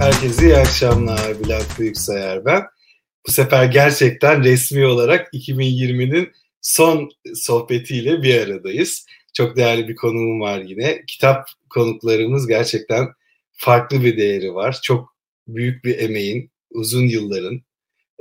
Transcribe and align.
Herkese 0.00 0.46
iyi 0.46 0.56
akşamlar. 0.56 1.44
Bülent 1.44 1.78
Büyüksayar 1.78 2.44
ben. 2.44 2.62
Bu 3.26 3.32
sefer 3.32 3.64
gerçekten 3.64 4.44
resmi 4.44 4.86
olarak 4.86 5.34
2020'nin 5.34 6.32
son 6.60 7.10
sohbetiyle 7.34 8.22
bir 8.22 8.40
aradayız. 8.40 9.06
Çok 9.34 9.56
değerli 9.56 9.88
bir 9.88 9.96
konuğum 9.96 10.40
var 10.40 10.60
yine. 10.60 11.02
Kitap 11.06 11.48
konuklarımız 11.70 12.46
gerçekten 12.46 13.08
farklı 13.52 14.04
bir 14.04 14.16
değeri 14.16 14.54
var. 14.54 14.78
Çok 14.82 15.16
büyük 15.48 15.84
bir 15.84 15.98
emeğin, 15.98 16.50
uzun 16.70 17.06
yılların, 17.06 17.60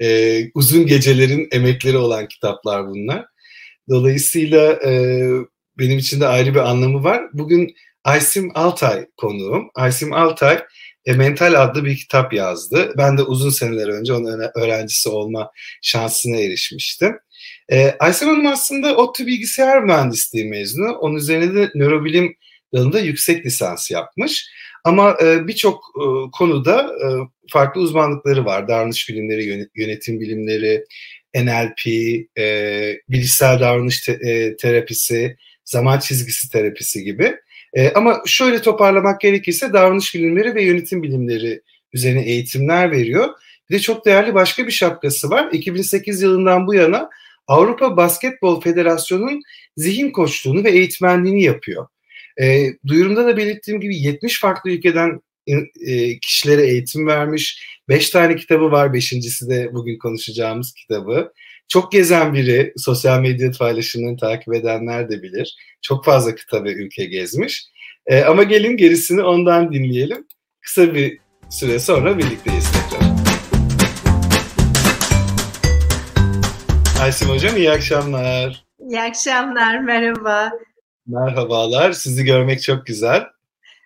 e, 0.02 0.42
uzun 0.54 0.86
gecelerin 0.86 1.48
emekleri 1.52 1.98
olan 1.98 2.28
kitaplar 2.28 2.88
bunlar. 2.88 3.26
Dolayısıyla 3.90 4.74
e, 4.86 5.24
benim 5.78 5.98
için 5.98 6.22
de 6.22 6.28
ayrı 6.28 6.54
bir 6.54 6.70
anlamı 6.70 7.04
var. 7.04 7.22
Bugün 7.34 7.76
Aysim 8.04 8.52
Altay 8.56 9.08
konuğum. 9.18 9.70
Aysim 9.76 10.14
Altay 10.14 10.64
e, 11.06 11.14
Mental 11.14 11.62
adlı 11.64 11.86
bir 11.86 11.98
kitap 11.98 12.34
yazdı. 12.34 12.94
Ben 12.98 13.18
de 13.18 13.24
uzun 13.24 13.50
seneler 13.50 13.88
önce 13.88 14.14
onun 14.14 14.42
öğrencisi 14.56 15.10
olma 15.10 15.52
şansına 15.82 16.38
erişmiştim. 16.38 17.20
E, 17.72 17.96
Aysim 18.00 18.30
Hanım 18.30 18.48
aslında 18.48 18.96
ODTÜ 18.96 19.28
bilgisayar 19.28 19.84
mühendisliği 19.84 20.46
mezunu. 20.46 20.92
Onun 20.92 21.16
üzerine 21.16 21.56
de 21.56 21.72
nörobilim 21.76 22.36
dalında 22.74 23.00
yüksek 23.00 23.46
lisans 23.46 23.92
yapmış. 23.92 24.50
Ama 24.84 25.18
e, 25.24 25.48
birçok 25.48 25.84
e, 25.98 26.32
konuda 26.32 26.82
e, 26.82 27.08
farklı 27.52 27.82
uzmanlıkları 27.82 28.46
var. 28.46 28.68
Davranış 28.68 29.10
bilimleri, 29.10 29.70
yönetim 29.76 30.20
bilimleri, 30.20 30.86
NLP, 31.36 31.88
e, 32.38 32.98
bilişsel 33.10 33.60
davranış 33.60 34.02
te, 34.02 34.12
e, 34.12 34.58
terapisi, 34.58 35.38
zaman 35.66 36.00
çizgisi 36.00 36.50
terapisi 36.50 37.04
gibi. 37.04 37.36
E, 37.74 37.90
ama 37.90 38.22
şöyle 38.26 38.62
toparlamak 38.62 39.22
gerekirse 39.22 39.74
davranış 39.74 40.16
bilimleri 40.16 40.56
ve 40.56 40.64
yönetim 40.64 41.04
bilimleri 41.04 41.62
üzerine 41.94 42.22
eğitimler 42.22 42.92
veriyor. 42.92 43.30
Bir 43.70 43.76
de 43.76 43.80
çok 43.80 44.06
değerli 44.06 44.34
başka 44.34 44.68
bir 44.68 44.72
şapkası 44.72 45.30
var. 45.30 45.50
2008 45.52 46.22
yılından 46.22 46.68
bu 46.68 46.74
yana 46.74 47.10
Avrupa 47.48 47.98
Basketbol 47.98 48.62
Federasyonu'nun 48.62 49.42
zihin 49.78 50.12
koçluğunu 50.12 50.64
ve 50.64 50.72
eğitmenliğini 50.72 51.44
yapıyor. 51.44 51.88
E, 52.42 52.68
duyurumda 52.88 53.26
da 53.26 53.38
belirttiğim 53.38 53.82
gibi 53.82 53.98
70 53.98 54.40
farklı 54.40 54.72
ülkeden 54.72 55.22
e, 55.88 56.20
kişilere 56.20 56.68
eğitim 56.68 57.08
vermiş. 57.08 57.64
5 57.90 58.10
tane 58.10 58.36
kitabı 58.36 58.72
var. 58.72 58.94
Beşincisi 58.94 59.50
de 59.50 59.70
bugün 59.74 59.98
konuşacağımız 59.98 60.74
kitabı. 60.74 61.34
Çok 61.70 61.92
gezen 61.92 62.34
biri, 62.34 62.74
sosyal 62.78 63.20
medya 63.20 63.52
paylaşımlarını 63.52 64.18
takip 64.18 64.54
edenler 64.54 65.10
de 65.10 65.24
bilir. 65.24 65.56
Çok 65.82 66.06
fazla 66.06 66.36
kitabı 66.36 66.70
ülke 66.70 67.06
gezmiş. 67.06 67.66
E, 68.06 68.24
ama 68.24 68.44
gelin 68.44 68.78
gerisini 68.78 69.24
ondan 69.24 69.74
dinleyelim. 69.74 70.28
Kısa 70.62 70.94
bir 70.94 71.20
süre 71.50 71.80
sonra 71.80 72.18
birlikteyiz 72.18 72.72
tekrar. 72.72 73.10
Aysim 77.02 77.30
Hocam 77.30 77.58
iyi 77.58 77.72
akşamlar. 77.72 78.66
İyi 78.90 79.02
akşamlar, 79.02 79.80
merhaba. 79.80 80.52
Merhabalar, 81.08 81.92
sizi 81.92 82.26
görmek 82.26 82.62
çok 82.62 82.86
güzel. 82.86 83.24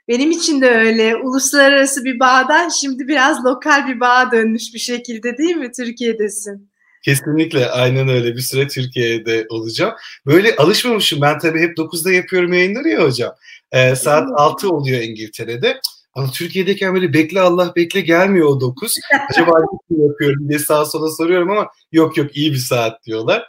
Benim 0.07 0.31
için 0.31 0.61
de 0.61 0.69
öyle. 0.69 1.15
Uluslararası 1.15 2.05
bir 2.05 2.19
bağdan 2.19 2.69
şimdi 2.69 3.07
biraz 3.07 3.45
lokal 3.45 3.87
bir 3.87 3.99
bağa 3.99 4.31
dönmüş 4.31 4.73
bir 4.73 4.79
şekilde 4.79 5.37
değil 5.37 5.55
mi? 5.55 5.71
Türkiye'desin. 5.71 6.72
Kesinlikle 7.03 7.69
aynen 7.69 8.07
öyle. 8.07 8.35
Bir 8.35 8.41
süre 8.41 8.67
Türkiye'de 8.67 9.45
olacağım. 9.49 9.93
Böyle 10.25 10.55
alışmamışım. 10.55 11.21
Ben 11.21 11.39
tabii 11.39 11.59
hep 11.59 11.77
9'da 11.77 12.11
yapıyorum 12.11 12.53
yayınları 12.53 12.89
ya 12.89 13.03
hocam. 13.03 13.35
Ee, 13.71 13.95
saat 13.95 14.29
6 14.35 14.69
oluyor 14.69 15.01
İngiltere'de. 15.01 15.79
Ama 16.13 16.31
Türkiye'deyken 16.31 16.93
böyle 16.93 17.13
bekle 17.13 17.41
Allah 17.41 17.73
bekle 17.75 18.01
gelmiyor 18.01 18.47
o 18.47 18.61
9. 18.61 18.95
Acaba 19.29 19.51
ne 19.89 20.03
yapıyorum 20.03 20.49
diye 20.49 20.59
sağa 20.59 20.85
sola 20.85 21.11
soruyorum 21.11 21.51
ama 21.51 21.67
yok 21.91 22.17
yok 22.17 22.37
iyi 22.37 22.51
bir 22.51 22.57
saat 22.57 23.05
diyorlar. 23.05 23.47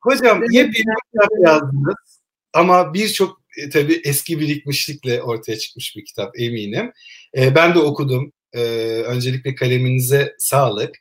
Hocam 0.00 0.42
yepyeni 0.50 0.72
bir 0.74 1.12
kitap 1.12 1.30
yazdınız. 1.46 2.20
Ama 2.52 2.94
birçok 2.94 3.40
e, 3.58 3.70
tabii 3.70 4.00
eski 4.04 4.40
birikmişlikle 4.40 5.22
ortaya 5.22 5.58
çıkmış 5.58 5.96
bir 5.96 6.04
kitap 6.04 6.40
eminim. 6.40 6.92
E, 7.36 7.54
ben 7.54 7.74
de 7.74 7.78
okudum. 7.78 8.32
E, 8.52 8.60
öncelikle 9.06 9.54
kaleminize 9.54 10.34
sağlık. 10.38 10.94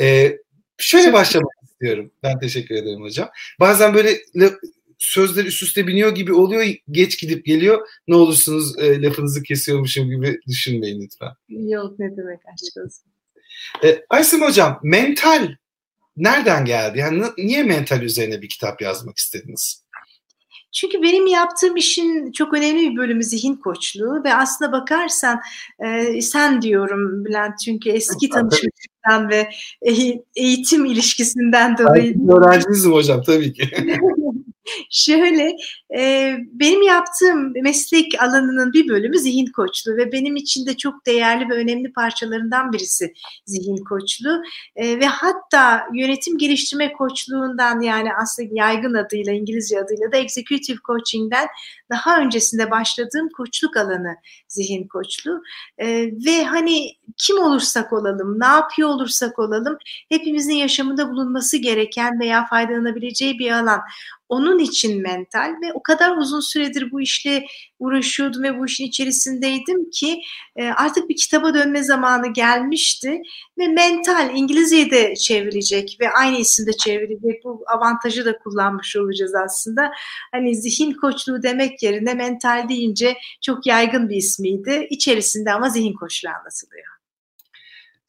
E, 0.00 0.36
şöyle 0.82 1.12
başlamak 1.12 1.52
istiyorum. 1.62 2.12
Ben 2.22 2.40
teşekkür 2.40 2.74
ederim 2.74 3.02
hocam. 3.02 3.28
Bazen 3.60 3.94
böyle 3.94 4.18
sözler 4.98 5.44
üst 5.44 5.62
üste 5.62 5.86
biniyor 5.86 6.14
gibi 6.14 6.32
oluyor. 6.32 6.66
Geç 6.90 7.20
gidip 7.20 7.44
geliyor. 7.46 7.88
Ne 8.08 8.14
olursunuz 8.14 8.78
e, 8.78 9.02
lafınızı 9.02 9.42
kesiyormuşum 9.42 10.10
gibi 10.10 10.40
düşünmeyin 10.48 11.02
lütfen. 11.02 11.30
Yok 11.48 11.98
ne 11.98 12.16
demek 12.16 12.40
aşk 12.54 12.84
olsun. 12.84 13.04
E, 13.84 14.04
Aysim 14.10 14.42
hocam 14.42 14.80
mental 14.82 15.54
nereden 16.16 16.64
geldi? 16.64 16.98
Yani 16.98 17.24
niye 17.38 17.62
mental 17.62 18.02
üzerine 18.02 18.42
bir 18.42 18.48
kitap 18.48 18.82
yazmak 18.82 19.18
istediniz? 19.18 19.79
Çünkü 20.72 21.02
benim 21.02 21.26
yaptığım 21.26 21.76
işin 21.76 22.32
çok 22.32 22.54
önemli 22.54 22.90
bir 22.90 22.96
bölümü 22.96 23.24
zihin 23.24 23.56
koçluğu 23.56 24.24
ve 24.24 24.34
aslına 24.34 24.72
bakarsan 24.72 25.40
e, 25.84 26.20
sen 26.22 26.62
diyorum 26.62 27.24
Bülent 27.24 27.58
çünkü 27.64 27.90
eski 27.90 28.28
tanışmışlıktan 28.28 29.28
ve 29.30 29.50
eğitim 30.36 30.84
ilişkisinden 30.84 31.78
dolayı. 31.78 32.14
Ben 32.16 32.36
öğrencinizim 32.36 32.92
hocam 32.92 33.22
tabii 33.22 33.52
ki. 33.52 33.70
Şöyle, 34.90 35.56
e, 35.98 36.34
benim 36.52 36.82
yaptığım 36.82 37.52
meslek 37.62 38.22
alanının 38.22 38.72
bir 38.72 38.88
bölümü 38.88 39.18
zihin 39.18 39.46
koçluğu 39.46 39.96
ve 39.96 40.12
benim 40.12 40.36
için 40.36 40.66
de 40.66 40.76
çok 40.76 41.06
değerli 41.06 41.48
ve 41.48 41.54
önemli 41.54 41.92
parçalarından 41.92 42.72
birisi 42.72 43.12
zihin 43.46 43.84
koçluğu. 43.84 44.42
E, 44.76 45.00
ve 45.00 45.06
hatta 45.06 45.86
yönetim 45.94 46.38
geliştirme 46.38 46.92
koçluğundan 46.92 47.80
yani 47.80 48.08
aslında 48.22 48.48
yaygın 48.52 48.94
adıyla 48.94 49.32
İngilizce 49.32 49.80
adıyla 49.80 50.12
da 50.12 50.16
executive 50.16 50.78
coaching'den 50.86 51.46
daha 51.90 52.20
öncesinde 52.20 52.70
başladığım 52.70 53.28
koçluk 53.28 53.76
alanı 53.76 54.16
zihin 54.48 54.88
koçluğu. 54.88 55.42
E, 55.78 55.86
ve 56.26 56.44
hani 56.44 56.92
kim 57.16 57.38
olursak 57.38 57.92
olalım, 57.92 58.40
ne 58.40 58.46
yapıyor 58.46 58.88
olursak 58.88 59.38
olalım 59.38 59.78
hepimizin 60.08 60.54
yaşamında 60.54 61.10
bulunması 61.10 61.56
gereken 61.56 62.20
veya 62.20 62.46
faydalanabileceği 62.46 63.38
bir 63.38 63.50
alan. 63.50 63.80
Onun 64.28 64.58
için 64.58 65.02
mental 65.02 65.54
ve 65.62 65.72
o 65.74 65.82
kadar 65.82 66.16
uzun 66.16 66.40
süredir 66.40 66.90
bu 66.92 67.00
işle 67.00 67.46
uğraşıyordum 67.80 68.42
ve 68.42 68.58
bu 68.58 68.66
işin 68.66 68.84
içerisindeydim 68.84 69.90
ki 69.90 70.20
e, 70.56 70.64
artık 70.64 71.08
bir 71.08 71.16
kitaba 71.16 71.54
dönme 71.54 71.82
zamanı 71.82 72.32
gelmişti 72.32 73.22
ve 73.58 73.68
mental 73.68 74.36
İngilizce'ye 74.36 74.90
de 74.90 75.16
çevrilecek 75.16 75.96
ve 76.00 76.10
aynı 76.10 76.36
isimde 76.36 76.72
çevrilecek 76.72 77.44
bu 77.44 77.64
avantajı 77.66 78.24
da 78.24 78.38
kullanmış 78.38 78.96
olacağız 78.96 79.34
aslında. 79.34 79.92
Hani 80.32 80.56
zihin 80.56 80.92
koçluğu 80.92 81.42
demek 81.42 81.82
yerine 81.82 82.14
mental 82.14 82.68
deyince 82.68 83.16
çok 83.42 83.66
yaygın 83.66 84.08
bir 84.08 84.16
ismiydi. 84.16 84.86
İçerisinde 84.90 85.52
ama 85.52 85.68
zihin 85.68 85.92
koçluğu 85.92 86.30
anlatılıyor. 86.30 86.86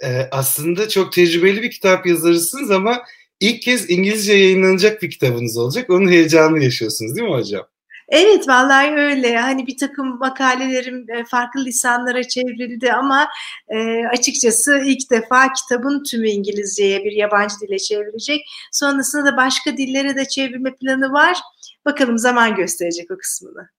Ee, 0.03 0.27
aslında 0.31 0.89
çok 0.89 1.13
tecrübeli 1.13 1.61
bir 1.61 1.71
kitap 1.71 2.05
yazarısınız 2.05 2.71
ama 2.71 3.03
ilk 3.39 3.61
kez 3.61 3.89
İngilizce 3.89 4.33
yayınlanacak 4.33 5.01
bir 5.01 5.09
kitabınız 5.09 5.57
olacak. 5.57 5.89
Onun 5.89 6.11
heyecanını 6.11 6.63
yaşıyorsunuz 6.63 7.15
değil 7.15 7.27
mi 7.27 7.33
hocam? 7.33 7.70
Evet 8.11 8.47
vallahi 8.47 8.91
öyle. 8.91 9.37
Hani 9.37 9.67
bir 9.67 9.77
takım 9.77 10.19
makalelerim 10.19 11.05
e, 11.09 11.25
farklı 11.25 11.65
lisanlara 11.65 12.23
çevrildi 12.23 12.93
ama 12.93 13.27
e, 13.69 14.05
açıkçası 14.05 14.81
ilk 14.85 15.11
defa 15.11 15.53
kitabın 15.53 16.03
tümü 16.03 16.29
İngilizceye 16.29 17.03
bir 17.03 17.11
yabancı 17.11 17.55
dile 17.61 17.79
çevrilecek. 17.79 18.41
Sonrasında 18.71 19.25
da 19.25 19.37
başka 19.37 19.77
dillere 19.77 20.15
de 20.15 20.25
çevirme 20.25 20.75
planı 20.75 21.11
var. 21.11 21.37
Bakalım 21.85 22.17
zaman 22.17 22.55
gösterecek 22.55 23.11
o 23.11 23.17
kısmını. 23.17 23.69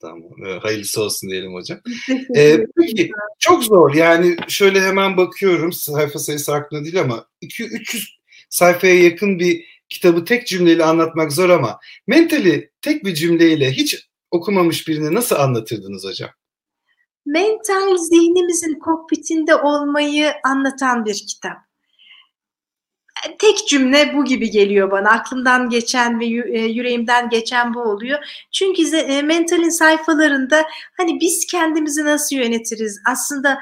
Tamam. 0.00 0.46
E, 0.46 0.58
hayırlısı 0.58 1.02
olsun 1.02 1.30
diyelim 1.30 1.54
hocam. 1.54 1.78
ee, 2.36 2.66
peki 2.76 3.10
çok 3.38 3.64
zor. 3.64 3.94
Yani 3.94 4.36
şöyle 4.48 4.80
hemen 4.80 5.16
bakıyorum 5.16 5.72
sayfa 5.72 6.18
sayısı 6.18 6.54
aklımda 6.54 6.84
değil 6.84 7.00
ama 7.00 7.26
200-300 7.42 8.08
sayfaya 8.50 9.02
yakın 9.04 9.38
bir 9.38 9.71
kitabı 9.92 10.24
tek 10.24 10.46
cümleyle 10.46 10.84
anlatmak 10.84 11.32
zor 11.32 11.50
ama 11.50 11.78
mentali 12.06 12.70
tek 12.80 13.04
bir 13.04 13.14
cümleyle 13.14 13.70
hiç 13.70 14.08
okumamış 14.30 14.88
birine 14.88 15.14
nasıl 15.14 15.36
anlatırdınız 15.36 16.04
hocam? 16.04 16.30
Mental 17.26 17.96
zihnimizin 17.96 18.78
kokpitinde 18.78 19.54
olmayı 19.56 20.32
anlatan 20.44 21.04
bir 21.04 21.14
kitap 21.14 21.56
tek 23.38 23.68
cümle 23.68 24.14
bu 24.16 24.24
gibi 24.24 24.50
geliyor 24.50 24.90
bana. 24.90 25.10
Aklımdan 25.10 25.68
geçen 25.68 26.20
ve 26.20 26.24
e, 26.26 26.66
yüreğimden 26.66 27.28
geçen 27.28 27.74
bu 27.74 27.80
oluyor. 27.80 28.46
Çünkü 28.52 28.96
e, 28.96 29.22
mentalin 29.22 29.68
sayfalarında 29.68 30.64
hani 30.96 31.20
biz 31.20 31.46
kendimizi 31.46 32.04
nasıl 32.04 32.36
yönetiriz? 32.36 33.00
Aslında 33.10 33.58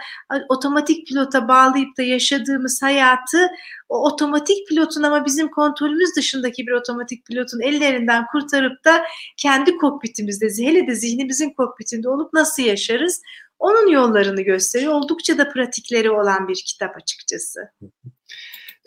otomatik 0.48 1.06
pilota 1.06 1.48
bağlayıp 1.48 1.96
da 1.98 2.02
yaşadığımız 2.02 2.82
hayatı 2.82 3.48
o 3.88 4.04
otomatik 4.04 4.68
pilotun 4.68 5.02
ama 5.02 5.24
bizim 5.24 5.48
kontrolümüz 5.48 6.16
dışındaki 6.16 6.66
bir 6.66 6.72
otomatik 6.72 7.26
pilotun 7.26 7.60
ellerinden 7.60 8.26
kurtarıp 8.32 8.84
da 8.84 9.02
kendi 9.36 9.76
kokpitimizde, 9.76 10.64
hele 10.64 10.86
de 10.86 10.94
zihnimizin 10.94 11.50
kokpitinde 11.50 12.08
olup 12.08 12.32
nasıl 12.32 12.62
yaşarız? 12.62 13.20
onun 13.60 13.90
yollarını 13.90 14.42
gösteriyor. 14.42 14.92
Oldukça 14.92 15.38
da 15.38 15.48
pratikleri 15.48 16.10
olan 16.10 16.48
bir 16.48 16.62
kitap 16.66 16.96
açıkçası. 16.96 17.60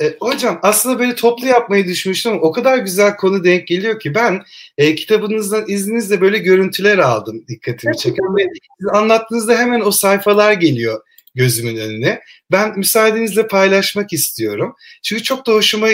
E, 0.01 0.15
hocam 0.19 0.59
aslında 0.61 0.99
böyle 0.99 1.15
toplu 1.15 1.47
yapmayı 1.47 1.85
düşünmüştüm 1.85 2.31
ama 2.31 2.41
o 2.41 2.51
kadar 2.51 2.77
güzel 2.77 3.15
konu 3.15 3.43
denk 3.43 3.67
geliyor 3.67 3.99
ki 3.99 4.15
ben 4.15 4.43
e, 4.77 4.95
kitabınızdan 4.95 5.65
izninizle 5.67 6.21
böyle 6.21 6.37
görüntüler 6.37 6.97
aldım 6.97 7.45
dikkatimi 7.47 7.97
çeken 7.97 8.37
ve 8.37 8.47
siz 8.79 8.87
anlattığınızda 8.93 9.57
hemen 9.57 9.81
o 9.81 9.91
sayfalar 9.91 10.53
geliyor 10.53 11.01
gözümün 11.35 11.77
önüne. 11.77 12.21
Ben 12.51 12.77
müsaadenizle 12.77 13.47
paylaşmak 13.47 14.13
istiyorum. 14.13 14.75
Çünkü 15.03 15.23
çok 15.23 15.47
da 15.47 15.51
hoşuma 15.51 15.87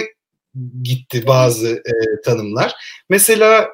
gitti 0.84 1.28
bazı 1.28 1.70
e, 1.70 2.22
tanımlar. 2.26 2.74
Mesela 3.10 3.70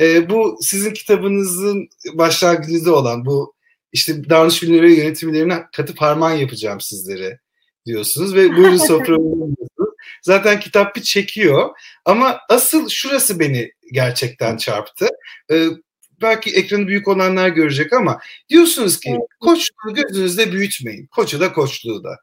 e, 0.00 0.30
bu 0.30 0.58
sizin 0.60 0.92
kitabınızın 0.92 1.88
başlangıcında 2.14 2.94
olan 2.94 3.26
bu 3.26 3.54
işte 3.92 4.30
davranış 4.30 4.62
bilimleri 4.62 4.92
yönetimlerine 4.92 5.62
katıp 5.76 6.00
harman 6.00 6.32
yapacağım 6.32 6.80
sizlere 6.80 7.38
diyorsunuz 7.86 8.34
ve 8.34 8.56
buyurun 8.56 8.76
soframı 8.86 9.56
Zaten 10.22 10.60
kitap 10.60 10.96
bir 10.96 11.02
çekiyor 11.02 11.70
ama 12.04 12.40
asıl 12.48 12.88
şurası 12.88 13.40
beni 13.40 13.72
gerçekten 13.92 14.56
çarptı. 14.56 15.08
Ee, 15.52 15.66
belki 16.22 16.50
ekranı 16.50 16.88
büyük 16.88 17.08
olanlar 17.08 17.48
görecek 17.48 17.92
ama 17.92 18.18
diyorsunuz 18.48 19.00
ki 19.00 19.18
koçluğu 19.40 19.94
gözünüzde 19.94 20.52
büyütmeyin. 20.52 21.06
Koçu 21.06 21.40
da 21.40 21.52
koçluğu 21.52 22.04
da. 22.04 22.16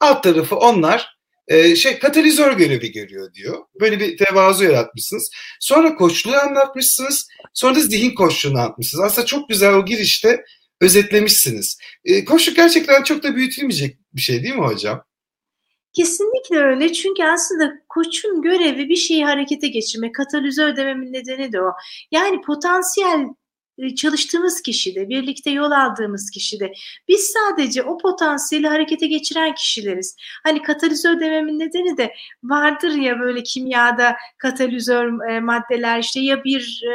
Alt 0.00 0.22
tarafı 0.22 0.56
onlar 0.56 1.14
e, 1.48 1.76
şey 1.76 1.98
katalizör 1.98 2.52
görevi 2.52 2.92
görüyor 2.92 3.34
diyor. 3.34 3.64
Böyle 3.80 4.00
bir 4.00 4.16
tevazu 4.16 4.64
yaratmışsınız. 4.64 5.30
Sonra 5.60 5.96
koçluğu 5.96 6.36
anlatmışsınız. 6.36 7.28
Sonra 7.54 7.74
da 7.74 7.80
zihin 7.80 8.14
koçluğunu 8.14 8.58
anlatmışsınız. 8.58 9.04
Aslında 9.04 9.26
çok 9.26 9.48
güzel 9.48 9.74
o 9.74 9.84
girişte 9.84 10.44
özetlemişsiniz. 10.80 11.78
E, 12.04 12.24
koçluk 12.24 12.56
gerçekten 12.56 13.02
çok 13.02 13.22
da 13.22 13.36
büyütülmeyecek 13.36 13.98
bir 14.12 14.20
şey 14.20 14.42
değil 14.42 14.54
mi 14.54 14.66
hocam? 14.66 15.04
Kesinlikle 15.94 16.58
öyle 16.58 16.92
çünkü 16.92 17.24
aslında 17.24 17.72
koçun 17.88 18.42
görevi 18.42 18.88
bir 18.88 18.96
şeyi 18.96 19.24
harekete 19.24 19.68
geçirmek. 19.68 20.14
Katalizör 20.14 20.76
dememin 20.76 21.12
nedeni 21.12 21.52
de 21.52 21.62
o. 21.62 21.72
Yani 22.10 22.40
potansiyel 22.40 23.26
e, 23.78 23.94
çalıştığımız 23.94 24.62
kişide, 24.62 25.08
birlikte 25.08 25.50
yol 25.50 25.70
aldığımız 25.70 26.30
kişide 26.30 26.72
biz 27.08 27.20
sadece 27.20 27.82
o 27.82 27.98
potansiyeli 27.98 28.68
harekete 28.68 29.06
geçiren 29.06 29.54
kişileriz. 29.54 30.16
Hani 30.44 30.62
katalizör 30.62 31.20
dememin 31.20 31.58
nedeni 31.58 31.96
de 31.96 32.14
vardır 32.44 32.90
ya 32.90 33.20
böyle 33.20 33.42
kimyada 33.42 34.16
katalizör 34.38 35.30
e, 35.30 35.40
maddeler 35.40 35.98
işte 35.98 36.20
ya 36.20 36.44
bir 36.44 36.82
e, 36.86 36.94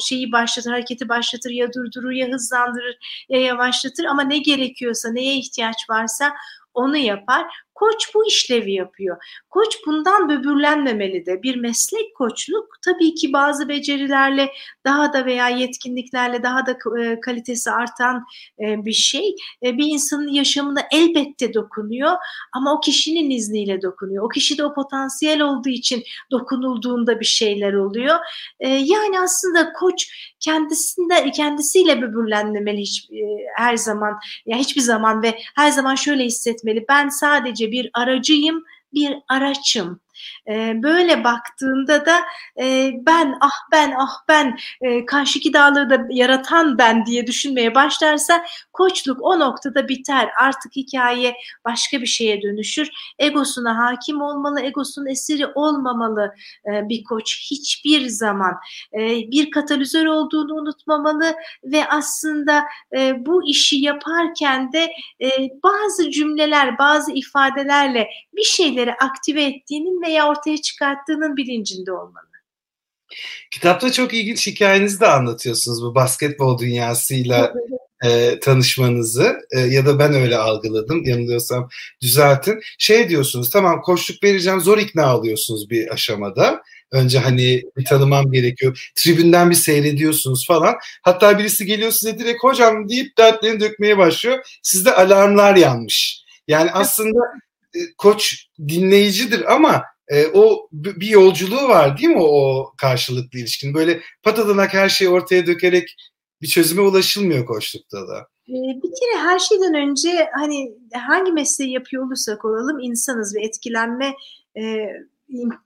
şeyi 0.00 0.32
başlatır, 0.32 0.70
hareketi 0.70 1.08
başlatır 1.08 1.50
ya 1.50 1.72
durdurur 1.72 2.10
ya 2.10 2.28
hızlandırır 2.28 3.24
ya 3.28 3.40
yavaşlatır 3.40 4.04
ama 4.04 4.22
ne 4.22 4.38
gerekiyorsa, 4.38 5.12
neye 5.12 5.34
ihtiyaç 5.34 5.76
varsa 5.90 6.32
onu 6.74 6.96
yapar. 6.96 7.46
Koç 7.82 8.14
bu 8.14 8.26
işlevi 8.26 8.72
yapıyor. 8.72 9.16
Koç 9.50 9.76
bundan 9.86 10.28
böbürlenmemeli 10.28 11.26
de. 11.26 11.42
Bir 11.42 11.56
meslek 11.56 12.16
koçluk 12.16 12.68
tabii 12.84 13.14
ki 13.14 13.32
bazı 13.32 13.68
becerilerle 13.68 14.50
daha 14.84 15.12
da 15.12 15.26
veya 15.26 15.48
yetkinliklerle 15.48 16.42
daha 16.42 16.66
da 16.66 16.76
e, 17.00 17.20
kalitesi 17.20 17.70
artan 17.70 18.24
e, 18.60 18.84
bir 18.84 18.92
şey. 18.92 19.34
E, 19.62 19.78
bir 19.78 19.86
insanın 19.86 20.28
yaşamına 20.28 20.80
elbette 20.92 21.54
dokunuyor 21.54 22.12
ama 22.52 22.74
o 22.74 22.80
kişinin 22.80 23.30
izniyle 23.30 23.82
dokunuyor. 23.82 24.24
O 24.24 24.28
kişi 24.28 24.58
de 24.58 24.64
o 24.64 24.74
potansiyel 24.74 25.40
olduğu 25.40 25.68
için 25.68 26.02
dokunulduğunda 26.30 27.20
bir 27.20 27.24
şeyler 27.24 27.72
oluyor. 27.72 28.16
Yani 28.60 29.20
aslında 29.20 29.72
koç 29.72 30.06
kendisinde 30.40 31.30
kendisiyle 31.30 32.02
böbürlenmemeli 32.02 32.80
hiç 32.80 33.08
her 33.56 33.76
zaman 33.76 34.18
ya 34.46 34.58
hiçbir 34.58 34.80
zaman 34.80 35.22
ve 35.22 35.38
her 35.56 35.70
zaman 35.70 35.94
şöyle 35.94 36.24
hissetmeli. 36.24 36.84
Ben 36.88 37.08
sadece 37.08 37.71
bir 37.72 37.90
aracıyım, 37.94 38.64
bir 38.94 39.14
araçım. 39.28 40.00
E, 40.48 40.82
böyle 40.82 41.24
baktığında 41.24 42.06
da 42.06 42.20
e, 42.60 42.92
ben 43.06 43.38
ah 43.40 43.70
ben 43.72 43.94
ah 43.98 44.14
ben 44.28 44.58
e, 44.80 45.06
karşıki 45.06 45.52
dağları 45.52 45.90
da 45.90 46.06
yaratan 46.10 46.78
ben 46.78 47.06
diye 47.06 47.26
düşünmeye 47.26 47.74
başlarsa 47.74 48.44
koçluk 48.72 49.18
o 49.22 49.38
noktada 49.40 49.88
biter. 49.88 50.30
Artık 50.40 50.76
hikaye 50.76 51.36
başka 51.64 52.00
bir 52.00 52.06
şeye 52.06 52.42
dönüşür. 52.42 52.90
Egosuna 53.18 53.78
hakim 53.78 54.20
olmalı, 54.22 54.60
egosunun 54.60 55.06
esiri 55.06 55.46
olmamalı 55.46 56.34
e, 56.66 56.88
bir 56.88 57.04
koç 57.04 57.50
hiçbir 57.50 58.06
zaman. 58.06 58.54
E, 58.94 58.98
bir 59.30 59.50
katalizör 59.50 60.06
olduğunu 60.06 60.54
unutmamalı 60.54 61.34
ve 61.64 61.88
aslında 61.88 62.64
e, 62.96 63.26
bu 63.26 63.46
işi 63.46 63.76
yaparken 63.76 64.72
de 64.72 64.92
e, 65.20 65.28
bazı 65.62 66.10
cümleler, 66.10 66.78
bazı 66.78 67.12
ifadelerle 67.12 68.08
bir 68.32 68.42
şeyleri 68.42 68.94
aktive 68.94 69.44
ettiğinin 69.44 70.02
veya 70.12 70.28
ortaya 70.28 70.62
çıkarttığının 70.62 71.36
bilincinde 71.36 71.92
olmalı. 71.92 72.26
Kitapta 73.50 73.92
çok 73.92 74.14
ilginç 74.14 74.46
hikayenizi 74.46 75.00
de 75.00 75.06
anlatıyorsunuz 75.06 75.82
bu 75.82 75.94
basketbol 75.94 76.58
dünyasıyla 76.58 77.52
e, 78.04 78.40
tanışmanızı 78.40 79.36
e, 79.50 79.60
ya 79.60 79.86
da 79.86 79.98
ben 79.98 80.14
öyle 80.14 80.36
algıladım 80.36 81.04
yanılıyorsam 81.04 81.68
düzeltin. 82.02 82.60
Şey 82.78 83.08
diyorsunuz 83.08 83.50
tamam 83.50 83.82
koşluk 83.82 84.24
vereceğim 84.24 84.60
zor 84.60 84.78
ikna 84.78 85.06
alıyorsunuz 85.06 85.70
bir 85.70 85.92
aşamada. 85.92 86.62
Önce 86.90 87.18
hani 87.18 87.62
bir 87.76 87.84
tanımam 87.84 88.32
gerekiyor. 88.32 88.92
Tribünden 88.94 89.50
bir 89.50 89.54
seyrediyorsunuz 89.54 90.46
falan. 90.46 90.74
Hatta 91.02 91.38
birisi 91.38 91.66
geliyor 91.66 91.90
size 91.90 92.18
direkt 92.18 92.44
hocam 92.44 92.88
deyip 92.88 93.18
dertlerini 93.18 93.60
dökmeye 93.60 93.98
başlıyor. 93.98 94.58
Sizde 94.62 94.94
alarmlar 94.94 95.56
yanmış. 95.56 96.22
Yani 96.48 96.70
aslında 96.70 97.18
e, 97.74 97.78
koç 97.98 98.46
dinleyicidir 98.68 99.54
ama 99.54 99.82
e, 100.12 100.26
o 100.34 100.68
bir 100.72 101.08
yolculuğu 101.08 101.68
var 101.68 101.98
değil 101.98 102.08
mi 102.08 102.22
o 102.22 102.72
karşılıklı 102.78 103.38
ilişkin? 103.38 103.74
Böyle 103.74 104.00
patadanak 104.22 104.74
her 104.74 104.88
şeyi 104.88 105.10
ortaya 105.10 105.46
dökerek 105.46 105.96
bir 106.42 106.46
çözüme 106.46 106.82
ulaşılmıyor 106.82 107.46
koçlukta 107.46 108.08
da. 108.08 108.18
E, 108.48 108.54
bir 108.82 108.90
kere 109.00 109.18
her 109.18 109.38
şeyden 109.38 109.74
önce 109.74 110.28
hani 110.38 110.74
hangi 110.94 111.32
mesleği 111.32 111.72
yapıyor 111.72 112.06
olursak 112.06 112.44
olalım 112.44 112.80
insanız 112.80 113.34
ve 113.34 113.44
etkilenme 113.44 114.14
e, 114.56 114.62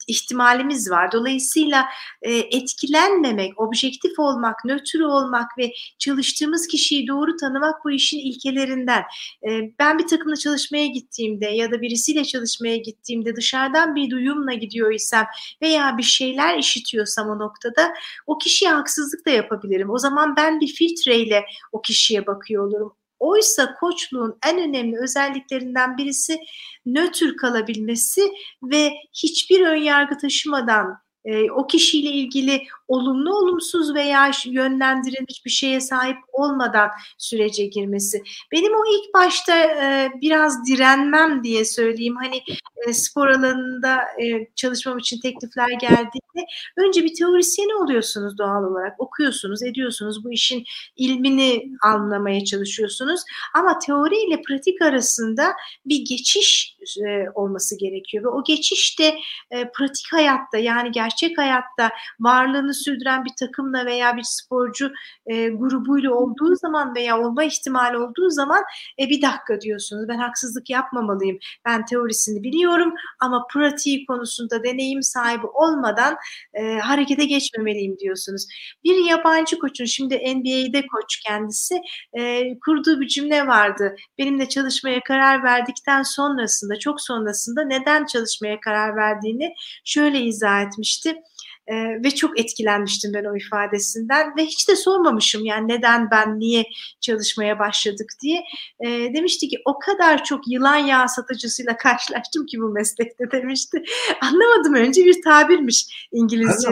ihtimalimiz 0.07 0.91
var. 0.91 1.13
Dolayısıyla 1.13 1.85
e, 2.23 2.33
etkilenmemek, 2.37 3.61
objektif 3.61 4.19
olmak, 4.19 4.65
nötr 4.65 5.01
olmak 5.01 5.59
ve 5.59 5.73
çalıştığımız 5.99 6.67
kişiyi 6.67 7.09
doğru 7.09 7.37
tanımak 7.37 7.85
bu 7.85 7.91
işin 7.91 8.19
ilkelerinden. 8.19 9.02
E, 9.49 9.50
ben 9.79 9.99
bir 9.99 10.07
takımla 10.07 10.37
çalışmaya 10.37 10.87
gittiğimde 10.87 11.47
ya 11.47 11.71
da 11.71 11.81
birisiyle 11.81 12.25
çalışmaya 12.25 12.76
gittiğimde 12.76 13.37
dışarıdan 13.37 13.95
bir 13.95 14.11
duyumla 14.11 14.55
gidiyor 14.55 14.95
isem 14.95 15.26
veya 15.62 15.99
bir 15.99 16.02
şeyler 16.02 16.59
işitiyorsam 16.59 17.29
o 17.29 17.38
noktada 17.38 17.95
o 18.26 18.38
kişiye 18.38 18.71
haksızlık 18.71 19.26
da 19.26 19.31
yapabilirim. 19.31 19.90
O 19.90 19.99
zaman 19.99 20.37
ben 20.37 20.61
bir 20.61 20.69
filtreyle 20.69 21.45
o 21.73 21.83
kişiye 21.83 22.26
bakıyor 22.26 22.67
olurum. 22.67 22.93
Oysa 23.18 23.75
koçluğun 23.75 24.38
en 24.46 24.58
önemli 24.58 24.99
özelliklerinden 24.99 25.96
birisi 25.96 26.38
nötr 26.87 27.37
kalabilmesi 27.37 28.32
ve 28.62 28.92
hiçbir 29.12 29.66
ön 29.66 29.76
yargı 29.76 30.18
taşımadan 30.18 31.06
e, 31.26 31.50
o 31.50 31.66
kişiyle 31.66 32.11
ilgili 32.11 32.62
olumlu 32.88 33.37
olumsuz 33.37 33.95
veya 33.95 34.30
yönlendirilmiş 34.47 35.45
bir 35.45 35.50
şeye 35.50 35.80
sahip 35.80 36.16
olmadan 36.33 36.90
sürece 37.18 37.66
girmesi. 37.66 38.23
Benim 38.52 38.73
o 38.73 38.83
ilk 38.95 39.14
başta 39.14 39.56
e, 39.56 40.11
biraz 40.21 40.66
direnmem 40.66 41.45
diye 41.45 41.64
söyleyeyim. 41.64 42.16
Hani 42.16 42.42
e, 42.87 42.92
spor 42.92 43.28
alanında 43.28 43.97
e, 43.97 44.49
çalışmam 44.56 44.99
için 44.99 45.21
teklifler 45.21 45.71
geldiğinde 45.71 46.47
önce 46.76 47.04
bir 47.04 47.14
teorisyen 47.14 47.83
oluyorsunuz 47.85 48.38
doğal 48.38 48.64
olarak. 48.64 49.00
Okuyorsunuz, 49.00 49.62
ediyorsunuz. 49.62 50.25
Bu 50.25 50.33
işin 50.33 50.64
ilmini 50.97 51.73
anlamaya 51.83 52.45
çalışıyorsunuz. 52.45 53.21
Ama 53.54 53.78
teori 53.78 54.16
ile 54.16 54.42
pratik 54.42 54.83
arasında 54.83 55.52
bir 55.87 56.04
geçiş 56.04 56.76
e, 57.06 57.30
olması 57.35 57.78
gerekiyor 57.78 58.25
ve 58.25 58.28
o 58.28 58.45
geçiş 58.45 58.99
de 58.99 59.18
e, 59.50 59.71
pratik 59.73 60.12
hayatta 60.12 60.59
yani 60.59 60.90
gerçek 60.90 61.15
hayatta 61.38 61.90
varlığını 62.20 62.75
sürdüren 62.75 63.25
bir 63.25 63.32
takımla 63.38 63.87
veya 63.87 64.16
bir 64.16 64.23
sporcu 64.23 64.92
e, 65.26 65.49
grubuyla 65.49 66.11
olduğu 66.14 66.56
zaman 66.56 66.94
veya 66.94 67.20
olma 67.20 67.44
ihtimali 67.44 67.99
olduğu 67.99 68.30
zaman 68.30 68.62
e, 69.00 69.08
bir 69.08 69.23
dakika 69.23 69.61
diyorsunuz. 69.61 70.08
Ben 70.08 70.18
haksızlık 70.18 70.70
yapmamalıyım. 70.70 71.38
Ben 71.64 71.85
teorisini 71.85 72.42
biliyorum 72.42 72.94
ama 73.20 73.46
pratiği 73.52 74.06
konusunda 74.06 74.64
deneyim 74.64 75.02
sahibi 75.02 75.46
olmadan 75.46 76.16
e, 76.54 76.78
harekete 76.78 77.25
geçmemeliyim 77.25 77.99
diyorsunuz. 77.99 78.46
Bir 78.85 79.04
yabancı 79.04 79.58
koçun 79.58 79.85
şimdi 79.85 80.14
NBA'de 80.14 80.87
koç 80.87 81.20
kendisi 81.26 81.80
e, 82.18 82.42
kurduğu 82.58 83.00
bir 83.00 83.08
cümle 83.08 83.46
vardı. 83.46 83.96
Benimle 84.18 84.49
çalışmaya 84.49 85.00
karar 85.00 85.42
verdikten 85.42 86.02
sonrasında 86.02 86.78
çok 86.78 87.00
sonrasında 87.00 87.64
neden 87.64 88.06
çalışmaya 88.06 88.61
karar 88.61 88.96
verdiğini 88.96 89.54
şöyle 89.85 90.20
izah 90.20 90.62
etmişti 90.62 91.06
лекции 91.07 91.36
E, 91.66 91.75
ve 92.04 92.11
çok 92.11 92.40
etkilenmiştim 92.40 93.12
ben 93.14 93.25
o 93.25 93.37
ifadesinden 93.37 94.37
ve 94.37 94.44
hiç 94.44 94.68
de 94.68 94.76
sormamışım 94.76 95.44
yani 95.44 95.68
neden 95.68 96.11
ben 96.11 96.38
niye 96.38 96.64
çalışmaya 97.00 97.58
başladık 97.58 98.12
diye. 98.23 98.42
E, 98.80 98.88
demişti 98.88 99.49
ki 99.49 99.56
o 99.64 99.78
kadar 99.78 100.25
çok 100.25 100.49
yılan 100.49 100.76
yağı 100.76 101.08
satıcısıyla 101.08 101.76
karşılaştım 101.76 102.46
ki 102.46 102.61
bu 102.61 102.68
meslekte 102.68 103.25
demişti. 103.32 103.82
Anlamadım 104.20 104.75
önce 104.75 105.04
bir 105.04 105.23
tabirmiş 105.23 106.08
İngilizce. 106.12 106.68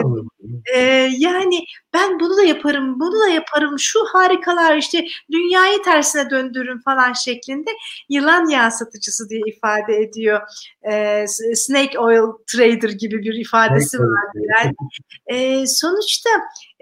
E, 0.75 0.79
yani 1.17 1.65
ben 1.93 2.19
bunu 2.19 2.37
da 2.37 2.43
yaparım, 2.43 2.99
bunu 2.99 3.19
da 3.19 3.29
yaparım, 3.29 3.79
şu 3.79 4.05
harikalar 4.05 4.77
işte 4.77 5.05
dünyayı 5.31 5.81
tersine 5.81 6.29
döndürün 6.29 6.79
falan 6.79 7.13
şeklinde 7.13 7.69
yılan 8.09 8.49
yağı 8.49 8.71
satıcısı 8.71 9.29
diye 9.29 9.41
ifade 9.45 9.97
ediyor. 9.97 10.41
E, 10.91 11.25
snake 11.55 11.99
oil 11.99 12.31
trader 12.47 12.89
gibi 12.89 13.21
bir 13.21 13.33
ifadesi 13.33 13.99
var. 13.99 14.23
Yani. 14.35 14.73
E, 15.27 15.67
sonuçta 15.67 16.29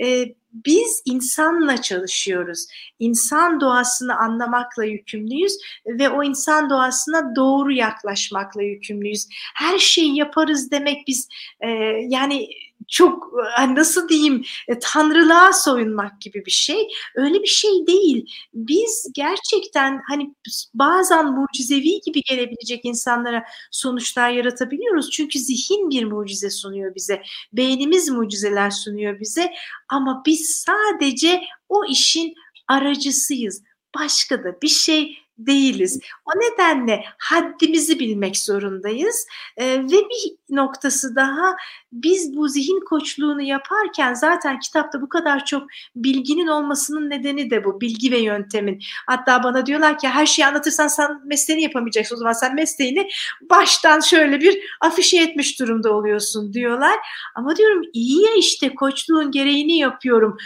e, 0.03 0.25
biz 0.53 1.01
insanla 1.05 1.81
çalışıyoruz. 1.81 2.65
İnsan 2.99 3.61
doğasını 3.61 4.15
anlamakla 4.15 4.85
yükümlüyüz 4.85 5.57
ve 5.85 6.09
o 6.09 6.23
insan 6.23 6.69
doğasına 6.69 7.35
doğru 7.35 7.71
yaklaşmakla 7.71 8.63
yükümlüyüz. 8.63 9.27
Her 9.55 9.79
şeyi 9.79 10.17
yaparız 10.17 10.71
demek 10.71 11.07
biz 11.07 11.27
e, 11.59 11.67
yani 12.09 12.47
çok 12.93 13.33
nasıl 13.69 14.09
diyeyim 14.09 14.45
e, 14.67 14.79
tanrılığa 14.79 15.53
soyunmak 15.53 16.21
gibi 16.21 16.45
bir 16.45 16.51
şey. 16.51 16.87
Öyle 17.15 17.41
bir 17.41 17.47
şey 17.47 17.87
değil. 17.87 18.25
Biz 18.53 19.11
gerçekten 19.13 20.01
hani 20.09 20.35
bazen 20.73 21.25
mucizevi 21.25 22.01
gibi 22.01 22.21
gelebilecek 22.21 22.85
insanlara 22.85 23.43
sonuçlar 23.71 24.29
yaratabiliyoruz. 24.29 25.11
Çünkü 25.11 25.39
zihin 25.39 25.89
bir 25.89 26.03
mucize 26.03 26.49
sunuyor 26.49 26.95
bize. 26.95 27.23
Beynimiz 27.53 28.09
mucizeler 28.09 28.69
sunuyor 28.69 29.19
bize. 29.19 29.53
Ama 29.89 30.23
biz 30.25 30.49
sadece 30.49 31.41
o 31.69 31.85
işin 31.85 32.33
aracısıyız. 32.67 33.63
Başka 33.95 34.43
da 34.43 34.61
bir 34.61 34.67
şey 34.67 35.22
değiliz. 35.37 35.99
O 36.25 36.39
nedenle 36.39 37.03
haddimizi 37.17 37.99
bilmek 37.99 38.37
zorundayız 38.37 39.27
e, 39.57 39.83
ve 39.83 39.87
bir 39.89 40.35
noktası 40.49 41.15
daha 41.15 41.55
biz 41.91 42.35
bu 42.35 42.47
zihin 42.47 42.79
koçluğunu 42.79 43.41
yaparken 43.41 44.13
zaten 44.13 44.59
kitapta 44.59 45.01
bu 45.01 45.09
kadar 45.09 45.45
çok 45.45 45.67
bilginin 45.95 46.47
olmasının 46.47 47.09
nedeni 47.09 47.49
de 47.49 47.63
bu 47.63 47.81
bilgi 47.81 48.11
ve 48.11 48.17
yöntemin. 48.17 48.79
Hatta 49.07 49.43
bana 49.43 49.65
diyorlar 49.65 49.97
ki 49.97 50.07
her 50.07 50.25
şeyi 50.25 50.45
anlatırsan 50.45 50.87
sen 50.87 51.21
mesleğini 51.25 51.63
yapamayacaksın 51.63 52.15
o 52.15 52.17
zaman 52.17 52.33
sen 52.33 52.55
mesleğini 52.55 53.09
baştan 53.49 53.99
şöyle 53.99 54.41
bir 54.41 54.59
afişe 54.81 55.21
etmiş 55.21 55.59
durumda 55.59 55.93
oluyorsun 55.93 56.53
diyorlar. 56.53 56.99
Ama 57.35 57.55
diyorum 57.55 57.81
iyi 57.93 58.21
ya 58.21 58.35
işte 58.37 58.75
koçluğun 58.75 59.31
gereğini 59.31 59.77
yapıyorum. 59.77 60.37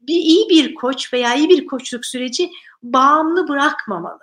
Bir 0.00 0.14
iyi 0.14 0.48
bir 0.48 0.74
koç 0.74 1.12
veya 1.12 1.34
iyi 1.34 1.48
bir 1.48 1.66
koçluk 1.66 2.06
süreci 2.06 2.50
bağımlı 2.82 3.48
bırakmamalı. 3.48 4.20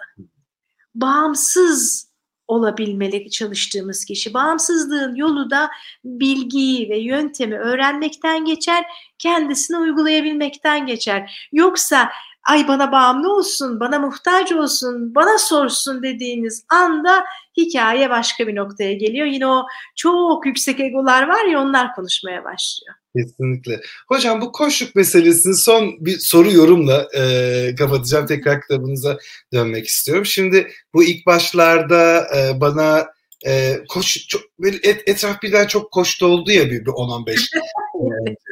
Bağımsız 0.96 2.10
olabilmeli 2.48 3.30
çalıştığımız 3.30 4.06
kişi. 4.06 4.34
Bağımsızlığın 4.34 5.16
yolu 5.16 5.50
da 5.50 5.70
bilgiyi 6.04 6.90
ve 6.90 7.00
yöntemi 7.00 7.58
öğrenmekten 7.60 8.46
geçer, 8.46 8.86
kendisine 9.18 9.78
uygulayabilmekten 9.78 10.86
geçer. 10.86 11.50
Yoksa 11.52 12.10
ay 12.50 12.68
bana 12.68 12.92
bağımlı 12.92 13.34
olsun, 13.34 13.80
bana 13.80 14.00
muhtaç 14.00 14.52
olsun, 14.52 15.16
bana 15.16 15.38
sorsun 15.38 16.04
dediğiniz 16.04 16.66
anda 16.70 17.24
hikaye 17.58 18.10
başka 18.10 18.48
bir 18.48 18.56
noktaya 18.56 18.94
geliyor. 18.94 19.26
Yine 19.28 19.48
o 19.48 19.66
çok 19.96 20.46
yüksek 20.46 20.80
egolar 20.80 21.28
var 21.28 21.46
ya 21.46 21.60
onlar 21.62 21.96
konuşmaya 21.96 22.44
başlıyor. 22.44 22.96
Kesinlikle. 23.16 23.82
Hocam 24.08 24.42
bu 24.42 24.52
koşluk 24.52 24.96
meselesini 24.96 25.56
son 25.56 25.96
bir 26.00 26.20
soru 26.20 26.52
yorumla 26.52 27.08
e, 27.18 27.76
kapatacağım. 27.76 28.26
Tekrar 28.26 28.62
kitabınıza 28.62 29.18
dönmek 29.54 29.88
istiyorum. 29.88 30.26
Şimdi 30.26 30.68
bu 30.94 31.04
ilk 31.04 31.26
başlarda 31.26 32.28
e, 32.38 32.62
bana 32.62 33.08
e, 33.48 33.84
koş 33.90 34.28
çok, 34.28 34.42
et, 34.84 35.04
etraf 35.06 35.42
birden 35.42 35.68
çok 35.68 35.92
koştu 35.92 36.26
oldu 36.26 36.52
ya 36.52 36.66
bir, 36.66 36.86
bir 36.86 36.92
10-15 36.92 37.38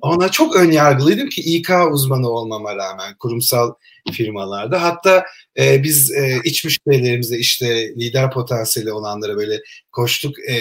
Ona 0.00 0.28
çok 0.28 0.56
ön 0.56 0.70
yargılıydım 0.70 1.28
ki 1.28 1.40
İK 1.40 1.70
uzmanı 1.92 2.28
olmama 2.30 2.76
rağmen 2.76 3.14
kurumsal 3.18 3.72
firmalarda. 4.12 4.82
Hatta 4.82 5.24
e, 5.58 5.82
biz 5.82 6.10
e, 6.12 6.38
iç 6.44 6.64
müşterilerimizde 6.64 7.38
işte 7.38 7.94
lider 7.94 8.30
potansiyeli 8.30 8.92
olanlara 8.92 9.36
böyle 9.36 9.60
koştuk 9.92 10.38
e, 10.48 10.56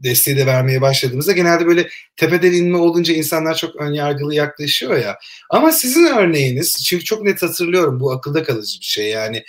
desteği 0.00 0.36
de 0.36 0.46
vermeye 0.46 0.80
başladığımızda 0.80 1.32
genelde 1.32 1.66
böyle 1.66 1.88
tepeden 2.16 2.52
inme 2.52 2.78
olunca 2.78 3.14
insanlar 3.14 3.54
çok 3.54 3.76
ön 3.76 3.92
yargılı 3.92 4.34
yaklaşıyor 4.34 4.98
ya. 4.98 5.18
Ama 5.50 5.72
sizin 5.72 6.06
örneğiniz 6.06 6.84
çünkü 6.84 7.04
çok 7.04 7.22
net 7.22 7.42
hatırlıyorum 7.42 8.00
bu 8.00 8.12
akılda 8.12 8.42
kalıcı 8.42 8.80
bir 8.80 8.84
şey 8.84 9.10
yani 9.10 9.44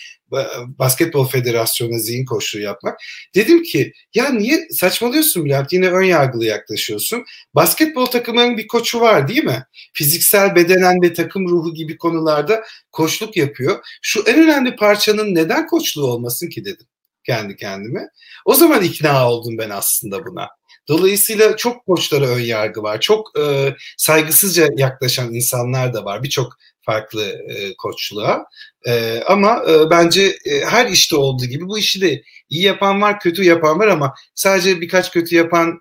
basketbol 0.79 1.27
federasyonuna 1.27 1.99
zihin 1.99 2.25
koşuğu 2.25 2.59
yapmak. 2.59 2.99
Dedim 3.35 3.63
ki 3.63 3.93
ya 4.13 4.29
niye 4.29 4.67
saçmalıyorsun 4.71 5.45
Bülent 5.45 5.73
yine 5.73 5.89
ön 5.89 6.03
yargılı 6.03 6.45
yaklaşıyorsun. 6.45 7.23
Basketbol 7.55 8.05
takımının 8.05 8.57
bir 8.57 8.67
koçu 8.67 9.01
var 9.01 9.27
değil 9.27 9.43
mi? 9.43 9.63
Fiziksel 9.93 10.55
bedenen 10.55 11.01
ve 11.01 11.13
takım 11.13 11.49
ruhu 11.49 11.73
gibi 11.73 11.97
konularda 11.97 12.63
koçluk 12.91 13.37
yapıyor. 13.37 13.79
Şu 14.01 14.23
en 14.27 14.43
önemli 14.43 14.75
parçanın 14.75 15.35
neden 15.35 15.67
koçluğu 15.67 16.05
olmasın 16.05 16.49
ki 16.49 16.65
dedim 16.65 16.87
kendi 17.29 17.55
kendime. 17.55 18.09
O 18.45 18.55
zaman 18.55 18.83
ikna 18.83 19.31
oldum 19.31 19.57
ben 19.57 19.69
aslında 19.69 20.25
buna. 20.25 20.47
Dolayısıyla 20.87 21.57
çok 21.57 21.85
koçlara 21.85 22.25
ön 22.25 22.39
yargı 22.39 22.83
var. 22.83 22.99
Çok 22.99 23.39
e, 23.39 23.75
saygısızca 23.97 24.67
yaklaşan 24.77 25.33
insanlar 25.33 25.93
da 25.93 26.05
var. 26.05 26.23
Birçok 26.23 26.53
farklı 26.81 27.23
e, 27.23 27.75
koçluğa. 27.77 28.45
E, 28.87 29.23
ama 29.27 29.63
e, 29.69 29.89
bence 29.89 30.37
e, 30.45 30.59
her 30.65 30.87
işte 30.87 31.15
olduğu 31.15 31.45
gibi 31.45 31.67
bu 31.67 31.79
işi 31.79 32.01
de 32.01 32.23
iyi 32.49 32.63
yapan 32.63 33.01
var, 33.01 33.19
kötü 33.19 33.43
yapan 33.43 33.79
var 33.79 33.87
ama 33.87 34.13
sadece 34.35 34.81
birkaç 34.81 35.11
kötü 35.11 35.35
yapan 35.35 35.79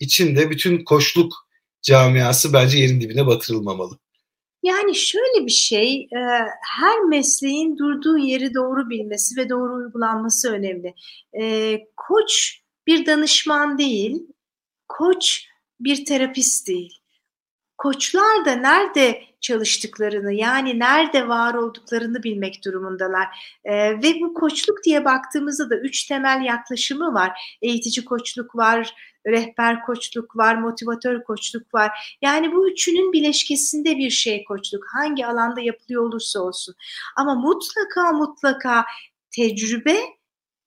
için 0.00 0.36
de 0.36 0.50
bütün 0.50 0.84
koçluk 0.84 1.32
camiası 1.82 2.52
bence 2.52 2.78
yerin 2.78 3.00
dibine 3.00 3.26
batırılmamalı. 3.26 3.98
Yani 4.62 4.94
şöyle 4.94 5.46
bir 5.46 5.50
şey, 5.50 6.02
e, 6.02 6.18
her 6.78 7.00
mesleğin 7.00 7.78
durduğu 7.78 8.18
yeri 8.18 8.54
doğru 8.54 8.90
bilmesi 8.90 9.36
ve 9.36 9.48
doğru 9.48 9.74
uygulanması 9.74 10.52
önemli. 10.52 10.94
E, 11.40 11.76
koç 11.96 12.60
bir 12.86 13.06
danışman 13.06 13.78
değil, 13.78 14.26
koç 14.88 15.46
bir 15.80 16.04
terapist 16.04 16.68
değil. 16.68 17.00
Koçlar 17.78 18.44
da 18.44 18.52
nerede 18.52 19.22
çalıştıklarını 19.40 20.32
yani 20.32 20.78
nerede 20.78 21.28
var 21.28 21.54
olduklarını 21.54 22.22
bilmek 22.22 22.64
durumundalar. 22.64 23.26
E, 23.64 24.02
ve 24.02 24.20
bu 24.20 24.34
koçluk 24.34 24.84
diye 24.84 25.04
baktığımızda 25.04 25.70
da 25.70 25.76
üç 25.76 26.04
temel 26.04 26.44
yaklaşımı 26.44 27.14
var. 27.14 27.58
Eğitici 27.62 28.04
koçluk 28.04 28.56
var, 28.56 28.94
rehber 29.26 29.82
koçluk 29.82 30.36
var, 30.36 30.54
motivatör 30.54 31.22
koçluk 31.22 31.74
var. 31.74 32.16
Yani 32.22 32.52
bu 32.52 32.70
üçünün 32.70 33.12
bileşkesinde 33.12 33.96
bir 33.96 34.10
şey 34.10 34.44
koçluk. 34.44 34.84
Hangi 34.94 35.26
alanda 35.26 35.60
yapılıyor 35.60 36.02
olursa 36.02 36.40
olsun. 36.40 36.74
Ama 37.16 37.34
mutlaka 37.34 38.12
mutlaka 38.12 38.84
tecrübe, 39.30 40.00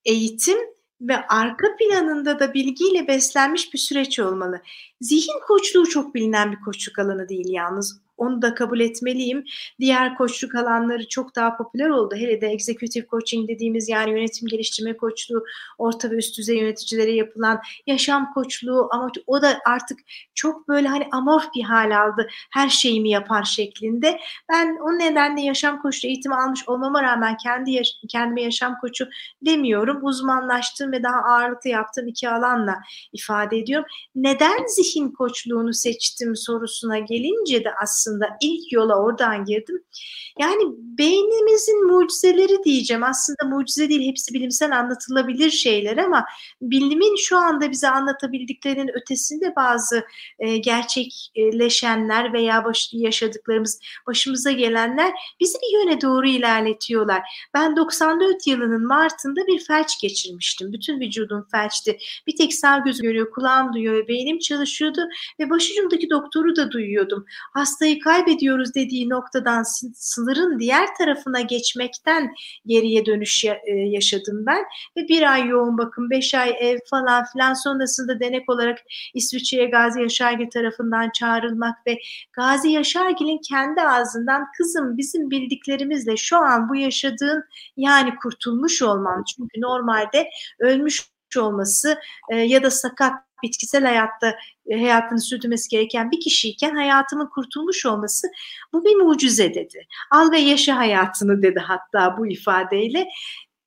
eğitim 0.05 0.57
ve 1.01 1.27
arka 1.27 1.67
planında 1.75 2.39
da 2.39 2.53
bilgiyle 2.53 3.07
beslenmiş 3.07 3.73
bir 3.73 3.79
süreç 3.79 4.19
olmalı. 4.19 4.61
Zihin 5.01 5.39
koçluğu 5.47 5.89
çok 5.89 6.15
bilinen 6.15 6.51
bir 6.51 6.59
koçluk 6.59 6.99
alanı 6.99 7.29
değil 7.29 7.49
yalnız. 7.49 8.02
Onu 8.17 8.41
da 8.41 8.53
kabul 8.53 8.79
etmeliyim. 8.79 9.45
Diğer 9.79 10.15
koçluk 10.15 10.55
alanları 10.55 11.07
çok 11.07 11.35
daha 11.35 11.57
popüler 11.57 11.89
oldu. 11.89 12.15
Hele 12.15 12.41
de 12.41 12.47
executive 12.47 13.05
coaching 13.07 13.49
dediğimiz 13.49 13.89
yani 13.89 14.11
yönetim 14.11 14.47
geliştirme 14.47 14.97
koçluğu, 14.97 15.45
orta 15.77 16.11
ve 16.11 16.15
üst 16.15 16.37
düzey 16.37 16.57
yöneticilere 16.57 17.11
yapılan 17.11 17.61
yaşam 17.87 18.33
koçluğu 18.33 18.87
ama 18.91 19.11
o 19.27 19.41
da 19.41 19.59
artık 19.65 19.99
çok 20.35 20.67
böyle 20.67 20.87
hani 20.87 21.07
amorf 21.11 21.45
bir 21.55 21.63
hal 21.63 21.97
aldı. 22.03 22.27
Her 22.51 22.69
şeyimi 22.69 23.09
yapar 23.09 23.43
şeklinde. 23.43 24.19
Ben 24.51 24.77
o 24.81 24.99
nedenle 24.99 25.41
yaşam 25.41 25.81
koçluğu 25.81 26.07
eğitimi 26.07 26.35
almış 26.35 26.69
olmama 26.69 27.03
rağmen 27.03 27.37
kendi 27.43 27.71
yaş- 27.71 28.01
kendime 28.09 28.41
yaşam 28.41 28.77
koçu 28.81 29.07
demiyorum. 29.45 29.99
Uzmanlaştığım 30.01 30.91
ve 30.91 31.03
daha 31.03 31.17
ağırlıklı 31.17 31.69
yaptığım 31.69 32.07
iki 32.07 32.29
alanla 32.29 32.75
ifade 33.13 33.57
ediyorum. 33.57 33.87
Neden 34.15 34.65
zihin 34.67 35.11
koçluğunu 35.11 35.73
seçtim 35.73 36.35
sorusuna 36.35 36.99
gelince 36.99 37.63
de 37.63 37.69
aslında 37.81 38.02
aslında. 38.03 38.37
İlk 38.41 38.73
yola 38.73 38.95
oradan 38.95 39.45
girdim. 39.45 39.83
Yani 40.39 40.63
beynimizin 40.77 41.87
mucizeleri 41.87 42.63
diyeceğim. 42.63 43.03
Aslında 43.03 43.55
mucize 43.55 43.89
değil, 43.89 44.09
hepsi 44.09 44.33
bilimsel 44.33 44.79
anlatılabilir 44.79 45.49
şeyler 45.49 45.97
ama 45.97 46.25
bilimin 46.61 47.15
şu 47.15 47.37
anda 47.37 47.71
bize 47.71 47.89
anlatabildiklerinin 47.89 48.91
ötesinde 48.93 49.53
bazı 49.55 50.05
e, 50.39 50.57
gerçekleşenler 50.57 52.33
veya 52.33 52.65
baş, 52.65 52.89
yaşadıklarımız, 52.93 53.79
başımıza 54.07 54.51
gelenler 54.51 55.11
bizi 55.39 55.57
bir 55.57 55.79
yöne 55.79 56.01
doğru 56.01 56.27
ilerletiyorlar. 56.27 57.21
Ben 57.53 57.75
94 57.75 58.47
yılının 58.47 58.87
Mart'ında 58.87 59.47
bir 59.47 59.59
felç 59.59 60.01
geçirmiştim. 60.01 60.73
Bütün 60.73 60.99
vücudum 60.99 61.47
felçti. 61.51 61.97
Bir 62.27 62.35
tek 62.35 62.53
sağ 62.53 62.77
göz 62.77 63.01
görüyor, 63.01 63.31
kulağım 63.31 63.73
duyuyor 63.73 63.93
ve 63.93 64.07
beynim 64.07 64.39
çalışıyordu 64.39 65.01
ve 65.39 65.49
başucumdaki 65.49 66.09
doktoru 66.09 66.55
da 66.55 66.71
duyuyordum. 66.71 67.25
Hastayı 67.53 67.92
kaybediyoruz 67.99 68.75
dediği 68.75 69.09
noktadan 69.09 69.63
sınırın 69.95 70.59
diğer 70.59 70.95
tarafına 70.95 71.41
geçmekten 71.41 72.33
geriye 72.65 73.05
dönüş 73.05 73.45
e, 73.45 73.71
yaşadım 73.71 74.45
ben. 74.45 74.63
Ve 74.97 75.07
bir 75.07 75.31
ay 75.33 75.47
yoğun 75.47 75.77
bakım, 75.77 76.09
beş 76.09 76.35
ay 76.35 76.55
ev 76.59 76.77
falan 76.89 77.25
filan 77.33 77.53
sonrasında 77.53 78.19
denek 78.19 78.49
olarak 78.49 78.79
İsviçre'ye 79.13 79.65
Gazi 79.65 80.01
Yaşargil 80.01 80.49
tarafından 80.49 81.09
çağrılmak 81.09 81.87
ve 81.87 81.99
Gazi 82.33 82.69
Yaşargil'in 82.69 83.41
kendi 83.49 83.81
ağzından 83.81 84.45
kızım 84.57 84.97
bizim 84.97 85.31
bildiklerimizle 85.31 86.17
şu 86.17 86.37
an 86.37 86.69
bu 86.69 86.75
yaşadığın 86.75 87.43
yani 87.77 88.15
kurtulmuş 88.15 88.81
olman 88.81 89.23
çünkü 89.23 89.61
normalde 89.61 90.29
ölmüş 90.59 91.13
olması 91.37 91.99
e, 92.31 92.35
ya 92.35 92.63
da 92.63 92.71
sakat 92.71 93.13
bitkisel 93.43 93.83
hayatta 93.85 94.35
hayatını 94.71 95.21
sürdürmesi 95.21 95.69
gereken 95.69 96.11
bir 96.11 96.19
kişiyken 96.19 96.75
hayatımın 96.75 97.25
kurtulmuş 97.25 97.85
olması 97.85 98.27
bu 98.73 98.85
bir 98.85 98.95
mucize 98.95 99.53
dedi. 99.53 99.87
Al 100.11 100.31
ve 100.31 100.39
yaşa 100.39 100.77
hayatını 100.77 101.43
dedi 101.43 101.59
hatta 101.59 102.17
bu 102.17 102.27
ifadeyle. 102.27 103.07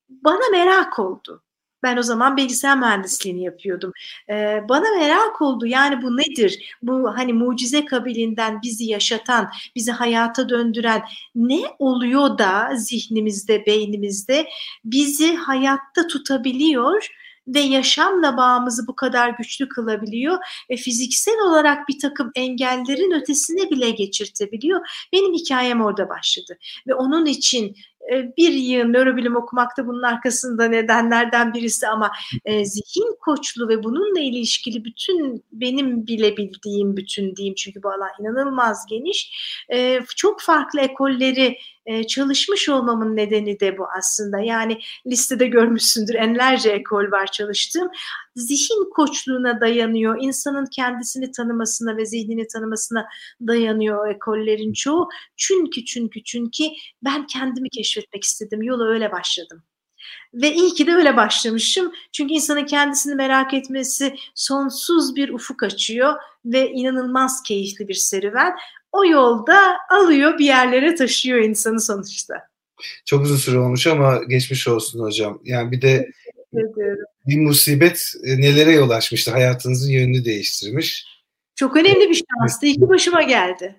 Bana 0.09 0.49
merak 0.51 0.99
oldu. 0.99 1.43
Ben 1.83 1.97
o 1.97 2.01
zaman 2.03 2.37
bilgisayar 2.37 2.77
mühendisliğini 2.77 3.43
yapıyordum. 3.43 3.91
Ee, 4.29 4.61
bana 4.69 4.99
merak 4.99 5.41
oldu 5.41 5.65
yani 5.65 6.01
bu 6.01 6.17
nedir? 6.17 6.77
Bu 6.81 7.17
hani 7.17 7.33
mucize 7.33 7.85
kabilinden 7.85 8.61
bizi 8.61 8.85
yaşatan, 8.85 9.49
bizi 9.75 9.91
hayata 9.91 10.49
döndüren 10.49 11.03
ne 11.35 11.59
oluyor 11.79 12.37
da 12.37 12.69
zihnimizde, 12.75 13.65
beynimizde 13.65 14.47
bizi 14.85 15.35
hayatta 15.35 16.07
tutabiliyor 16.07 17.07
ve 17.47 17.59
yaşamla 17.59 18.37
bağımızı 18.37 18.87
bu 18.87 18.95
kadar 18.95 19.29
güçlü 19.29 19.69
kılabiliyor 19.69 20.37
ve 20.69 20.75
fiziksel 20.75 21.39
olarak 21.47 21.87
bir 21.87 21.99
takım 21.99 22.31
engellerin 22.35 23.21
ötesine 23.21 23.69
bile 23.69 23.89
geçirtebiliyor. 23.89 25.07
Benim 25.13 25.33
hikayem 25.33 25.81
orada 25.81 26.09
başladı 26.09 26.57
ve 26.87 26.93
onun 26.93 27.25
için 27.25 27.75
e, 28.13 28.35
bir 28.37 28.53
yıl 28.53 28.85
nörobilim 28.85 29.35
okumak 29.35 29.77
da 29.77 29.87
bunun 29.87 30.03
arkasında 30.03 30.67
nedenlerden 30.67 31.53
birisi 31.53 31.87
ama 31.87 32.11
e, 32.45 32.65
zihin 32.65 33.15
koçlu 33.21 33.69
ve 33.69 33.83
bununla 33.83 34.19
ilişkili 34.19 34.85
bütün 34.85 35.45
benim 35.51 36.07
bilebildiğim 36.07 36.97
bütün 36.97 37.35
diyeyim 37.35 37.55
çünkü 37.55 37.83
bu 37.83 37.89
alan 37.89 38.09
inanılmaz 38.19 38.85
geniş 38.89 39.31
e, 39.73 39.99
çok 40.15 40.41
farklı 40.41 40.79
ekolleri 40.81 41.57
e, 41.87 42.07
çalışmış 42.07 42.69
olmamın 42.69 43.15
nedeni 43.15 43.59
de 43.59 43.77
bu 43.77 43.85
aslında. 43.97 44.39
Yani 44.39 44.79
listede 45.07 45.47
görmüşsündür 45.47 46.15
enlerce 46.15 46.69
ekol 46.69 47.11
var 47.11 47.27
çalıştığım. 47.31 47.87
Zihin 48.35 48.89
koçluğuna 48.95 49.61
dayanıyor. 49.61 50.17
insanın 50.21 50.65
kendisini 50.65 51.31
tanımasına 51.31 51.97
ve 51.97 52.05
zihnini 52.05 52.47
tanımasına 52.47 53.07
dayanıyor 53.47 54.09
ekollerin 54.09 54.73
çoğu. 54.73 55.09
Çünkü 55.37 55.85
çünkü 55.85 56.23
çünkü 56.23 56.63
ben 57.03 57.27
kendimi 57.27 57.69
keşfetmek 57.69 58.23
istedim. 58.23 58.63
Yola 58.63 58.87
öyle 58.87 59.11
başladım. 59.11 59.63
Ve 60.33 60.53
iyi 60.53 60.73
ki 60.73 60.87
de 60.87 60.93
öyle 60.93 61.17
başlamışım. 61.17 61.91
Çünkü 62.11 62.33
insanın 62.33 62.65
kendisini 62.65 63.15
merak 63.15 63.53
etmesi 63.53 64.15
sonsuz 64.35 65.15
bir 65.15 65.29
ufuk 65.29 65.63
açıyor 65.63 66.13
ve 66.45 66.71
inanılmaz 66.71 67.43
keyifli 67.43 67.87
bir 67.87 67.93
serüven 67.93 68.55
o 68.97 69.05
yolda 69.05 69.77
alıyor 69.89 70.39
bir 70.39 70.45
yerlere 70.45 70.95
taşıyor 70.95 71.39
insanı 71.39 71.81
sonuçta. 71.81 72.35
Çok 73.05 73.23
uzun 73.23 73.35
süre 73.35 73.59
olmuş 73.59 73.87
ama 73.87 74.23
geçmiş 74.23 74.67
olsun 74.67 74.99
hocam. 74.99 75.39
Yani 75.43 75.71
bir 75.71 75.81
de 75.81 76.11
bir 77.27 77.37
musibet 77.37 78.13
e, 78.23 78.41
nelere 78.41 78.71
yol 78.71 78.89
açmıştı. 78.89 79.31
Hayatınızın 79.31 79.91
yönünü 79.91 80.25
değiştirmiş. 80.25 81.05
Çok 81.55 81.77
önemli 81.77 82.09
bir 82.09 82.23
şanstı. 82.29 82.65
İki 82.65 82.89
başıma 82.89 83.21
geldi. 83.21 83.75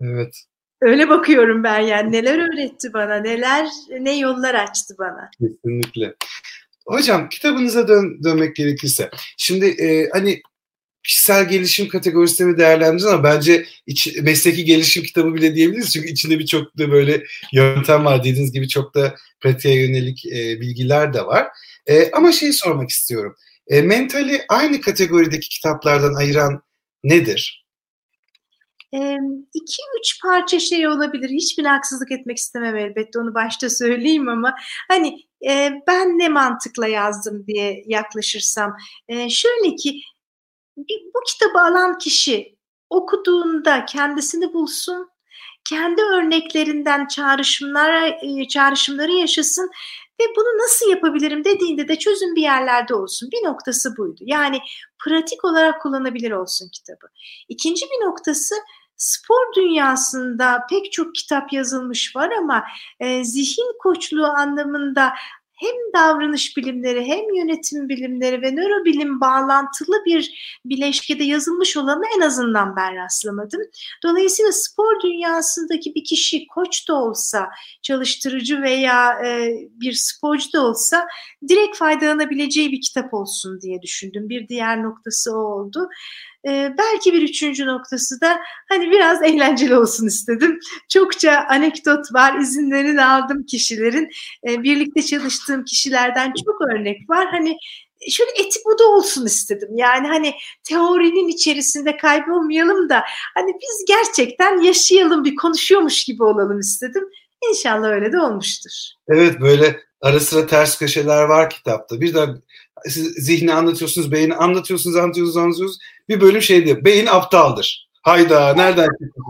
Evet. 0.00 0.44
Öyle 0.80 1.08
bakıyorum 1.08 1.64
ben 1.64 1.80
yani. 1.80 2.12
Neler 2.12 2.38
öğretti 2.38 2.92
bana, 2.92 3.16
neler, 3.16 3.66
ne 4.00 4.18
yollar 4.18 4.54
açtı 4.54 4.94
bana. 4.98 5.30
Kesinlikle. 5.40 6.14
Hocam 6.86 7.28
kitabınıza 7.28 7.88
dön, 7.88 8.20
dönmek 8.24 8.56
gerekirse. 8.56 9.10
Şimdi 9.36 9.66
e, 9.66 10.08
hani 10.12 10.42
kişisel 11.02 11.48
gelişim 11.48 11.88
kategorisinde 11.88 12.48
mi 12.48 12.58
değerlendireceğiz 12.58 13.14
ama 13.14 13.24
bence 13.24 13.66
iç, 13.86 14.16
mesleki 14.22 14.64
gelişim 14.64 15.02
kitabı 15.02 15.34
bile 15.34 15.54
diyebiliriz. 15.54 15.92
Çünkü 15.92 16.08
içinde 16.08 16.38
birçok 16.38 16.78
da 16.78 16.90
böyle 16.90 17.24
yöntem 17.52 18.04
var. 18.04 18.24
Dediğiniz 18.24 18.52
gibi 18.52 18.68
çok 18.68 18.94
da 18.94 19.14
pratiğe 19.40 19.86
yönelik 19.86 20.26
e, 20.26 20.60
bilgiler 20.60 21.14
de 21.14 21.26
var. 21.26 21.48
E, 21.86 22.10
ama 22.10 22.32
şeyi 22.32 22.52
sormak 22.52 22.90
istiyorum. 22.90 23.36
E, 23.68 23.82
mentali 23.82 24.42
aynı 24.48 24.80
kategorideki 24.80 25.48
kitaplardan 25.48 26.14
ayıran 26.14 26.62
nedir? 27.04 27.66
E, 28.94 28.98
iki 29.54 29.82
üç 30.00 30.22
parça 30.22 30.60
şey 30.60 30.88
olabilir. 30.88 31.30
Hiçbir 31.30 31.64
haksızlık 31.64 32.12
etmek 32.12 32.36
istemem 32.36 32.76
elbette 32.76 33.18
onu 33.18 33.34
başta 33.34 33.70
söyleyeyim 33.70 34.28
ama 34.28 34.54
hani 34.88 35.18
e, 35.48 35.72
ben 35.86 36.18
ne 36.18 36.28
mantıkla 36.28 36.86
yazdım 36.86 37.46
diye 37.46 37.82
yaklaşırsam 37.86 38.76
e, 39.08 39.30
şöyle 39.30 39.76
ki 39.76 40.00
bu 40.76 41.20
kitabı 41.26 41.60
alan 41.60 41.98
kişi 41.98 42.56
okuduğunda 42.90 43.84
kendisini 43.84 44.52
bulsun, 44.54 45.10
kendi 45.68 46.02
örneklerinden 46.02 47.06
çağrışımlar, 47.06 48.18
e, 48.22 48.48
çağrışımları 48.48 49.12
yaşasın 49.12 49.70
ve 50.20 50.24
bunu 50.36 50.58
nasıl 50.64 50.90
yapabilirim 50.90 51.44
dediğinde 51.44 51.88
de 51.88 51.98
çözüm 51.98 52.36
bir 52.36 52.42
yerlerde 52.42 52.94
olsun. 52.94 53.30
Bir 53.32 53.48
noktası 53.48 53.96
buydu. 53.96 54.20
Yani 54.20 54.58
pratik 55.04 55.44
olarak 55.44 55.82
kullanabilir 55.82 56.30
olsun 56.30 56.68
kitabı. 56.72 57.06
İkinci 57.48 57.86
bir 57.86 58.06
noktası 58.06 58.54
spor 58.96 59.54
dünyasında 59.56 60.66
pek 60.70 60.92
çok 60.92 61.14
kitap 61.14 61.52
yazılmış 61.52 62.16
var 62.16 62.30
ama 62.38 62.64
e, 63.00 63.24
zihin 63.24 63.78
koçluğu 63.78 64.26
anlamında 64.26 65.12
hem 65.60 65.76
davranış 65.94 66.56
bilimleri 66.56 67.04
hem 67.04 67.34
yönetim 67.34 67.88
bilimleri 67.88 68.42
ve 68.42 68.52
nörobilim 68.52 69.20
bağlantılı 69.20 70.04
bir 70.06 70.60
bileşkede 70.64 71.24
yazılmış 71.24 71.76
olanı 71.76 72.04
en 72.16 72.20
azından 72.20 72.76
ben 72.76 72.96
rastlamadım. 72.96 73.60
Dolayısıyla 74.02 74.52
spor 74.52 75.00
dünyasındaki 75.02 75.94
bir 75.94 76.04
kişi 76.04 76.46
koç 76.46 76.88
da 76.88 76.94
olsa, 76.94 77.48
çalıştırıcı 77.82 78.62
veya 78.62 79.12
e, 79.26 79.54
bir 79.72 79.92
sporcu 79.92 80.52
da 80.52 80.66
olsa 80.66 81.06
direkt 81.48 81.76
faydalanabileceği 81.76 82.72
bir 82.72 82.80
kitap 82.80 83.14
olsun 83.14 83.60
diye 83.60 83.82
düşündüm. 83.82 84.28
Bir 84.28 84.48
diğer 84.48 84.82
noktası 84.82 85.36
o 85.36 85.40
oldu. 85.40 85.88
E, 86.46 86.74
belki 86.78 87.12
bir 87.12 87.22
üçüncü 87.22 87.66
noktası 87.66 88.20
da 88.20 88.40
hani 88.68 88.90
biraz 88.90 89.22
eğlenceli 89.22 89.76
olsun 89.76 90.06
istedim. 90.06 90.58
Çokça 90.88 91.46
anekdot 91.48 92.14
var, 92.14 92.38
izinlerini 92.38 93.04
aldım 93.04 93.46
kişilerin. 93.46 94.08
E, 94.48 94.62
birlikte 94.62 95.02
çalıştığım 95.02 95.64
kişilerden 95.64 96.32
çok 96.46 96.60
örnek 96.70 97.10
var. 97.10 97.26
Hani 97.30 97.56
şöyle 98.10 98.30
eti 98.30 98.58
bu 98.66 98.78
da 98.78 98.84
olsun 98.84 99.26
istedim. 99.26 99.68
Yani 99.74 100.08
hani 100.08 100.34
teorinin 100.64 101.28
içerisinde 101.28 101.96
kaybolmayalım 101.96 102.88
da 102.88 103.04
hani 103.34 103.52
biz 103.62 103.84
gerçekten 103.88 104.60
yaşayalım 104.60 105.24
bir 105.24 105.36
konuşuyormuş 105.36 106.04
gibi 106.04 106.24
olalım 106.24 106.60
istedim. 106.60 107.04
İnşallah 107.48 107.88
öyle 107.88 108.12
de 108.12 108.20
olmuştur. 108.20 108.70
Evet 109.08 109.40
böyle 109.40 109.80
ara 110.00 110.20
sıra 110.20 110.46
ters 110.46 110.78
köşeler 110.78 111.22
var 111.22 111.50
kitapta. 111.50 112.00
Bir 112.00 112.14
de 112.14 112.26
siz 112.88 113.06
zihni 113.06 113.54
anlatıyorsunuz, 113.54 114.12
beyni 114.12 114.34
anlatıyorsunuz, 114.34 114.96
anlatıyorsunuz, 114.96 115.36
anlatıyorsunuz. 115.36 115.78
Bir 116.08 116.20
bölüm 116.20 116.42
şey 116.42 116.66
diyor, 116.66 116.84
beyin 116.84 117.06
aptaldır. 117.06 117.90
Hayda 118.02 118.54
nereden 118.54 118.88
çıktı 119.02 119.20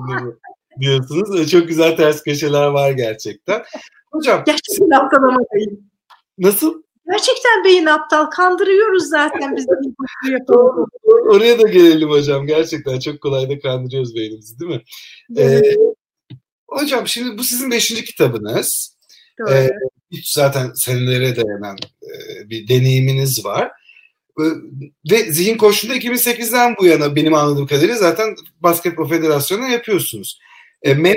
diyorsunuz. 0.80 1.50
Çok 1.50 1.68
güzel 1.68 1.96
ters 1.96 2.22
köşeler 2.22 2.66
var 2.66 2.90
gerçekten. 2.90 3.62
Hocam. 4.12 4.42
Gerçekten 4.46 4.90
aptal 4.90 5.22
ama 5.22 5.40
beyin. 5.54 5.90
Nasıl? 6.38 6.82
Gerçekten 7.10 7.64
beyin 7.64 7.86
aptal. 7.86 8.26
Kandırıyoruz 8.26 9.08
zaten 9.08 9.56
biz. 9.56 9.66
Oraya 11.04 11.58
da 11.58 11.68
gelelim 11.68 12.10
hocam. 12.10 12.46
Gerçekten 12.46 12.98
çok 12.98 13.20
kolay 13.20 13.50
da 13.50 13.58
kandırıyoruz 13.58 14.14
beynimizi 14.14 14.60
değil 14.60 14.70
mi? 14.70 14.82
Evet. 15.36 15.64
Ee, 15.66 15.76
hocam 16.68 17.06
şimdi 17.06 17.38
bu 17.38 17.44
sizin 17.44 17.70
beşinci 17.70 18.04
kitabınız. 18.04 18.96
Doğru. 19.38 19.50
Ee, 19.50 19.70
zaten 20.24 20.72
senelere 20.74 21.36
dayanan 21.36 21.76
e, 22.02 22.48
bir 22.50 22.68
deneyiminiz 22.68 23.44
var. 23.44 23.70
E, 24.40 24.44
ve 25.10 25.32
zihin 25.32 25.56
koşulunda 25.56 25.98
2008'den 25.98 26.76
bu 26.80 26.86
yana 26.86 27.16
benim 27.16 27.34
anladığım 27.34 27.66
kadarıyla 27.66 27.96
zaten 27.96 28.34
Basketbol 28.60 29.08
Federasyonu'na 29.08 29.68
yapıyorsunuz. 29.68 30.40
E, 30.82 30.94
mental... 30.94 31.16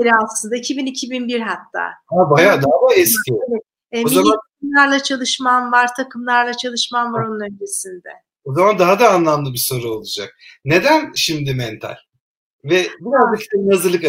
beri 0.00 0.10
aslında 0.24 0.56
2000-2001 0.56 1.42
hatta. 1.42 1.84
Ha, 2.06 2.30
bayağı 2.30 2.62
daha 2.62 2.94
eski. 2.96 3.32
Evet. 3.32 3.62
E, 3.92 4.04
o 4.04 4.08
zaman 4.08 4.38
takımlarla 4.60 5.02
çalışmam 5.02 5.72
var, 5.72 5.94
takımlarla 5.96 6.56
çalışmam 6.56 7.12
var 7.12 7.26
onun 7.26 7.40
öncesinde. 7.40 8.08
O 8.44 8.54
zaman 8.54 8.78
daha 8.78 9.00
da 9.00 9.10
anlamlı 9.10 9.52
bir 9.52 9.58
soru 9.58 9.90
olacak. 9.90 10.36
Neden 10.64 11.12
şimdi 11.14 11.54
mental? 11.54 11.96
Ve 12.64 12.86
birazcık 13.00 13.40
işte 13.40 13.56
hazırlık 13.70 14.04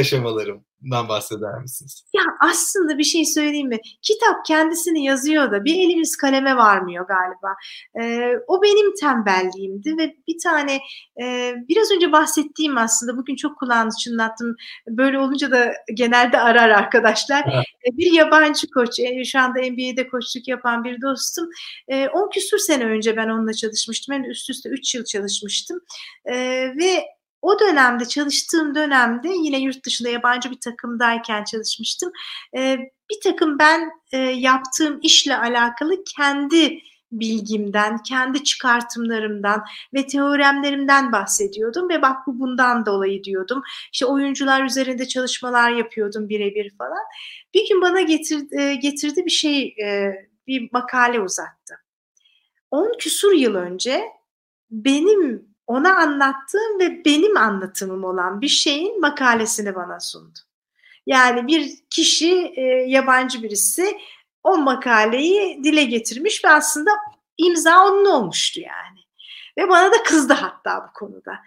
aşamalarından 0.79 1.09
bahseder 1.09 1.61
misiniz? 1.61 2.03
Ya 2.13 2.23
aslında 2.41 2.97
bir 2.97 3.03
şey 3.03 3.25
söyleyeyim 3.25 3.69
mi? 3.69 3.79
Kitap 4.01 4.45
kendisini 4.45 5.05
yazıyor 5.05 5.51
da 5.51 5.65
bir 5.65 5.75
elimiz 5.75 6.17
kaleme 6.17 6.55
varmıyor 6.55 7.05
galiba. 7.07 7.55
Ee, 8.01 8.33
o 8.47 8.61
benim 8.61 8.95
tembelliğimdi 8.95 9.97
ve 9.97 10.15
bir 10.27 10.37
tane 10.43 10.79
e, 11.21 11.55
biraz 11.69 11.91
önce 11.91 12.11
bahsettiğim 12.11 12.77
aslında 12.77 13.17
bugün 13.17 13.35
çok 13.35 13.59
kulağınızı 13.59 13.99
çınlattım. 13.99 14.55
Böyle 14.87 15.19
olunca 15.19 15.51
da 15.51 15.73
genelde 15.93 16.39
arar 16.39 16.69
arkadaşlar. 16.69 17.43
Evet. 17.53 17.65
Ee, 17.85 17.97
bir 17.97 18.11
yabancı 18.11 18.67
koç, 18.69 18.99
e, 18.99 19.23
şu 19.23 19.39
anda 19.39 19.59
NBA'de 19.59 20.07
koçluk 20.07 20.47
yapan 20.47 20.83
bir 20.83 21.01
dostum. 21.01 21.49
10 21.89 21.95
e, 21.95 22.09
küsur 22.33 22.57
sene 22.57 22.85
önce 22.85 23.17
ben 23.17 23.29
onunla 23.29 23.53
çalışmıştım. 23.53 24.13
Yani 24.13 24.27
üst 24.27 24.49
üste 24.49 24.69
3 24.69 24.95
yıl 24.95 25.03
çalışmıştım. 25.03 25.79
E, 26.25 26.35
ve 26.77 27.18
o 27.41 27.59
dönemde 27.59 28.05
çalıştığım 28.05 28.75
dönemde 28.75 29.29
yine 29.29 29.59
yurt 29.59 29.85
dışında 29.85 30.09
yabancı 30.09 30.51
bir 30.51 30.59
takımdayken 30.59 31.43
çalışmıştım. 31.43 32.11
E, 32.57 32.77
bir 33.11 33.19
takım 33.23 33.59
ben 33.59 33.91
e, 34.11 34.17
yaptığım 34.17 34.99
işle 35.01 35.37
alakalı 35.37 36.03
kendi 36.17 36.79
bilgimden, 37.11 37.97
kendi 37.97 38.43
çıkartımlarımdan 38.43 39.63
ve 39.93 40.07
teoremlerimden 40.07 41.11
bahsediyordum 41.11 41.89
ve 41.89 42.01
bak 42.01 42.27
bu 42.27 42.39
bundan 42.39 42.85
dolayı 42.85 43.23
diyordum. 43.23 43.61
İşte 43.93 44.05
oyuncular 44.05 44.63
üzerinde 44.63 45.07
çalışmalar 45.07 45.71
yapıyordum 45.71 46.29
birebir 46.29 46.75
falan. 46.77 47.03
Bir 47.53 47.69
gün 47.69 47.81
bana 47.81 48.01
getirdi, 48.01 48.79
getirdi 48.79 49.25
bir 49.25 49.31
şey, 49.31 49.75
bir 50.47 50.69
makale 50.71 51.19
uzattı. 51.19 51.75
10 52.71 52.97
küsur 52.99 53.31
yıl 53.31 53.55
önce 53.55 54.03
benim 54.71 55.48
ona 55.69 55.95
anlattığım 55.97 56.79
ve 56.79 57.05
benim 57.05 57.37
anlatımım 57.37 58.03
olan 58.03 58.41
bir 58.41 58.47
şeyin 58.47 59.01
makalesini 59.01 59.75
bana 59.75 59.99
sundu. 59.99 60.39
Yani 61.05 61.47
bir 61.47 61.71
kişi, 61.89 62.53
e, 62.55 62.61
yabancı 62.87 63.43
birisi 63.43 63.97
o 64.43 64.57
makaleyi 64.57 65.63
dile 65.63 65.83
getirmiş 65.83 66.45
ve 66.45 66.49
aslında 66.49 66.91
imza 67.37 67.85
onun 67.85 68.05
olmuştu 68.05 68.59
yani. 68.59 68.99
Ve 69.57 69.69
bana 69.69 69.91
da 69.91 70.03
kızdı 70.03 70.33
hatta 70.33 70.87
bu 70.87 70.93
konuda. 70.93 71.39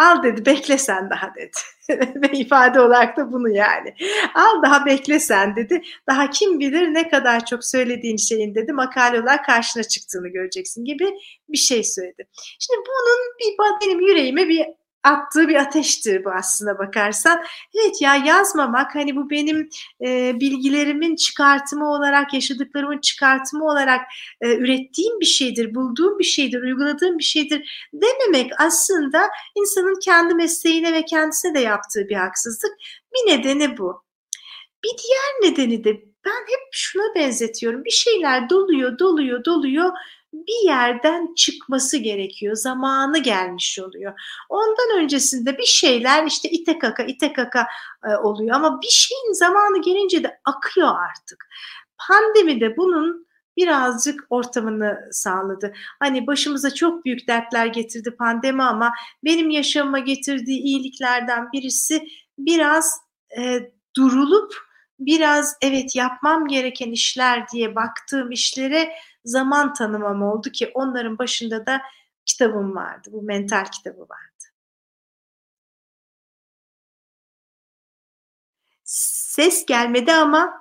Al 0.00 0.22
dedi 0.22 0.46
bekle 0.46 0.78
sen 0.78 1.10
daha 1.10 1.34
dedi. 1.34 1.50
Ve 2.22 2.38
ifade 2.38 2.80
olarak 2.80 3.16
da 3.16 3.32
bunu 3.32 3.48
yani. 3.48 3.94
Al 4.34 4.62
daha 4.62 4.86
bekle 4.86 5.20
sen 5.20 5.56
dedi. 5.56 5.82
Daha 6.06 6.30
kim 6.30 6.60
bilir 6.60 6.94
ne 6.94 7.08
kadar 7.08 7.46
çok 7.46 7.64
söylediğin 7.64 8.16
şeyin 8.16 8.54
dedi 8.54 8.72
makale 8.72 9.20
olarak 9.20 9.44
karşına 9.44 9.82
çıktığını 9.82 10.28
göreceksin 10.28 10.84
gibi 10.84 11.10
bir 11.48 11.58
şey 11.58 11.84
söyledi. 11.84 12.28
Şimdi 12.58 12.80
bunun 12.86 13.34
bir 13.40 13.86
benim 13.86 14.00
yüreğime 14.00 14.48
bir 14.48 14.66
attığı 15.02 15.48
bir 15.48 15.54
ateştir 15.54 16.24
bu 16.24 16.30
aslında 16.30 16.78
bakarsan. 16.78 17.44
Evet 17.74 18.02
ya 18.02 18.16
yazmamak 18.16 18.94
hani 18.94 19.16
bu 19.16 19.30
benim 19.30 19.68
e, 20.06 20.40
bilgilerimin 20.40 21.16
çıkartımı 21.16 21.90
olarak, 21.90 22.34
yaşadıklarımın 22.34 22.98
çıkartımı 22.98 23.64
olarak 23.64 24.00
e, 24.40 24.56
ürettiğim 24.56 25.20
bir 25.20 25.26
şeydir, 25.26 25.74
bulduğum 25.74 26.18
bir 26.18 26.24
şeydir, 26.24 26.62
uyguladığım 26.62 27.18
bir 27.18 27.24
şeydir 27.24 27.88
dememek 27.92 28.52
aslında 28.58 29.28
insanın 29.56 30.00
kendi 30.04 30.34
mesleğine 30.34 30.92
ve 30.92 31.04
kendisine 31.04 31.54
de 31.54 31.60
yaptığı 31.60 32.08
bir 32.08 32.16
haksızlık. 32.16 32.72
Bir 33.14 33.32
nedeni 33.32 33.78
bu. 33.78 34.02
Bir 34.84 34.90
diğer 34.90 35.50
nedeni 35.50 35.84
de 35.84 35.92
ben 36.24 36.40
hep 36.40 36.68
şuna 36.72 37.14
benzetiyorum. 37.14 37.84
Bir 37.84 37.90
şeyler 37.90 38.50
doluyor, 38.50 38.98
doluyor, 38.98 39.44
doluyor 39.44 39.90
bir 40.32 40.66
yerden 40.66 41.34
çıkması 41.34 41.96
gerekiyor. 41.96 42.56
Zamanı 42.56 43.18
gelmiş 43.18 43.78
oluyor. 43.78 44.20
Ondan 44.48 44.98
öncesinde 44.98 45.58
bir 45.58 45.66
şeyler 45.66 46.26
işte 46.26 46.48
ite 46.50 46.78
kaka 46.78 47.02
ite 47.02 47.32
kaka 47.32 47.66
e, 48.04 48.16
oluyor 48.16 48.56
ama 48.56 48.82
bir 48.82 48.90
şeyin 48.90 49.32
zamanı 49.32 49.82
gelince 49.82 50.22
de 50.22 50.40
akıyor 50.44 50.88
artık. 50.88 51.48
Pandemi 52.08 52.60
de 52.60 52.76
bunun 52.76 53.26
birazcık 53.56 54.26
ortamını 54.30 54.98
sağladı. 55.12 55.72
Hani 56.00 56.26
başımıza 56.26 56.74
çok 56.74 57.04
büyük 57.04 57.28
dertler 57.28 57.66
getirdi 57.66 58.16
pandemi 58.18 58.62
ama 58.62 58.92
benim 59.24 59.50
yaşamıma 59.50 59.98
getirdiği 59.98 60.60
iyiliklerden 60.60 61.52
birisi 61.52 62.08
biraz 62.38 63.00
e, 63.38 63.70
durulup 63.96 64.54
biraz 64.98 65.56
evet 65.62 65.96
yapmam 65.96 66.48
gereken 66.48 66.90
işler 66.90 67.48
diye 67.48 67.74
baktığım 67.74 68.30
işlere 68.30 68.92
zaman 69.24 69.74
tanımam 69.74 70.22
oldu 70.22 70.50
ki 70.50 70.70
onların 70.74 71.18
başında 71.18 71.66
da 71.66 71.82
kitabım 72.26 72.76
vardı. 72.76 73.08
Bu 73.12 73.22
mental 73.22 73.64
kitabı 73.64 74.00
vardı. 74.00 74.44
Ses 78.84 79.66
gelmedi 79.66 80.12
ama 80.12 80.60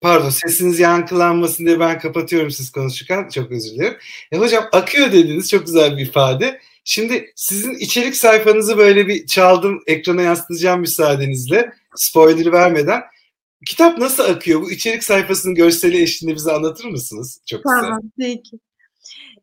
Pardon 0.00 0.30
sesiniz 0.30 0.80
yankılanmasın 0.80 1.66
diye 1.66 1.80
ben 1.80 1.98
kapatıyorum 1.98 2.50
siz 2.50 2.70
konuşurken. 2.70 3.28
Çok 3.28 3.50
özür 3.50 3.70
dilerim. 3.70 3.98
E, 4.32 4.38
hocam 4.38 4.68
akıyor 4.72 5.12
dediniz 5.12 5.50
çok 5.50 5.66
güzel 5.66 5.96
bir 5.96 6.02
ifade. 6.02 6.60
Şimdi 6.84 7.32
sizin 7.36 7.74
içerik 7.74 8.16
sayfanızı 8.16 8.78
böyle 8.78 9.06
bir 9.06 9.26
çaldım 9.26 9.82
ekrana 9.86 10.22
yansıtacağım 10.22 10.80
müsaadenizle. 10.80 11.72
Spoiler 11.96 12.52
vermeden. 12.52 13.02
Kitap 13.66 13.98
nasıl 13.98 14.22
akıyor? 14.24 14.62
Bu 14.62 14.70
içerik 14.70 15.04
sayfasının 15.04 15.54
görseli 15.54 16.02
eşliğinde 16.02 16.36
bize 16.36 16.52
anlatır 16.52 16.84
mısınız? 16.84 17.40
Çok 17.46 17.64
güzel. 17.64 17.80
Tamam, 17.80 18.02
peki. 18.18 18.58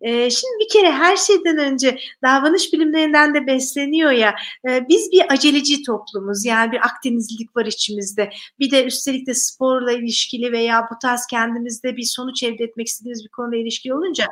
Şimdi 0.06 0.54
bir 0.60 0.70
kere 0.70 0.92
her 0.92 1.18
şeyden 1.18 1.58
önce 1.58 2.00
davranış 2.24 2.74
bilimlerinden 2.74 3.34
de 3.34 3.48
besleniyor 3.48 4.12
ya 4.12 4.36
biz 4.66 5.12
bir 5.12 5.34
aceleci 5.34 5.84
toplumuz 5.84 6.46
yani 6.46 6.72
bir 6.72 6.86
Akdenizlilik 6.86 7.56
var 7.56 7.66
içimizde 7.66 8.30
bir 8.60 8.72
de 8.72 8.86
üstelik 8.86 9.28
de 9.28 9.34
sporla 9.34 9.92
ilişkili 9.92 10.52
veya 10.52 10.88
bu 10.92 10.96
tarz 11.02 11.28
kendimizde 11.28 11.98
bir 11.98 12.04
sonuç 12.04 12.44
elde 12.44 12.64
etmek 12.64 12.88
istediğimiz 12.88 13.24
bir 13.24 13.30
konuyla 13.30 13.58
ilişkili 13.58 13.94
olunca 13.94 14.28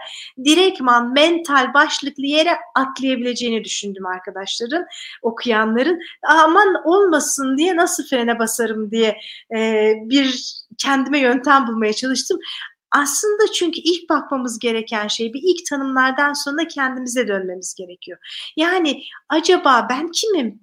direktman 0.45 1.13
mental 1.13 1.73
başlıklı 1.73 2.23
yere 2.23 2.57
atlayabileceğini 2.75 3.63
düşündüm 3.63 4.05
arkadaşların 4.05 4.85
okuyanların 5.21 5.99
aman 6.27 6.75
olmasın 6.85 7.57
diye 7.57 7.75
nasıl 7.75 8.07
frene 8.07 8.39
basarım 8.39 8.91
diye 8.91 9.17
bir 10.09 10.55
kendime 10.77 11.19
yöntem 11.19 11.67
bulmaya 11.67 11.93
çalıştım. 11.93 12.39
Aslında 12.91 13.51
çünkü 13.53 13.81
ilk 13.81 14.09
bakmamız 14.09 14.59
gereken 14.59 15.07
şey 15.07 15.33
bir 15.33 15.41
ilk 15.43 15.65
tanımlardan 15.69 16.33
sonra 16.33 16.67
kendimize 16.67 17.27
dönmemiz 17.27 17.75
gerekiyor. 17.75 18.17
Yani 18.57 19.03
acaba 19.29 19.87
ben 19.89 20.11
kimim? 20.11 20.59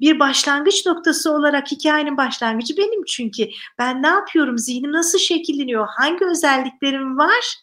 Bir 0.00 0.20
başlangıç 0.20 0.86
noktası 0.86 1.32
olarak 1.32 1.70
hikayenin 1.72 2.16
başlangıcı 2.16 2.76
benim 2.76 3.04
çünkü. 3.04 3.48
Ben 3.78 4.02
ne 4.02 4.06
yapıyorum? 4.06 4.58
Zihnim 4.58 4.92
nasıl 4.92 5.18
şekilleniyor? 5.18 5.86
Hangi 5.98 6.24
özelliklerim 6.24 7.18
var? 7.18 7.56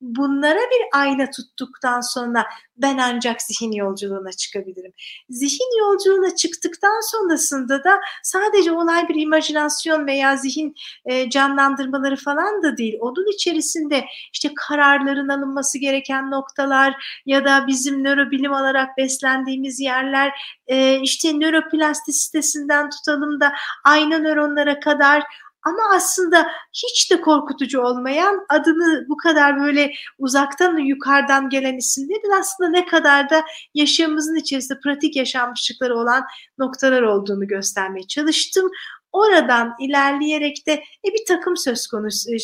Bunlara 0.00 0.58
bir 0.58 1.00
ayna 1.00 1.30
tuttuktan 1.30 2.00
sonra 2.00 2.46
ben 2.76 2.98
ancak 2.98 3.42
zihin 3.42 3.72
yolculuğuna 3.72 4.32
çıkabilirim. 4.32 4.92
Zihin 5.30 5.78
yolculuğuna 5.78 6.34
çıktıktan 6.34 7.10
sonrasında 7.10 7.84
da 7.84 8.00
sadece 8.22 8.72
olay 8.72 9.08
bir 9.08 9.22
imajinasyon 9.22 10.06
veya 10.06 10.36
zihin 10.36 10.74
e, 11.04 11.30
canlandırmaları 11.30 12.16
falan 12.16 12.62
da 12.62 12.76
değil. 12.76 12.98
Onun 13.00 13.34
içerisinde 13.34 14.04
işte 14.32 14.48
kararların 14.56 15.28
alınması 15.28 15.78
gereken 15.78 16.30
noktalar 16.30 17.20
ya 17.26 17.44
da 17.44 17.66
bizim 17.66 18.04
nörobilim 18.04 18.52
olarak 18.52 18.98
beslendiğimiz 18.98 19.80
yerler 19.80 20.32
e, 20.66 21.00
işte 21.00 21.32
nöroplastisitesinden 21.32 22.90
tutalım 22.90 23.40
da 23.40 23.52
ayna 23.84 24.18
nöronlara 24.18 24.80
kadar 24.80 25.22
ama 25.64 25.82
aslında 25.94 26.46
hiç 26.72 27.10
de 27.10 27.20
korkutucu 27.20 27.80
olmayan 27.80 28.46
adını 28.48 29.06
bu 29.08 29.16
kadar 29.16 29.60
böyle 29.60 29.92
uzaktan 30.18 30.78
yukarıdan 30.78 31.48
gelen 31.48 31.76
isimlerin 31.76 32.40
aslında 32.40 32.70
ne 32.70 32.86
kadar 32.86 33.30
da 33.30 33.44
yaşamımızın 33.74 34.36
içerisinde 34.36 34.80
pratik 34.80 35.16
yaşanmışlıkları 35.16 35.98
olan 35.98 36.24
noktalar 36.58 37.02
olduğunu 37.02 37.46
göstermeye 37.46 38.06
çalıştım. 38.06 38.70
Oradan 39.14 39.74
ilerleyerek 39.80 40.66
de 40.66 40.72
e, 40.72 41.12
bir 41.12 41.26
takım 41.28 41.56
söz 41.56 41.86
konusu, 41.86 42.30
e, 42.32 42.36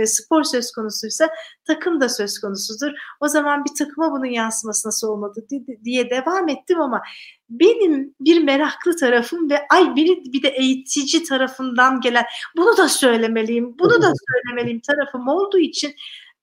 e, 0.00 0.06
spor 0.06 0.44
söz 0.44 0.72
konusuysa 0.72 1.30
takım 1.64 2.00
da 2.00 2.08
söz 2.08 2.40
konusudur. 2.40 2.92
O 3.20 3.28
zaman 3.28 3.64
bir 3.64 3.74
takıma 3.78 4.12
bunun 4.12 4.30
yansıması 4.30 4.88
nasıl 4.88 5.08
olmadı 5.08 5.46
diye 5.84 6.10
devam 6.10 6.48
ettim 6.48 6.80
ama 6.80 7.02
benim 7.50 8.14
bir 8.20 8.42
meraklı 8.42 8.96
tarafım 8.96 9.50
ve 9.50 9.66
ay 9.70 9.96
biri 9.96 10.32
bir 10.32 10.42
de 10.42 10.48
eğitici 10.48 11.22
tarafından 11.22 12.00
gelen 12.00 12.24
bunu 12.56 12.76
da 12.76 12.88
söylemeliyim, 12.88 13.78
bunu 13.78 14.02
da 14.02 14.12
söylemeliyim 14.32 14.80
tarafım 14.80 15.28
olduğu 15.28 15.58
için 15.58 15.94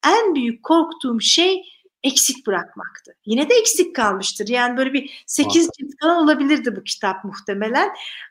en 0.07 0.35
büyük 0.35 0.63
korktuğum 0.63 1.21
şey 1.21 1.63
eksik 2.03 2.47
bırakmaktı. 2.47 3.15
Yine 3.25 3.49
de 3.49 3.53
eksik 3.53 3.95
kalmıştır. 3.95 4.47
Yani 4.47 4.77
böyle 4.77 4.93
bir 4.93 5.23
8 5.27 5.69
cilt 5.77 5.91
falan 6.01 6.23
olabilirdi 6.23 6.75
bu 6.75 6.83
kitap 6.83 7.23
muhtemelen. 7.23 7.89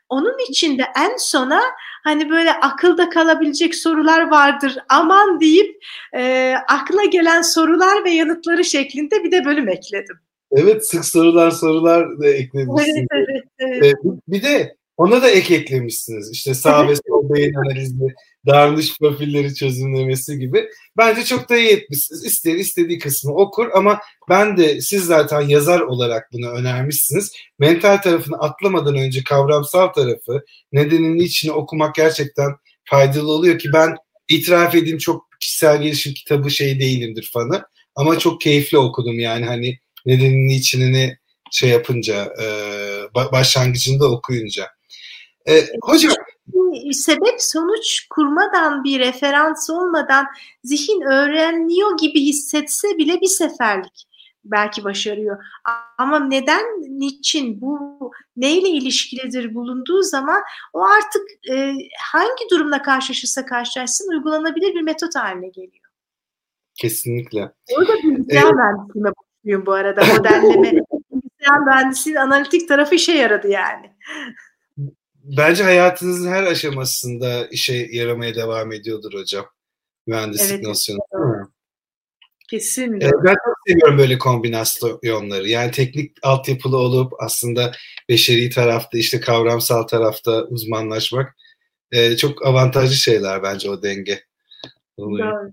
Onun 0.09 0.49
içinde 0.49 0.83
en 0.97 1.17
sona 1.17 1.61
hani 2.03 2.29
böyle 2.29 2.53
akılda 2.53 3.09
kalabilecek 3.09 3.75
sorular 3.75 4.29
vardır 4.31 4.77
aman 4.89 5.39
deyip 5.39 5.83
e, 6.15 6.53
akla 6.67 7.05
gelen 7.05 7.41
sorular 7.41 8.05
ve 8.05 8.11
yanıtları 8.11 8.65
şeklinde 8.65 9.23
bir 9.23 9.31
de 9.31 9.45
bölüm 9.45 9.69
ekledim. 9.69 10.19
Evet 10.51 10.87
sık 10.87 11.05
sorular 11.05 11.51
sorular 11.51 12.19
da 12.19 12.27
eklemişsiniz. 12.27 13.07
Evet, 13.11 13.27
evet, 13.27 13.43
evet. 13.59 13.95
Ee, 14.05 14.09
bir 14.27 14.43
de 14.43 14.75
ona 14.97 15.21
da 15.21 15.29
ek 15.29 15.55
eklemişsiniz. 15.55 16.31
İşte 16.31 16.53
sağ 16.53 16.87
ve 16.87 16.95
sol 17.07 17.33
beyin 17.33 17.53
analizi, 17.53 18.15
davranış 18.45 18.97
profilleri 18.99 19.55
çözümlemesi 19.55 20.39
gibi. 20.39 20.69
Bence 20.97 21.23
çok 21.23 21.49
da 21.49 21.57
iyi 21.57 21.69
etmişsiniz. 21.69 22.25
İster 22.25 22.55
istediği 22.55 22.99
kısmı 22.99 23.33
okur 23.33 23.67
ama 23.73 23.99
ben 24.29 24.57
de 24.57 24.81
siz 24.81 25.05
zaten 25.05 25.41
yazar 25.41 25.79
olarak 25.79 26.29
bunu 26.33 26.49
önermişsiniz. 26.49 27.31
Mental 27.59 27.97
tarafını 27.97 28.37
atlamadan 28.37 28.95
önce 28.95 29.23
kavramsal 29.23 29.87
tarafı, 29.87 30.43
nedenini 30.71 31.23
içine 31.23 31.51
okumak 31.51 31.95
gerçekten 31.95 32.51
faydalı 32.83 33.31
oluyor 33.31 33.59
ki 33.59 33.69
ben 33.73 33.95
itiraf 34.29 34.75
edeyim 34.75 34.97
çok 34.97 35.27
kişisel 35.39 35.81
gelişim 35.81 36.13
kitabı 36.13 36.51
şey 36.51 36.79
değilimdir 36.79 37.29
fanı. 37.33 37.65
Ama 37.95 38.19
çok 38.19 38.41
keyifli 38.41 38.77
okudum 38.77 39.19
yani 39.19 39.45
hani 39.45 39.79
nedenini 40.05 40.55
içini 40.55 41.17
şey 41.51 41.69
yapınca 41.69 42.33
başlangıcında 43.15 44.11
okuyunca. 44.11 44.67
Hocam 45.81 46.13
sebep 46.93 47.41
sonuç 47.41 48.07
kurmadan 48.09 48.83
bir 48.83 48.99
referans 48.99 49.69
olmadan 49.69 50.25
zihin 50.63 51.01
öğreniyor 51.01 51.97
gibi 51.97 52.21
hissetse 52.21 52.97
bile 52.97 53.21
bir 53.21 53.27
seferlik 53.27 54.09
belki 54.43 54.83
başarıyor. 54.83 55.37
Ama 55.97 56.19
neden, 56.19 56.65
niçin, 56.99 57.61
bu 57.61 57.99
neyle 58.37 58.69
ilişkilidir 58.69 59.55
bulunduğu 59.55 60.01
zaman 60.01 60.41
o 60.73 60.83
artık 60.83 61.21
e, 61.51 61.73
hangi 62.11 62.49
durumla 62.51 62.81
karşılaşırsa 62.81 63.45
karşılaşsın 63.45 64.11
uygulanabilir 64.11 64.75
bir 64.75 64.81
metot 64.81 65.15
haline 65.15 65.47
geliyor. 65.47 65.89
Kesinlikle. 66.75 67.51
Orada 67.77 67.93
bilgisayar 68.03 68.49
ee, 68.49 68.53
mühendisliğine 68.53 69.09
bakıyorum 69.09 69.65
bu 69.65 69.71
arada 69.71 70.01
modelleme. 70.05 70.71
bilgisayar 71.11 71.59
mühendisliğinin 71.65 72.19
analitik 72.19 72.67
tarafı 72.67 72.95
işe 72.95 73.11
yaradı 73.11 73.47
yani 73.47 73.95
bence 75.37 75.63
hayatınızın 75.63 76.31
her 76.31 76.43
aşamasında 76.43 77.47
işe 77.47 77.87
yaramaya 77.91 78.35
devam 78.35 78.71
ediyordur 78.71 79.13
hocam. 79.13 79.45
Mühendislik 80.07 80.51
evet, 80.51 80.63
nosyonu. 80.63 80.99
Kesinlikle. 82.49 83.07
Ee, 83.07 83.11
ben 83.23 83.35
çok 83.45 83.55
seviyorum 83.67 83.97
böyle 83.97 84.17
kombinasyonları. 84.17 85.49
Yani 85.49 85.71
teknik 85.71 86.17
altyapılı 86.21 86.77
olup 86.77 87.13
aslında 87.19 87.71
beşeri 88.09 88.49
tarafta 88.49 88.97
işte 88.97 89.19
kavramsal 89.19 89.83
tarafta 89.83 90.43
uzmanlaşmak 90.43 91.35
e, 91.91 92.17
çok 92.17 92.45
avantajlı 92.45 92.95
şeyler 92.95 93.43
bence 93.43 93.69
o 93.69 93.83
denge. 93.83 94.23
Doğru, 94.99 95.51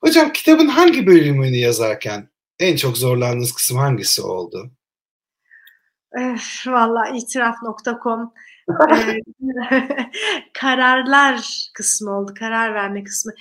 Hocam 0.00 0.32
kitabın 0.32 0.68
hangi 0.68 1.06
bölümünü 1.06 1.56
yazarken 1.56 2.28
en 2.58 2.76
çok 2.76 2.98
zorlandığınız 2.98 3.52
kısım 3.52 3.78
hangisi 3.78 4.22
oldu? 4.22 4.70
Valla 6.66 7.08
itiraf.com 7.08 8.32
e, 8.92 9.20
kararlar 10.54 11.68
kısmı 11.74 12.18
oldu. 12.18 12.34
Karar 12.38 12.74
verme 12.74 13.04
kısmı. 13.04 13.32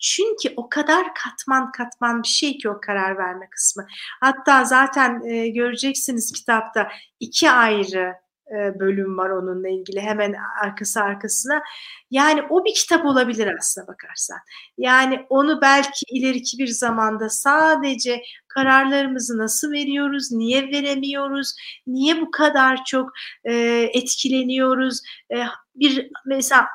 Çünkü 0.00 0.54
o 0.56 0.68
kadar 0.68 1.06
katman 1.14 1.72
katman 1.72 2.22
bir 2.22 2.28
şey 2.28 2.58
ki 2.58 2.70
o 2.70 2.80
karar 2.80 3.18
verme 3.18 3.48
kısmı. 3.50 3.86
Hatta 4.20 4.64
zaten 4.64 5.22
e, 5.24 5.48
göreceksiniz 5.48 6.32
kitapta 6.32 6.88
iki 7.20 7.50
ayrı 7.50 8.14
bölüm 8.50 9.18
var 9.18 9.30
onunla 9.30 9.68
ilgili 9.68 10.00
hemen 10.00 10.34
arkası 10.62 11.00
arkasına. 11.00 11.62
Yani 12.10 12.42
o 12.50 12.64
bir 12.64 12.74
kitap 12.74 13.06
olabilir 13.06 13.54
aslına 13.58 13.86
bakarsan. 13.86 14.38
Yani 14.78 15.26
onu 15.28 15.60
belki 15.60 16.04
ileriki 16.10 16.58
bir 16.58 16.66
zamanda 16.66 17.28
sadece 17.28 18.22
kararlarımızı 18.48 19.38
nasıl 19.38 19.72
veriyoruz, 19.72 20.32
niye 20.32 20.62
veremiyoruz, 20.62 21.54
niye 21.86 22.20
bu 22.20 22.30
kadar 22.30 22.84
çok 22.84 23.10
e, 23.44 23.54
etkileniyoruz, 23.94 25.00
e, 25.32 25.36
bir 25.74 26.10
mesela 26.26 26.66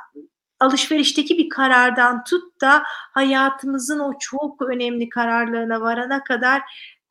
alışverişteki 0.59 1.37
bir 1.37 1.49
karardan 1.49 2.23
tut 2.23 2.61
da 2.61 2.83
hayatımızın 3.13 3.99
o 3.99 4.13
çok 4.19 4.61
önemli 4.61 5.09
kararlarına 5.09 5.81
varana 5.81 6.23
kadar 6.23 6.61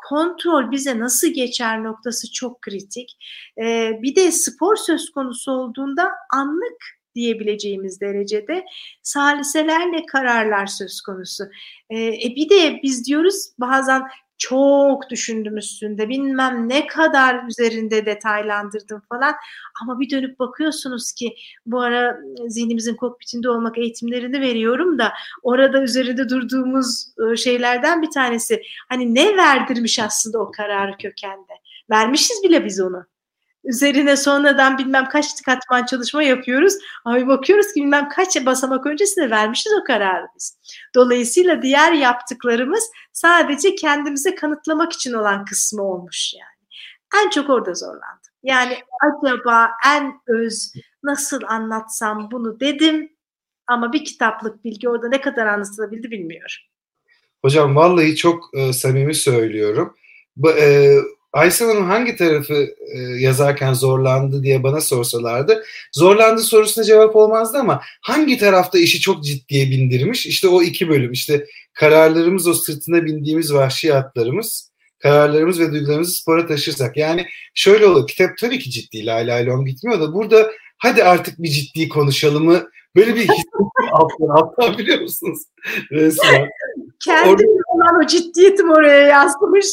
kontrol 0.08 0.70
bize 0.70 0.98
nasıl 0.98 1.28
geçer 1.28 1.84
noktası 1.84 2.32
çok 2.32 2.62
kritik. 2.62 3.18
E, 3.58 3.90
bir 4.02 4.16
de 4.16 4.32
spor 4.32 4.76
söz 4.76 5.10
konusu 5.10 5.52
olduğunda 5.52 6.10
anlık 6.30 7.02
diyebileceğimiz 7.14 8.00
derecede 8.00 8.64
saliselerle 9.02 10.06
kararlar 10.06 10.66
söz 10.66 11.00
konusu. 11.00 11.44
E, 11.90 11.98
e 11.98 12.36
bir 12.36 12.48
de 12.50 12.80
biz 12.82 13.06
diyoruz 13.06 13.52
bazen 13.60 14.02
çok 14.48 15.10
düşündüm 15.10 15.56
üstünde. 15.56 16.08
Bilmem 16.08 16.68
ne 16.68 16.86
kadar 16.86 17.48
üzerinde 17.48 18.06
detaylandırdım 18.06 19.02
falan. 19.08 19.34
Ama 19.82 20.00
bir 20.00 20.10
dönüp 20.10 20.38
bakıyorsunuz 20.38 21.12
ki 21.12 21.34
bu 21.66 21.80
ara 21.80 22.18
zihnimizin 22.48 22.96
kokpitinde 22.96 23.50
olmak 23.50 23.78
eğitimlerini 23.78 24.40
veriyorum 24.40 24.98
da 24.98 25.12
orada 25.42 25.82
üzerinde 25.82 26.28
durduğumuz 26.28 27.14
şeylerden 27.36 28.02
bir 28.02 28.10
tanesi. 28.10 28.62
Hani 28.88 29.14
ne 29.14 29.36
verdirmiş 29.36 29.98
aslında 29.98 30.38
o 30.38 30.50
kararı 30.50 30.96
kökende? 30.96 31.52
Vermişiz 31.90 32.42
bile 32.44 32.64
biz 32.64 32.80
onu 32.80 33.06
üzerine 33.64 34.16
sonradan 34.16 34.78
bilmem 34.78 35.08
kaç 35.08 35.42
katman 35.42 35.86
çalışma 35.86 36.22
yapıyoruz. 36.22 36.74
Ama 37.04 37.26
bakıyoruz 37.26 37.66
ki 37.72 37.80
bilmem 37.80 38.08
kaç 38.08 38.46
basamak 38.46 38.86
öncesinde 38.86 39.30
vermişiz 39.30 39.72
o 39.82 39.84
kararı 39.84 40.26
biz. 40.36 40.58
Dolayısıyla 40.94 41.62
diğer 41.62 41.92
yaptıklarımız 41.92 42.90
sadece 43.12 43.74
kendimize 43.74 44.34
kanıtlamak 44.34 44.92
için 44.92 45.12
olan 45.12 45.44
kısmı 45.44 45.82
olmuş 45.82 46.34
yani. 46.34 47.24
En 47.24 47.30
çok 47.30 47.50
orada 47.50 47.74
zorlandım. 47.74 48.32
Yani 48.42 48.78
acaba 49.02 49.70
en 49.86 50.14
öz 50.26 50.72
nasıl 51.02 51.40
anlatsam 51.48 52.30
bunu 52.30 52.60
dedim 52.60 53.12
ama 53.66 53.92
bir 53.92 54.04
kitaplık 54.04 54.64
bilgi 54.64 54.88
orada 54.88 55.08
ne 55.08 55.20
kadar 55.20 55.46
anlatılabildi 55.46 56.10
bilmiyorum. 56.10 56.56
Hocam 57.42 57.76
vallahi 57.76 58.16
çok 58.16 58.50
e, 58.54 58.72
samimi 58.72 59.14
söylüyorum. 59.14 59.96
Bu, 60.36 60.50
e, 60.50 60.96
Aysel 61.32 61.68
Hanım 61.68 61.84
hangi 61.84 62.16
tarafı 62.16 62.74
e, 62.94 62.98
yazarken 62.98 63.72
zorlandı 63.72 64.42
diye 64.42 64.62
bana 64.62 64.80
sorsalardı 64.80 65.64
zorlandı 65.92 66.40
sorusuna 66.40 66.84
cevap 66.84 67.16
olmazdı 67.16 67.58
ama 67.58 67.80
hangi 68.00 68.38
tarafta 68.38 68.78
işi 68.78 69.00
çok 69.00 69.24
ciddiye 69.24 69.70
bindirmiş? 69.70 70.26
İşte 70.26 70.48
o 70.48 70.62
iki 70.62 70.88
bölüm 70.88 71.12
işte 71.12 71.46
kararlarımız 71.72 72.46
o 72.46 72.54
sırtına 72.54 73.04
bindiğimiz 73.04 73.54
vahşi 73.54 73.94
atlarımız 73.94 74.72
kararlarımız 74.98 75.60
ve 75.60 75.72
duygularımızı 75.72 76.12
spora 76.12 76.46
taşırsak. 76.46 76.96
Yani 76.96 77.26
şöyle 77.54 77.86
olur 77.86 78.08
kitap 78.08 78.30
tabii 78.38 78.58
ki 78.58 78.70
ciddi 78.70 79.06
lay 79.06 79.26
lay 79.26 79.46
lom 79.46 79.64
gitmiyor 79.66 80.00
da 80.00 80.12
burada 80.12 80.50
hadi 80.78 81.04
artık 81.04 81.38
bir 81.38 81.48
ciddi 81.48 81.88
konuşalımı 81.88 82.68
böyle 82.96 83.14
bir 83.14 83.20
hissettim 83.20 83.68
alttan 83.92 84.28
alttan 84.28 84.78
biliyor 84.78 85.00
musunuz 85.00 85.42
resmen 85.90 86.48
kendi 87.04 87.44
olan 87.66 88.04
o 88.04 88.06
ciddiyetim 88.06 88.70
oraya 88.70 89.06
yazmış. 89.06 89.66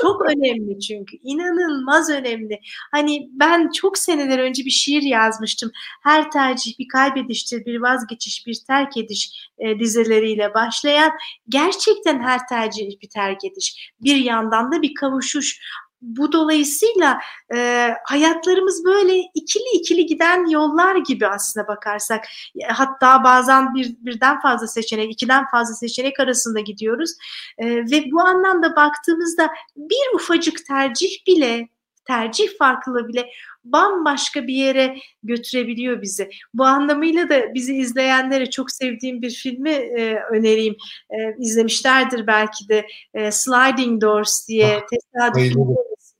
Çok 0.00 0.30
önemli 0.30 0.80
çünkü. 0.80 1.16
inanılmaz 1.22 2.10
önemli. 2.10 2.60
Hani 2.92 3.28
ben 3.32 3.70
çok 3.70 3.98
seneler 3.98 4.38
önce 4.38 4.64
bir 4.64 4.70
şiir 4.70 5.02
yazmıştım. 5.02 5.70
Her 6.02 6.30
tercih 6.30 6.78
bir 6.78 6.88
kaybediştir, 6.88 7.64
bir 7.66 7.80
vazgeçiş, 7.80 8.46
bir 8.46 8.58
terk 8.66 8.96
ediş 8.96 9.50
e, 9.58 9.78
dizeleriyle 9.78 10.54
başlayan 10.54 11.12
gerçekten 11.48 12.20
her 12.20 12.46
tercih 12.48 13.00
bir 13.02 13.08
terk 13.08 13.44
ediş. 13.44 13.92
Bir 14.00 14.16
yandan 14.16 14.72
da 14.72 14.82
bir 14.82 14.94
kavuşuş 14.94 15.60
bu 16.00 16.32
dolayısıyla 16.32 17.18
e, 17.54 17.90
hayatlarımız 18.04 18.84
böyle 18.84 19.18
ikili 19.34 19.68
ikili 19.74 20.06
giden 20.06 20.46
yollar 20.46 20.96
gibi 20.96 21.26
aslına 21.26 21.68
bakarsak. 21.68 22.24
Hatta 22.68 23.24
bazen 23.24 23.74
bir 23.74 23.96
birden 23.98 24.40
fazla 24.40 24.66
seçenek, 24.66 25.12
ikiden 25.12 25.44
fazla 25.50 25.74
seçenek 25.74 26.20
arasında 26.20 26.60
gidiyoruz. 26.60 27.10
E, 27.58 27.66
ve 27.66 28.04
bu 28.12 28.20
anlamda 28.20 28.76
baktığımızda 28.76 29.50
bir 29.76 30.14
ufacık 30.14 30.66
tercih 30.66 31.26
bile 31.26 31.68
tercih 32.06 32.58
farklılığı 32.58 33.08
bile 33.08 33.30
bambaşka 33.72 34.46
bir 34.46 34.54
yere 34.54 34.96
götürebiliyor 35.22 36.02
bizi. 36.02 36.28
Bu 36.54 36.64
anlamıyla 36.64 37.28
da 37.28 37.54
bizi 37.54 37.76
izleyenlere 37.76 38.50
çok 38.50 38.70
sevdiğim 38.70 39.22
bir 39.22 39.30
filmi 39.30 39.70
e, 39.70 40.20
önereyim. 40.32 40.76
E, 41.10 41.16
izlemişlerdir 41.38 42.26
belki 42.26 42.68
de 42.68 42.86
e, 43.14 43.30
Sliding 43.30 44.02
Doors 44.02 44.48
diye 44.48 44.76
ah, 44.76 44.86
tesadüf 44.86 45.54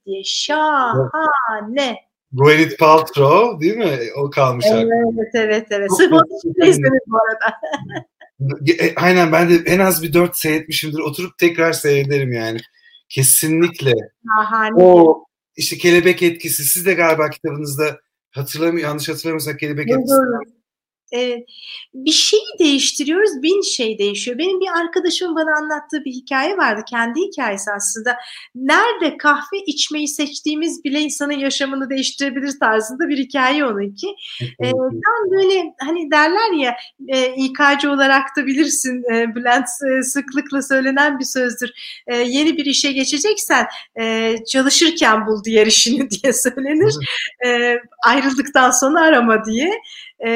diye 0.07 0.23
şahane. 0.25 1.97
Gwyneth 2.33 2.79
Paltrow 2.79 3.61
değil 3.61 3.77
mi? 3.77 3.99
O 4.17 4.31
kalmış. 4.31 4.67
Evet 4.71 5.35
evet 5.35 5.67
evet. 5.71 5.97
Sırf 5.97 6.13
onu 6.13 6.69
izledim 6.69 7.01
bu 7.07 7.17
arada. 7.17 7.57
E, 8.79 8.95
aynen 8.95 9.33
ben 9.33 9.51
de 9.51 9.55
en 9.55 9.79
az 9.79 10.03
bir 10.03 10.13
dört 10.13 10.37
seyretmişimdir. 10.39 10.99
Oturup 10.99 11.39
tekrar 11.39 11.73
seyrederim 11.73 12.33
yani. 12.33 12.59
Kesinlikle. 13.09 13.93
Şahane. 14.39 14.83
O 14.83 15.26
işte 15.57 15.79
kelebek 15.79 16.23
etkisi. 16.23 16.65
Siz 16.65 16.87
de 16.87 16.95
galiba 16.95 17.31
kitabınızda 17.31 18.01
hatırlamıyor 18.31 18.89
yanlış 18.89 19.09
hatırlamıyorsak 19.09 19.61
kelebek 19.61 19.91
etkisi. 19.91 20.15
Evet. 21.13 21.49
Bir 21.95 22.11
şeyi 22.11 22.59
değiştiriyoruz, 22.59 23.43
bin 23.43 23.61
şey 23.61 23.99
değişiyor. 23.99 24.39
Benim 24.39 24.61
bir 24.61 24.81
arkadaşımın 24.81 25.37
bana 25.37 25.57
anlattığı 25.57 26.05
bir 26.05 26.13
hikaye 26.13 26.57
vardı. 26.57 26.83
Kendi 26.91 27.21
hikayesi 27.21 27.71
aslında. 27.71 28.17
Nerede 28.55 29.17
kahve 29.17 29.59
içmeyi 29.67 30.09
seçtiğimiz 30.09 30.85
bile 30.85 31.01
insanın 31.01 31.33
yaşamını 31.33 31.91
değiştirebilir 31.91 32.59
tarzında 32.61 33.09
bir 33.09 33.19
hikaye 33.19 33.65
onunki. 33.65 34.07
ee, 34.61 34.71
tam 34.71 35.31
böyle 35.31 35.75
hani 35.81 36.11
derler 36.11 36.53
ya 36.53 36.77
e, 37.09 37.35
İK'cı 37.35 37.91
olarak 37.91 38.37
da 38.37 38.47
bilirsin 38.47 39.15
e, 39.15 39.35
Bülent 39.35 39.69
e, 39.69 40.03
sıklıkla 40.03 40.63
söylenen 40.63 41.19
bir 41.19 41.25
sözdür. 41.25 41.71
E, 42.07 42.17
yeni 42.17 42.57
bir 42.57 42.67
işe 42.67 42.93
geçeceksen 42.93 43.67
e, 44.01 44.35
çalışırken 44.53 45.27
bul 45.27 45.45
diğer 45.45 45.67
işini 45.67 46.11
diye 46.11 46.33
söylenir. 46.33 46.95
E, 47.47 47.79
ayrıldıktan 48.05 48.71
sonra 48.71 49.01
arama 49.01 49.45
diye 49.45 49.71
e, 50.27 50.31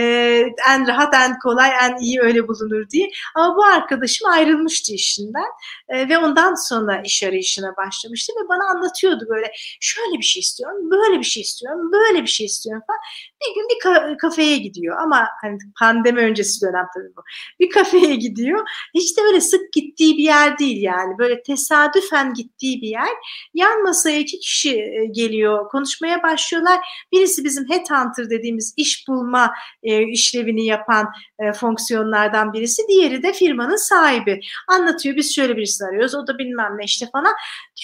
en 0.68 0.86
rahat, 0.86 1.14
en 1.14 1.38
kolay, 1.38 1.70
en 1.82 1.96
iyi 1.96 2.20
öyle 2.20 2.48
bulunur 2.48 2.90
diye. 2.90 3.10
Ama 3.34 3.56
bu 3.56 3.64
arkadaşım 3.64 4.28
ayrılmıştı 4.28 4.92
işinden 4.92 5.50
e, 5.88 6.08
ve 6.08 6.18
ondan 6.18 6.54
sonra 6.68 7.02
iş 7.04 7.22
arayışına 7.22 7.76
başlamıştı 7.76 8.32
ve 8.32 8.48
bana 8.48 8.70
anlatıyordu 8.70 9.26
böyle 9.28 9.52
şöyle 9.80 10.18
bir 10.18 10.24
şey 10.24 10.40
istiyorum, 10.40 10.90
böyle 10.90 11.18
bir 11.18 11.24
şey 11.24 11.40
istiyorum, 11.40 11.92
böyle 11.92 12.22
bir 12.22 12.28
şey 12.28 12.46
istiyorum 12.46 12.82
falan. 12.86 13.00
Bir 13.40 13.54
gün 13.54 13.68
bir 13.68 13.80
ka- 13.88 14.16
kafeye 14.16 14.56
gidiyor 14.56 14.96
ama 15.02 15.28
hani 15.42 15.58
pandemi 15.80 16.20
öncesi 16.20 16.66
dönem 16.66 16.86
tabii 16.94 17.16
bu. 17.16 17.22
Bir 17.60 17.70
kafeye 17.70 18.14
gidiyor. 18.14 18.68
Hiç 18.94 19.16
de 19.16 19.22
öyle 19.22 19.40
sık 19.40 19.72
gittiği 19.72 20.18
bir 20.18 20.22
yer 20.22 20.58
değil 20.58 20.82
yani. 20.82 21.18
Böyle 21.18 21.42
tesadüfen 21.42 22.34
gittiği 22.34 22.82
bir 22.82 22.88
yer. 22.88 23.08
Yan 23.54 23.82
masaya 23.82 24.18
iki 24.18 24.38
kişi 24.38 24.90
geliyor, 25.10 25.68
konuşmaya 25.68 26.22
başlıyorlar. 26.22 26.78
Birisi 27.12 27.44
bizim 27.44 27.70
headhunter 27.70 28.30
dediğimiz 28.30 28.74
iş 28.76 29.08
bulma 29.08 29.52
e, 29.82 30.02
işlevini 30.02 30.66
yapan 30.66 31.08
e, 31.38 31.52
fonksiyonlardan 31.52 32.52
birisi. 32.52 32.82
Diğeri 32.88 33.22
de 33.22 33.32
firmanın 33.32 33.76
sahibi. 33.76 34.40
Anlatıyor 34.68 35.16
biz 35.16 35.34
şöyle 35.34 35.56
birisini 35.56 35.88
arıyoruz. 35.88 36.14
O 36.14 36.26
da 36.26 36.38
bilmem 36.38 36.72
ne 36.78 36.84
işte 36.84 37.06
falan. 37.12 37.34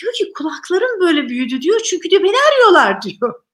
Diyor 0.00 0.12
ki 0.12 0.32
kulaklarım 0.36 1.00
böyle 1.00 1.28
büyüdü 1.28 1.60
diyor. 1.60 1.80
Çünkü 1.80 2.10
diyor 2.10 2.22
beni 2.22 2.36
arıyorlar 2.52 3.02
diyor. 3.02 3.45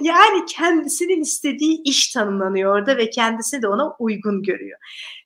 Yani 0.00 0.46
kendisinin 0.46 1.20
istediği 1.20 1.82
iş 1.82 2.12
tanımlanıyor 2.12 2.76
orada 2.76 2.96
ve 2.96 3.10
kendisi 3.10 3.62
de 3.62 3.68
ona 3.68 3.96
uygun 3.98 4.42
görüyor. 4.42 4.78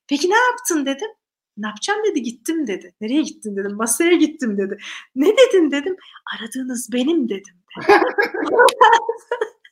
Peki 0.09 0.31
ne 0.31 0.37
yaptın 0.37 0.87
dedim. 0.87 1.09
Ne 1.57 1.67
yapacağım 1.67 2.01
dedi 2.11 2.23
gittim 2.23 2.67
dedi. 2.67 2.95
Nereye 3.01 3.23
gittin 3.23 3.57
dedim. 3.57 3.77
Masaya 3.77 4.15
gittim 4.15 4.59
dedi. 4.59 4.79
Ne 5.15 5.27
dedin 5.37 5.71
dedim. 5.71 5.97
Aradığınız 6.37 6.93
benim 6.93 7.29
dedim. 7.29 7.55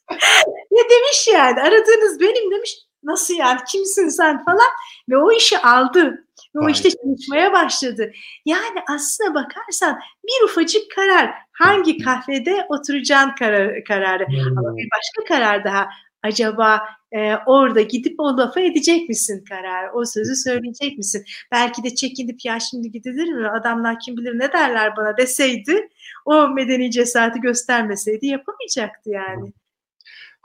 ne 0.70 0.90
demiş 0.90 1.28
yani 1.32 1.60
aradığınız 1.60 2.20
benim 2.20 2.50
demiş. 2.50 2.87
Nasıl 3.08 3.34
yani 3.34 3.60
kimsin 3.72 4.08
sen 4.08 4.44
falan 4.44 4.68
ve 5.08 5.16
o 5.16 5.32
işi 5.32 5.58
aldı. 5.58 6.24
Ve 6.54 6.64
o 6.64 6.68
işte 6.68 6.88
çalışmaya 6.90 7.52
başladı. 7.52 8.12
Yani 8.46 8.82
aslına 8.88 9.34
bakarsan 9.34 9.98
bir 10.24 10.44
ufacık 10.44 10.90
karar 10.94 11.34
hangi 11.52 11.98
kafede 11.98 12.66
oturacağın 12.68 13.34
karar, 13.34 13.84
kararı. 13.84 14.26
Hmm. 14.26 14.58
Ama 14.58 14.76
bir 14.76 14.88
başka 14.96 15.34
karar 15.34 15.64
daha 15.64 15.88
acaba 16.22 16.80
e, 17.12 17.36
orada 17.46 17.80
gidip 17.80 18.20
o 18.20 18.36
lafı 18.36 18.60
edecek 18.60 19.08
misin 19.08 19.44
karar? 19.48 19.90
O 19.94 20.04
sözü 20.04 20.36
söyleyecek 20.36 20.98
misin? 20.98 21.24
Belki 21.52 21.82
de 21.82 21.94
çekinip 21.94 22.44
ya 22.44 22.60
şimdi 22.60 22.90
gidilir 22.90 23.32
mi? 23.32 23.48
Adamlar 23.48 23.98
kim 24.00 24.16
bilir 24.16 24.38
ne 24.38 24.52
derler 24.52 24.96
bana 24.96 25.16
deseydi 25.16 25.88
o 26.24 26.48
medeni 26.48 26.90
cesareti 26.90 27.40
göstermeseydi 27.40 28.26
yapamayacaktı 28.26 29.10
yani. 29.10 29.52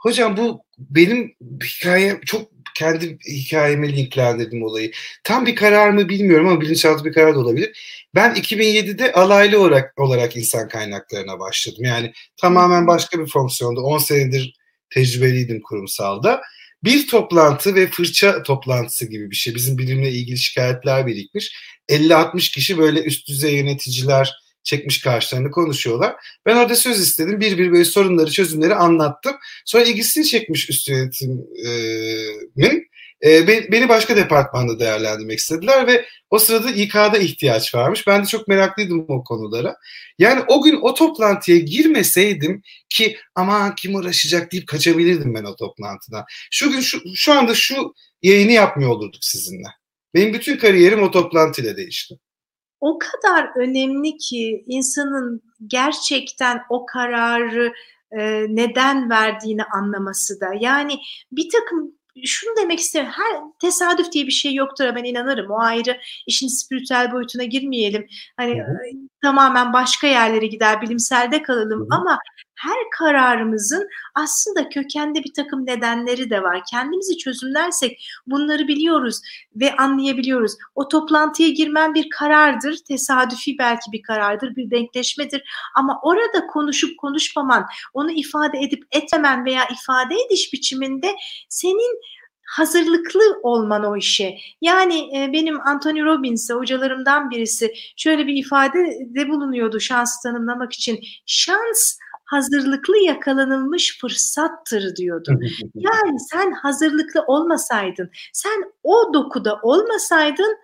Hocam 0.04 0.36
bu 0.36 0.64
benim 0.78 1.34
hikayem 1.62 2.20
çok 2.20 2.50
kendi 2.74 3.18
hikayeme 3.18 3.96
linklendirdim 3.96 4.62
olayı. 4.62 4.92
Tam 5.24 5.46
bir 5.46 5.56
karar 5.56 5.90
mı 5.90 6.08
bilmiyorum 6.08 6.48
ama 6.48 6.60
bilinçaltı 6.60 7.04
bir 7.04 7.12
karar 7.12 7.34
da 7.34 7.38
olabilir. 7.38 8.06
Ben 8.14 8.34
2007'de 8.34 9.12
alaylı 9.12 9.60
olarak 9.60 10.00
olarak 10.00 10.36
insan 10.36 10.68
kaynaklarına 10.68 11.38
başladım. 11.38 11.84
Yani 11.84 12.12
tamamen 12.36 12.86
başka 12.86 13.20
bir 13.20 13.26
fonksiyonda 13.30 13.80
10 13.80 13.98
senedir 13.98 14.54
tecrübeliydim 14.90 15.62
kurumsalda. 15.62 16.42
Bir 16.84 17.08
toplantı 17.08 17.74
ve 17.74 17.86
fırça 17.86 18.42
toplantısı 18.42 19.06
gibi 19.06 19.30
bir 19.30 19.36
şey. 19.36 19.54
Bizim 19.54 19.78
bilimle 19.78 20.10
ilgili 20.10 20.38
şikayetler 20.38 21.06
birikmiş. 21.06 21.56
50-60 21.88 22.54
kişi 22.54 22.78
böyle 22.78 23.02
üst 23.02 23.28
düzey 23.28 23.56
yöneticiler, 23.56 24.43
çekmiş 24.64 25.00
karşılarını 25.00 25.50
konuşuyorlar. 25.50 26.14
Ben 26.46 26.56
orada 26.56 26.74
söz 26.74 27.00
istedim. 27.00 27.40
Bir 27.40 27.58
bir 27.58 27.72
böyle 27.72 27.84
sorunları, 27.84 28.30
çözümleri 28.30 28.74
anlattım. 28.74 29.36
Sonra 29.64 29.84
ilgisini 29.84 30.24
çekmiş 30.24 30.70
üst 30.70 30.88
yönetimin 30.88 32.88
e, 33.24 33.46
beni 33.72 33.88
başka 33.88 34.16
departmanda 34.16 34.80
değerlendirmek 34.80 35.38
istediler 35.38 35.86
ve 35.86 36.06
o 36.30 36.38
sırada 36.38 36.70
İK'da 36.70 37.18
ihtiyaç 37.18 37.74
varmış. 37.74 38.06
Ben 38.06 38.22
de 38.22 38.26
çok 38.26 38.48
meraklıydım 38.48 39.04
o 39.08 39.24
konulara. 39.24 39.76
Yani 40.18 40.42
o 40.48 40.62
gün 40.62 40.78
o 40.82 40.94
toplantıya 40.94 41.58
girmeseydim 41.58 42.62
ki 42.88 43.16
aman 43.34 43.74
kim 43.74 43.94
uğraşacak 43.94 44.52
deyip 44.52 44.66
kaçabilirdim 44.66 45.34
ben 45.34 45.44
o 45.44 45.56
toplantıdan. 45.56 46.24
Şu 46.50 46.70
gün 46.70 46.80
şu, 46.80 47.00
şu 47.14 47.32
anda 47.32 47.54
şu 47.54 47.94
yayını 48.22 48.52
yapmıyor 48.52 48.90
olurduk 48.90 49.24
sizinle. 49.24 49.68
Benim 50.14 50.34
bütün 50.34 50.56
kariyerim 50.56 51.02
o 51.02 51.10
toplantıyla 51.10 51.76
değişti 51.76 52.14
o 52.84 52.98
kadar 52.98 53.50
önemli 53.56 54.16
ki 54.16 54.64
insanın 54.66 55.42
gerçekten 55.66 56.60
o 56.70 56.86
kararı 56.86 57.72
e, 58.10 58.46
neden 58.48 59.10
verdiğini 59.10 59.64
anlaması 59.64 60.40
da. 60.40 60.46
Yani 60.60 60.98
bir 61.32 61.48
takım 61.50 61.92
şunu 62.24 62.56
demek 62.56 62.78
istiyorum. 62.78 63.12
Her 63.14 63.40
tesadüf 63.60 64.12
diye 64.12 64.26
bir 64.26 64.32
şey 64.32 64.54
yoktur. 64.54 64.84
Ben 64.96 65.04
inanırım. 65.04 65.50
O 65.50 65.58
ayrı. 65.60 66.00
işin 66.26 66.48
spiritüel 66.48 67.12
boyutuna 67.12 67.44
girmeyelim. 67.44 68.06
Hani 68.36 68.62
hı. 68.62 68.66
tamamen 69.22 69.72
başka 69.72 70.06
yerlere 70.06 70.46
gider. 70.46 70.82
Bilimselde 70.82 71.42
kalalım. 71.42 71.80
Hı. 71.80 71.86
Ama 71.90 72.18
her 72.54 72.76
kararımızın 72.98 73.88
aslında 74.14 74.68
kökende 74.68 75.24
bir 75.24 75.32
takım 75.32 75.66
nedenleri 75.66 76.30
de 76.30 76.42
var. 76.42 76.62
Kendimizi 76.70 77.16
çözümlersek 77.16 78.08
bunları 78.26 78.68
biliyoruz 78.68 79.20
ve 79.56 79.76
anlayabiliyoruz. 79.76 80.52
O 80.74 80.88
toplantıya 80.88 81.48
girmen 81.48 81.94
bir 81.94 82.10
karardır. 82.10 82.76
Tesadüfi 82.88 83.58
belki 83.58 83.92
bir 83.92 84.02
karardır, 84.02 84.56
bir 84.56 84.70
denkleşmedir. 84.70 85.42
Ama 85.76 86.00
orada 86.02 86.46
konuşup 86.46 86.98
konuşmaman, 86.98 87.66
onu 87.94 88.10
ifade 88.10 88.58
edip 88.58 88.84
etmemen 88.92 89.44
veya 89.44 89.64
ifade 89.64 90.14
ediş 90.14 90.52
biçiminde 90.52 91.14
senin 91.48 92.00
hazırlıklı 92.46 93.40
olman 93.42 93.84
o 93.84 93.96
işe. 93.96 94.38
Yani 94.60 95.18
e, 95.18 95.32
benim 95.32 95.60
Anthony 95.60 96.04
Robbins'e 96.04 96.54
hocalarımdan 96.54 97.30
birisi 97.30 97.72
şöyle 97.96 98.26
bir 98.26 98.34
ifade 98.34 98.78
de 99.14 99.28
bulunuyordu 99.28 99.80
şansı 99.80 100.22
tanımlamak 100.22 100.72
için. 100.72 101.00
Şans 101.26 101.98
hazırlıklı 102.34 102.98
yakalanılmış 102.98 103.98
fırsattır 104.00 104.96
diyordu. 104.96 105.38
Yani 105.74 106.20
sen 106.30 106.52
hazırlıklı 106.52 107.22
olmasaydın, 107.26 108.10
sen 108.32 108.64
o 108.82 109.14
dokuda 109.14 109.58
olmasaydın 109.62 110.56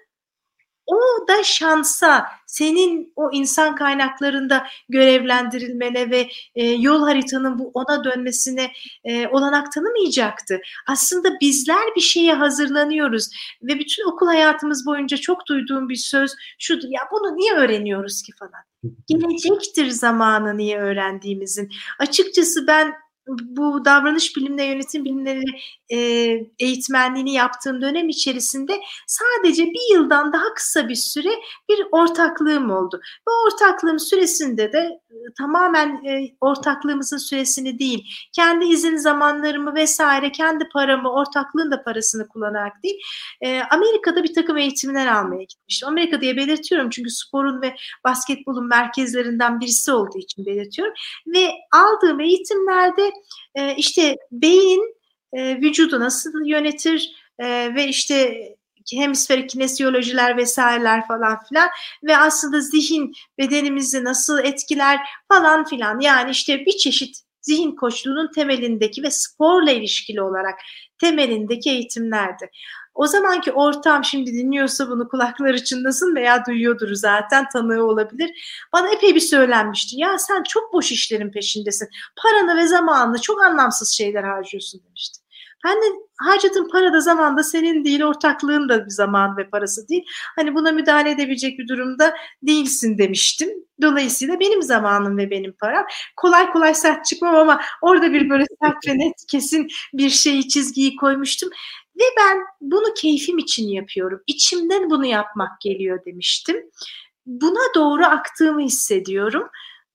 o 0.90 1.28
da 1.28 1.42
şansa 1.42 2.26
senin 2.46 3.12
o 3.16 3.30
insan 3.32 3.74
kaynaklarında 3.74 4.66
görevlendirilmene 4.88 6.10
ve 6.10 6.28
e, 6.54 6.66
yol 6.66 7.02
haritanın 7.02 7.58
bu 7.58 7.70
ona 7.74 8.04
dönmesine 8.04 8.72
e, 9.04 9.28
olanak 9.28 9.72
tanımayacaktı. 9.72 10.60
Aslında 10.86 11.40
bizler 11.40 11.94
bir 11.96 12.00
şeye 12.00 12.34
hazırlanıyoruz 12.34 13.28
ve 13.62 13.78
bütün 13.78 14.12
okul 14.12 14.26
hayatımız 14.26 14.86
boyunca 14.86 15.16
çok 15.16 15.46
duyduğum 15.46 15.88
bir 15.88 15.96
söz 15.96 16.34
şudur 16.58 16.88
ya 16.88 17.00
bunu 17.12 17.36
niye 17.36 17.54
öğreniyoruz 17.54 18.22
ki 18.22 18.32
falan. 18.38 18.62
Gelecektir 19.08 19.88
zamanı 19.88 20.56
niye 20.56 20.78
öğrendiğimizin. 20.78 21.70
Açıkçası 21.98 22.66
ben 22.66 22.94
bu 23.26 23.84
davranış 23.84 24.36
bilimleri, 24.36 24.68
yönetim 24.68 25.04
bilimleri 25.04 25.44
e, 25.88 25.98
eğitmenliğini 26.58 27.32
yaptığım 27.32 27.82
dönem 27.82 28.08
içerisinde 28.08 28.80
sadece 29.06 29.64
bir 29.64 29.94
yıldan 29.94 30.32
daha 30.32 30.54
kısa 30.54 30.88
bir 30.88 30.94
süre 30.94 31.30
bir 31.68 31.86
ortaklığım 31.92 32.70
oldu. 32.70 33.00
Bu 33.28 33.32
ortaklığım 33.46 33.98
süresinde 33.98 34.72
de 34.72 34.78
e, 35.10 35.14
tamamen 35.38 36.04
e, 36.04 36.36
ortaklığımızın 36.40 37.16
süresini 37.16 37.78
değil, 37.78 38.04
kendi 38.32 38.64
izin 38.64 38.96
zamanlarımı 38.96 39.74
vesaire, 39.74 40.32
kendi 40.32 40.68
paramı, 40.68 41.12
ortaklığın 41.12 41.70
da 41.70 41.82
parasını 41.82 42.28
kullanarak 42.28 42.82
değil, 42.84 43.00
e, 43.40 43.60
Amerika'da 43.70 44.22
bir 44.22 44.34
takım 44.34 44.56
eğitimler 44.56 45.06
almaya 45.06 45.42
gitmiştim. 45.42 45.88
Amerika 45.88 46.20
diye 46.20 46.36
belirtiyorum 46.36 46.90
çünkü 46.90 47.10
sporun 47.10 47.62
ve 47.62 47.76
basketbolun 48.04 48.68
merkezlerinden 48.68 49.60
birisi 49.60 49.92
olduğu 49.92 50.18
için 50.18 50.46
belirtiyorum. 50.46 50.94
Ve 51.26 51.50
aldığım 51.72 52.20
eğitimlerde 52.20 53.09
e, 53.54 53.74
işte 53.76 54.16
beyin 54.32 54.94
e, 55.32 55.56
vücudu 55.56 56.00
nasıl 56.00 56.44
yönetir 56.44 57.16
e, 57.38 57.74
ve 57.74 57.86
işte 57.86 58.48
hemisferik 58.94 59.50
kinesiyolojiler 59.50 60.36
vesaireler 60.36 61.06
falan 61.06 61.44
filan 61.44 61.68
ve 62.04 62.16
aslında 62.16 62.60
zihin 62.60 63.12
bedenimizi 63.38 64.04
nasıl 64.04 64.38
etkiler 64.38 64.98
falan 65.28 65.64
filan 65.64 66.00
yani 66.00 66.30
işte 66.30 66.66
bir 66.66 66.76
çeşit 66.76 67.16
zihin 67.40 67.76
koçluğunun 67.76 68.30
temelindeki 68.32 69.02
ve 69.02 69.10
sporla 69.10 69.70
ilişkili 69.70 70.22
olarak 70.22 70.60
temelindeki 70.98 71.70
eğitimlerdi. 71.70 72.50
O 72.94 73.06
zamanki 73.06 73.52
ortam 73.52 74.04
şimdi 74.04 74.32
dinliyorsa 74.32 74.88
bunu 74.88 75.08
kulakları 75.08 75.64
çınlasın 75.64 76.14
veya 76.16 76.46
duyuyordur 76.46 76.94
zaten 76.94 77.48
tanığı 77.52 77.84
olabilir. 77.84 78.30
Bana 78.72 78.88
epey 78.90 79.14
bir 79.14 79.20
söylenmişti. 79.20 80.00
Ya 80.00 80.18
sen 80.18 80.42
çok 80.42 80.72
boş 80.72 80.92
işlerin 80.92 81.30
peşindesin. 81.30 81.88
Paranı 82.22 82.56
ve 82.56 82.66
zamanını 82.66 83.20
çok 83.20 83.42
anlamsız 83.42 83.90
şeyler 83.90 84.24
harcıyorsun 84.24 84.80
demişti. 84.86 85.20
Ben 85.64 85.76
de 85.76 85.86
harcadığın 86.18 86.68
para 86.68 86.92
da 86.92 87.00
zaman 87.00 87.36
da 87.36 87.42
senin 87.42 87.84
değil, 87.84 88.02
ortaklığın 88.02 88.68
da 88.68 88.84
bir 88.84 88.90
zaman 88.90 89.36
ve 89.36 89.50
parası 89.50 89.88
değil. 89.88 90.04
Hani 90.36 90.54
buna 90.54 90.72
müdahale 90.72 91.10
edebilecek 91.10 91.58
bir 91.58 91.68
durumda 91.68 92.14
değilsin 92.42 92.98
demiştim. 92.98 93.50
Dolayısıyla 93.82 94.40
benim 94.40 94.62
zamanım 94.62 95.18
ve 95.18 95.30
benim 95.30 95.52
param. 95.52 95.84
Kolay 96.16 96.52
kolay 96.52 96.74
sert 96.74 97.04
çıkmam 97.06 97.36
ama 97.36 97.60
orada 97.82 98.12
bir 98.12 98.30
böyle 98.30 98.44
sert 98.62 98.88
ve 98.88 98.98
net 98.98 99.14
kesin 99.28 99.68
bir 99.94 100.10
şeyi 100.10 100.48
çizgiyi 100.48 100.96
koymuştum. 100.96 101.50
Ve 102.00 102.04
ben 102.18 102.38
bunu 102.60 102.94
keyfim 102.94 103.38
için 103.38 103.68
yapıyorum. 103.68 104.22
İçimden 104.26 104.90
bunu 104.90 105.06
yapmak 105.06 105.60
geliyor 105.60 106.04
demiştim. 106.04 106.70
Buna 107.26 107.74
doğru 107.74 108.04
aktığımı 108.04 108.60
hissediyorum. 108.60 109.48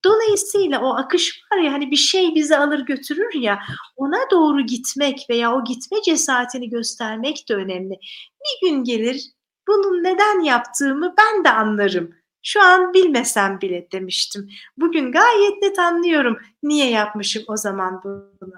Dolayısıyla 0.06 0.82
o 0.82 0.96
akış 0.96 1.42
var 1.52 1.58
ya 1.58 1.74
hani 1.74 1.92
bir 1.92 1.96
şey 1.96 2.36
bizi 2.36 2.58
alır 2.58 2.80
götürür 2.80 3.34
ya 3.34 3.60
ona 3.96 4.18
doğru 4.32 4.62
gitmek 4.62 5.26
veya 5.30 5.56
o 5.56 5.64
gitme 5.64 6.02
cesaretini 6.02 6.70
göstermek 6.70 7.50
de 7.50 7.56
önemli. 7.56 7.94
Bir 8.42 8.70
gün 8.70 8.84
gelir 8.84 9.32
bunun 9.68 10.04
neden 10.04 10.40
yaptığımı 10.40 11.14
ben 11.18 11.44
de 11.44 11.50
anlarım. 11.50 12.12
Şu 12.44 12.62
an 12.62 12.94
bilmesem 12.94 13.62
bile 13.62 13.88
demiştim. 13.92 14.50
Bugün 14.78 15.12
gayet 15.12 15.62
net 15.62 15.80
anlıyorum 15.80 16.38
niye 16.64 16.90
yapmışım 16.90 17.44
o 17.48 17.58
zaman 17.58 18.02
bunu. 18.04 18.54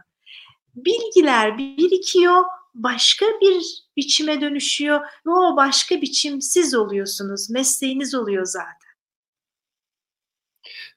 Bilgiler 0.75 1.57
birikiyor, 1.57 2.43
başka 2.83 3.25
bir 3.25 3.83
biçime 3.97 4.41
dönüşüyor 4.41 4.99
ve 4.99 5.31
o 5.31 5.57
başka 5.57 6.01
biçim 6.01 6.41
siz 6.41 6.75
oluyorsunuz. 6.75 7.49
Mesleğiniz 7.49 8.15
oluyor 8.15 8.45
zaten. 8.45 8.91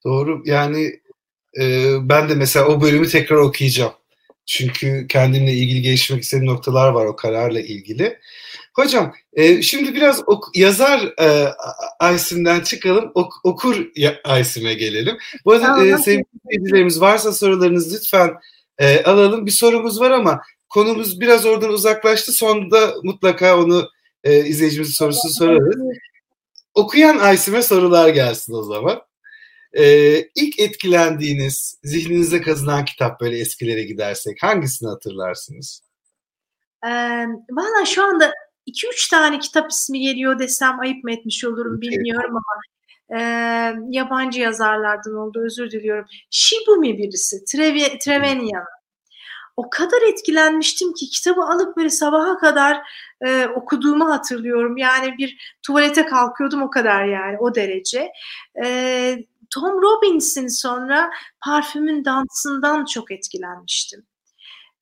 Doğru. 0.04 0.42
Yani 0.44 1.00
e, 1.60 1.94
ben 2.08 2.28
de 2.28 2.34
mesela 2.34 2.66
o 2.68 2.80
bölümü 2.80 3.08
tekrar 3.08 3.36
okuyacağım. 3.36 3.92
Çünkü 4.46 5.06
kendimle 5.08 5.52
ilgili 5.52 5.82
gelişmek 5.82 6.22
istediğim 6.22 6.52
noktalar 6.52 6.90
var 6.90 7.06
o 7.06 7.16
kararla 7.16 7.60
ilgili. 7.60 8.18
Hocam 8.74 9.14
e, 9.32 9.62
şimdi 9.62 9.94
biraz 9.94 10.22
ok, 10.26 10.44
yazar 10.54 11.14
e, 11.20 11.54
Aysim'den 12.00 12.60
çıkalım, 12.60 13.10
ok, 13.14 13.32
okur 13.44 13.86
Aysim'e 14.24 14.74
gelelim. 14.74 15.18
Bu 15.44 15.52
arada 15.52 15.86
e, 15.86 15.98
sevgili 15.98 16.24
izleyicilerimiz 16.50 17.00
varsa 17.00 17.32
sorularınızı 17.32 17.96
lütfen 17.96 18.30
e, 18.78 19.02
alalım. 19.02 19.46
Bir 19.46 19.50
sorumuz 19.50 20.00
var 20.00 20.10
ama 20.10 20.40
konumuz 20.70 21.20
biraz 21.20 21.46
oradan 21.46 21.70
uzaklaştı. 21.70 22.32
Sonunda 22.32 22.94
mutlaka 23.02 23.58
onu 23.60 23.88
e, 24.24 24.44
izleyicimizin 24.44 24.92
sorusunu 24.92 25.32
sorarız. 25.32 25.76
Okuyan 26.74 27.18
Aysim'e 27.18 27.62
sorular 27.62 28.08
gelsin 28.08 28.52
o 28.52 28.62
zaman. 28.62 29.02
Ee, 29.78 30.28
ilk 30.34 30.60
etkilendiğiniz, 30.60 31.78
zihninize 31.84 32.40
kazınan 32.40 32.84
kitap 32.84 33.20
böyle 33.20 33.38
eskilere 33.38 33.82
gidersek 33.82 34.42
hangisini 34.42 34.88
hatırlarsınız? 34.88 35.82
Ee, 36.86 36.90
Valla 37.50 37.84
şu 37.86 38.04
anda 38.04 38.32
2-3 38.66 39.10
tane 39.10 39.38
kitap 39.38 39.70
ismi 39.70 40.00
geliyor 40.00 40.38
desem 40.38 40.80
ayıp 40.80 41.04
mı 41.04 41.12
etmiş 41.12 41.44
olurum 41.44 41.80
bilmiyorum 41.80 42.30
ama 42.36 42.60
e, 43.20 43.20
yabancı 43.90 44.40
yazarlardan 44.40 45.14
oldu 45.14 45.42
özür 45.44 45.70
diliyorum. 45.70 46.04
Shibumi 46.30 46.98
birisi, 46.98 47.44
Trevi, 47.44 47.98
Trevenian. 47.98 48.64
O 49.60 49.70
kadar 49.70 50.02
etkilenmiştim 50.02 50.92
ki 50.92 51.10
kitabı 51.10 51.40
alıp 51.40 51.76
böyle 51.76 51.90
sabaha 51.90 52.38
kadar 52.38 52.82
e, 53.26 53.46
okuduğumu 53.46 54.10
hatırlıyorum. 54.10 54.76
Yani 54.76 55.18
bir 55.18 55.56
tuvalete 55.62 56.06
kalkıyordum 56.06 56.62
o 56.62 56.70
kadar 56.70 57.04
yani 57.04 57.38
o 57.38 57.54
derece. 57.54 58.12
E, 58.64 59.16
Tom 59.54 59.82
Robbins'in 59.82 60.48
sonra 60.48 61.10
parfümün 61.44 62.04
dansından 62.04 62.84
çok 62.84 63.10
etkilenmiştim. 63.10 64.06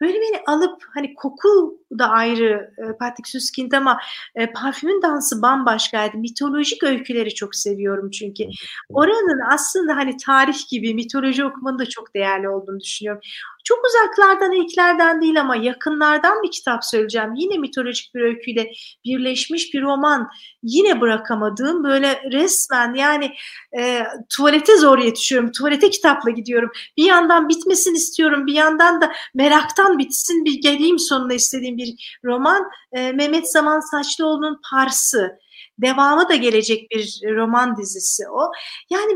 Böyle 0.00 0.14
beni 0.14 0.42
alıp 0.46 0.82
hani 0.94 1.14
koku 1.14 1.78
da 1.98 2.08
ayrı 2.08 2.74
e, 2.78 2.96
Patrick 2.98 3.30
Süskind 3.30 3.72
ama 3.72 4.00
e, 4.34 4.52
parfümün 4.52 5.02
dansı 5.02 5.42
bambaşkaydı. 5.42 6.16
Mitolojik 6.16 6.82
öyküleri 6.82 7.34
çok 7.34 7.54
seviyorum 7.54 8.10
çünkü. 8.10 8.44
Oranın 8.88 9.40
aslında 9.52 9.96
hani 9.96 10.16
tarih 10.16 10.68
gibi 10.70 10.94
mitoloji 10.94 11.44
okumanın 11.44 11.78
da 11.78 11.86
çok 11.86 12.14
değerli 12.14 12.48
olduğunu 12.48 12.80
düşünüyorum. 12.80 13.20
Çok 13.68 13.78
uzaklardan, 13.84 14.52
ilklerden 14.52 15.22
değil 15.22 15.40
ama 15.40 15.56
yakınlardan 15.56 16.42
bir 16.42 16.50
kitap 16.50 16.84
söyleyeceğim. 16.84 17.34
Yine 17.34 17.58
mitolojik 17.58 18.14
bir 18.14 18.20
öyküyle 18.20 18.72
birleşmiş 19.04 19.74
bir 19.74 19.82
roman. 19.82 20.30
Yine 20.62 21.00
bırakamadığım 21.00 21.84
böyle 21.84 22.22
resmen 22.32 22.94
yani 22.94 23.34
e, 23.78 24.02
tuvalete 24.36 24.76
zor 24.76 24.98
yetişiyorum. 24.98 25.52
Tuvalete 25.52 25.90
kitapla 25.90 26.30
gidiyorum. 26.30 26.70
Bir 26.96 27.04
yandan 27.04 27.48
bitmesin 27.48 27.94
istiyorum. 27.94 28.46
Bir 28.46 28.54
yandan 28.54 29.00
da 29.00 29.12
meraktan 29.34 29.98
bitsin 29.98 30.44
bir 30.44 30.60
geleyim 30.60 30.98
sonuna 30.98 31.34
istediğim 31.34 31.76
bir 31.76 32.18
roman. 32.24 32.70
E, 32.92 33.12
Mehmet 33.12 33.52
Zaman 33.52 33.80
Saçlıoğlu'nun 33.80 34.60
Parsı. 34.70 35.38
Devamı 35.78 36.28
da 36.28 36.34
gelecek 36.34 36.90
bir 36.90 37.20
roman 37.36 37.76
dizisi 37.76 38.28
o. 38.28 38.50
Yani 38.90 39.12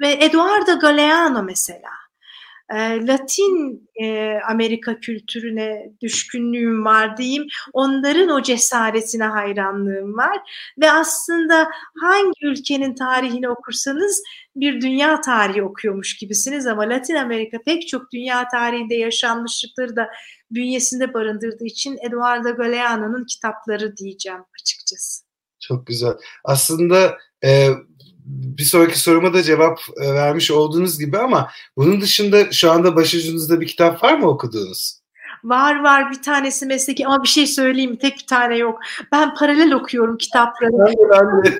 ve 0.00 0.12
Eduardo 0.12 0.78
Galeano 0.78 1.42
mesela. 1.42 1.99
Latin 2.78 3.88
e, 4.02 4.38
Amerika 4.48 5.00
kültürüne 5.00 5.92
düşkünlüğüm 6.00 6.84
var 6.84 7.16
diyeyim. 7.16 7.46
Onların 7.72 8.28
o 8.28 8.42
cesaretine 8.42 9.24
hayranlığım 9.24 10.16
var. 10.16 10.38
Ve 10.80 10.90
aslında 10.90 11.68
hangi 12.00 12.46
ülkenin 12.46 12.94
tarihini 12.94 13.48
okursanız 13.48 14.22
bir 14.56 14.80
dünya 14.80 15.20
tarihi 15.20 15.62
okuyormuş 15.62 16.16
gibisiniz 16.16 16.66
ama 16.66 16.82
Latin 16.82 17.14
Amerika 17.14 17.58
pek 17.66 17.88
çok 17.88 18.12
dünya 18.12 18.48
tarihinde 18.48 18.94
yaşanmışlıkları 18.94 19.96
da 19.96 20.08
bünyesinde 20.50 21.14
barındırdığı 21.14 21.64
için 21.64 21.98
Eduardo 22.08 22.56
Galeano'nun 22.56 23.24
kitapları 23.24 23.96
diyeceğim 23.96 24.40
açıkçası. 24.60 25.24
Çok 25.60 25.86
güzel. 25.86 26.12
Aslında 26.44 27.18
e, 27.44 27.68
bir 28.30 28.62
sonraki 28.62 28.98
soruma 28.98 29.34
da 29.34 29.42
cevap 29.42 29.78
e, 30.02 30.14
vermiş 30.14 30.50
olduğunuz 30.50 30.98
gibi 30.98 31.18
ama 31.18 31.50
bunun 31.76 32.00
dışında 32.00 32.52
şu 32.52 32.70
anda 32.70 32.96
başucunuzda 32.96 33.60
bir 33.60 33.66
kitap 33.66 34.04
var 34.04 34.18
mı 34.18 34.28
okuduğunuz? 34.28 35.00
Var 35.44 35.82
var 35.82 36.10
bir 36.10 36.22
tanesi 36.22 36.66
mesleki 36.66 37.06
ama 37.06 37.22
bir 37.22 37.28
şey 37.28 37.46
söyleyeyim 37.46 37.96
tek 37.96 38.16
bir 38.16 38.26
tane 38.26 38.56
yok. 38.56 38.78
Ben 39.12 39.34
paralel 39.34 39.72
okuyorum 39.72 40.16
kitapları. 40.16 40.72
Ben 40.72 40.92
de 40.92 41.10
ben 41.10 41.44
de. 41.44 41.58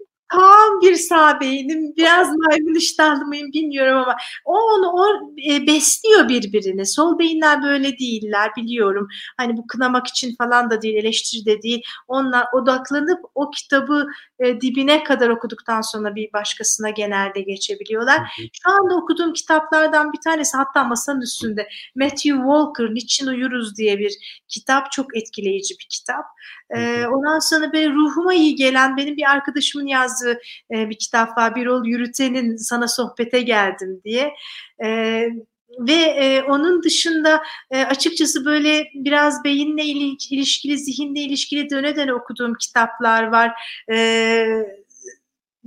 Tam 0.32 0.80
bir 0.82 0.94
sağ 0.94 1.40
beynim, 1.40 1.96
biraz 1.96 2.28
maymun 2.28 2.74
iştahlı 2.74 3.24
mıyım 3.26 3.52
bilmiyorum 3.52 3.96
ama 3.96 4.16
o 4.44 4.54
onu 4.54 4.92
o 4.92 5.06
e, 5.50 5.66
besliyor 5.66 6.28
birbirini. 6.28 6.86
Sol 6.86 7.18
beyinler 7.18 7.62
böyle 7.62 7.98
değiller 7.98 8.50
biliyorum. 8.56 9.08
Hani 9.36 9.56
bu 9.56 9.66
kınamak 9.66 10.06
için 10.06 10.36
falan 10.36 10.70
da 10.70 10.82
değil, 10.82 10.94
eleştiri 10.96 11.44
de 11.46 11.62
değil. 11.62 11.82
Onlar 12.08 12.46
odaklanıp 12.52 13.20
o 13.34 13.50
kitabı 13.50 14.06
e, 14.38 14.60
dibine 14.60 15.04
kadar 15.04 15.28
okuduktan 15.28 15.80
sonra 15.80 16.14
bir 16.14 16.32
başkasına 16.32 16.90
genelde 16.90 17.40
geçebiliyorlar. 17.40 18.20
Şu 18.36 18.70
anda 18.70 18.94
okuduğum 18.96 19.32
kitaplardan 19.32 20.12
bir 20.12 20.20
tanesi 20.24 20.56
hatta 20.56 20.84
masanın 20.84 21.20
üstünde 21.20 21.68
Matthew 21.94 22.30
Walker 22.30 22.94
Niçin 22.94 23.26
Uyuruz 23.26 23.76
diye 23.76 23.98
bir 23.98 24.42
kitap. 24.48 24.92
Çok 24.92 25.16
etkileyici 25.16 25.74
bir 25.74 25.86
kitap. 25.90 26.24
E, 26.76 27.06
ondan 27.06 27.38
sonra 27.38 27.72
böyle 27.72 27.90
ruhuma 27.90 28.34
iyi 28.34 28.54
gelen 28.54 28.96
benim 28.96 29.16
bir 29.16 29.30
arkadaşımın 29.30 29.86
yazdığı 29.86 30.17
e, 30.74 30.90
bir 30.90 30.98
kitap 30.98 31.38
var. 31.38 31.54
Bir 31.54 31.66
ol 31.66 31.86
yürütenin 31.86 32.56
sana 32.56 32.88
sohbete 32.88 33.40
geldim 33.40 34.00
diye. 34.04 34.34
E, 34.84 35.22
ve 35.78 35.92
e, 35.92 36.42
onun 36.42 36.82
dışında 36.82 37.42
e, 37.70 37.84
açıkçası 37.84 38.44
böyle 38.44 38.88
biraz 38.94 39.44
beyinle 39.44 39.84
ilişkili, 39.84 40.78
zihinle 40.78 41.20
ilişkili 41.20 41.70
döne 41.70 41.96
döne 41.96 42.14
okuduğum 42.14 42.54
kitaplar 42.54 43.22
var. 43.22 43.52
E, 43.92 43.96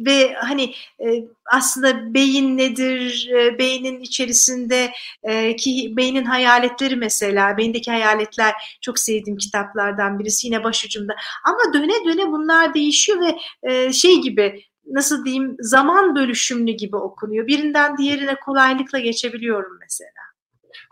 ve 0.05 0.33
hani 0.33 0.73
e, 0.99 1.25
aslında 1.51 2.13
beyin 2.13 2.57
nedir, 2.57 3.29
e, 3.35 3.59
beynin 3.59 4.01
içerisinde 4.01 4.91
e, 5.23 5.55
ki 5.55 5.93
beynin 5.97 6.25
hayaletleri 6.25 6.95
mesela, 6.95 7.57
beyindeki 7.57 7.91
hayaletler 7.91 8.53
çok 8.81 8.99
sevdiğim 8.99 9.37
kitaplardan 9.37 10.19
birisi 10.19 10.47
yine 10.47 10.63
başucumda. 10.63 11.13
Ama 11.45 11.73
döne 11.73 12.05
döne 12.05 12.31
bunlar 12.31 12.73
değişiyor 12.73 13.19
ve 13.21 13.37
e, 13.71 13.93
şey 13.93 14.21
gibi 14.21 14.63
nasıl 14.85 15.25
diyeyim 15.25 15.55
zaman 15.59 16.15
bölüşümlü 16.15 16.71
gibi 16.71 16.95
okunuyor. 16.95 17.47
Birinden 17.47 17.97
diğerine 17.97 18.35
kolaylıkla 18.35 18.99
geçebiliyorum 18.99 19.77
mesela. 19.81 20.11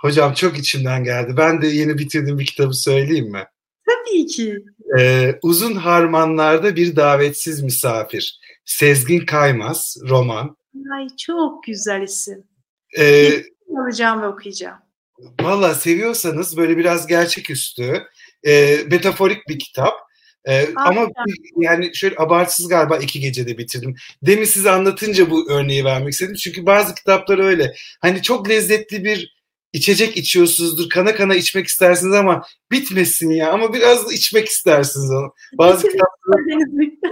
Hocam 0.01 0.33
çok 0.33 0.57
içimden 0.57 1.03
geldi. 1.03 1.33
Ben 1.37 1.61
de 1.61 1.67
yeni 1.67 1.97
bitirdiğim 1.97 2.39
bir 2.39 2.45
kitabı 2.45 2.73
söyleyeyim 2.73 3.31
mi? 3.31 3.45
Tabii 3.85 4.25
ki. 4.25 4.63
Ee, 4.99 5.39
uzun 5.41 5.75
harmanlarda 5.75 6.75
bir 6.75 6.95
davetsiz 6.95 7.63
misafir. 7.63 8.38
Sezgin 8.69 9.25
Kaymaz, 9.25 9.97
roman. 10.09 10.57
Ay 10.93 11.07
çok 11.25 11.63
güzel 11.63 12.01
isim. 12.01 12.43
Ee, 12.99 13.43
alacağım 13.77 14.21
ve 14.21 14.27
okuyacağım. 14.27 14.77
Valla 15.41 15.75
seviyorsanız 15.75 16.57
böyle 16.57 16.77
biraz 16.77 17.07
gerçeküstü, 17.07 18.03
e, 18.43 18.77
metaforik 18.91 19.47
bir 19.47 19.59
kitap. 19.59 19.93
E, 20.47 20.67
ama 20.75 21.07
yani 21.57 21.95
şöyle 21.95 22.15
abartsız 22.17 22.67
galiba 22.67 22.97
iki 22.97 23.19
gecede 23.19 23.57
bitirdim. 23.57 23.95
Demin 24.21 24.43
size 24.43 24.71
anlatınca 24.71 25.29
bu 25.29 25.51
örneği 25.51 25.85
vermek 25.85 26.13
istedim. 26.13 26.35
Çünkü 26.35 26.65
bazı 26.65 26.95
kitaplar 26.95 27.39
öyle. 27.39 27.73
Hani 28.01 28.21
çok 28.21 28.49
lezzetli 28.49 29.03
bir 29.03 29.38
içecek 29.73 30.17
içiyorsunuzdur, 30.17 30.89
kana 30.89 31.15
kana 31.15 31.35
içmek 31.35 31.67
istersiniz 31.67 32.13
ama 32.13 32.43
bitmesin 32.71 33.29
ya 33.29 33.51
ama 33.51 33.73
biraz 33.73 34.09
da 34.09 34.13
içmek 34.13 34.47
istersiniz 34.47 35.11
onu. 35.11 35.33
Bazı 35.57 35.87
kitaplar 35.87 36.41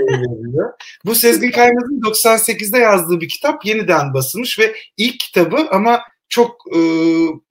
Bu 1.06 1.16
Sezgin 1.16 1.52
Kaymaz'ın 1.52 2.02
98'de 2.02 2.78
yazdığı 2.78 3.22
bir 3.22 3.30
kitap 3.30 3.66
yeniden 3.66 4.14
basılmış 4.14 4.60
ve 4.60 4.76
ilk 4.98 5.20
kitabı 5.20 5.68
ama 5.72 6.02
çok 6.30 6.62
e, 6.76 6.80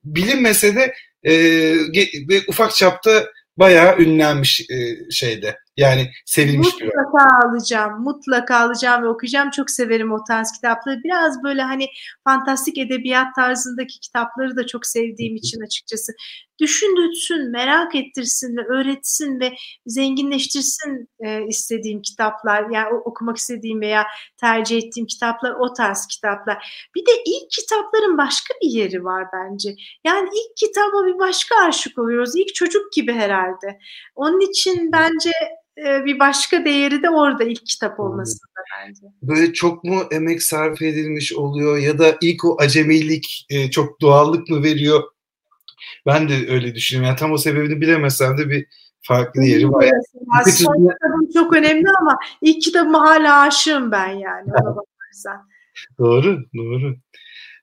bilinmese 0.04 0.74
de 0.76 0.94
e, 1.28 2.42
ufak 2.48 2.74
çapta 2.74 3.26
bayağı 3.56 3.98
ünlenmiş 3.98 4.60
e, 4.60 5.10
şeyde. 5.10 5.56
Yani 5.76 6.10
sevilmiş 6.24 6.68
mutlaka 6.68 6.80
bir 6.80 6.96
Mutlaka 6.96 7.46
alacağım. 7.46 8.02
Mutlaka 8.02 8.56
alacağım 8.56 9.02
ve 9.02 9.08
okuyacağım. 9.08 9.50
Çok 9.50 9.70
severim 9.70 10.12
o 10.12 10.24
tarz 10.28 10.52
kitapları. 10.52 11.00
Biraz 11.04 11.42
böyle 11.42 11.62
hani 11.62 11.86
fantastik 12.24 12.78
edebiyat 12.78 13.34
tarzındaki 13.34 14.00
kitapları 14.00 14.56
da 14.56 14.66
çok 14.66 14.86
sevdiğim 14.86 15.36
için 15.36 15.60
açıkçası. 15.60 16.12
Düşündürtsün, 16.60 17.50
merak 17.50 17.94
ettirsin 17.94 18.56
ve 18.56 18.66
öğretsin 18.66 19.40
ve 19.40 19.52
zenginleştirsin 19.86 21.08
e, 21.20 21.46
istediğim 21.46 22.02
kitaplar. 22.02 22.70
Yani 22.70 22.94
okumak 22.94 23.36
istediğim 23.36 23.80
veya 23.80 24.06
tercih 24.36 24.76
ettiğim 24.76 25.06
kitaplar 25.06 25.54
o 25.60 25.72
tarz 25.72 26.06
kitaplar. 26.06 26.88
Bir 26.94 27.06
de 27.06 27.12
ilk 27.26 27.50
kitapların 27.50 28.18
başka 28.18 28.54
bir 28.62 28.68
yeri 28.68 29.04
var 29.04 29.26
bence. 29.32 29.74
Yani 30.04 30.28
ilk 30.28 30.56
kitaba 30.56 31.06
bir 31.06 31.18
başka 31.18 31.56
aşık 31.56 31.98
oluyoruz. 31.98 32.36
İlk 32.36 32.54
çocuk 32.54 32.92
gibi 32.92 33.12
herhalde. 33.12 33.78
Onun 34.14 34.50
için 34.50 34.92
bence 34.92 35.30
e, 35.78 36.04
bir 36.04 36.18
başka 36.18 36.64
değeri 36.64 37.02
de 37.02 37.10
orada 37.10 37.44
ilk 37.44 37.66
kitap 37.66 38.00
olmasında 38.00 38.62
bence. 38.78 39.00
Böyle 39.22 39.52
çok 39.52 39.84
mu 39.84 40.02
emek 40.10 40.42
sarf 40.42 40.82
edilmiş 40.82 41.32
oluyor 41.32 41.78
ya 41.78 41.98
da 41.98 42.16
ilk 42.20 42.44
o 42.44 42.56
acemilik 42.58 43.46
e, 43.50 43.70
çok 43.70 44.00
doğallık 44.00 44.48
mı 44.48 44.62
veriyor? 44.62 45.02
Ben 46.06 46.28
de 46.28 46.52
öyle 46.52 46.74
düşünüyorum. 46.74 47.08
Yani 47.08 47.18
tam 47.18 47.32
o 47.32 47.38
sebebini 47.38 47.80
bilemesem 47.80 48.38
de 48.38 48.50
bir 48.50 48.66
farklı 49.02 49.42
yeri 49.42 49.70
var. 49.70 49.84
Yani 49.84 50.52
son 50.52 50.74
kitabım 50.74 51.30
çok 51.34 51.54
önemli 51.54 51.88
ama 52.00 52.18
ilk 52.42 52.62
kitabıma 52.62 53.00
hala 53.00 53.40
aşığım 53.40 53.92
ben 53.92 54.08
yani 54.08 54.50
ona 54.52 54.76
bakarsan. 54.76 55.48
doğru, 55.98 56.44
doğru. 56.56 56.96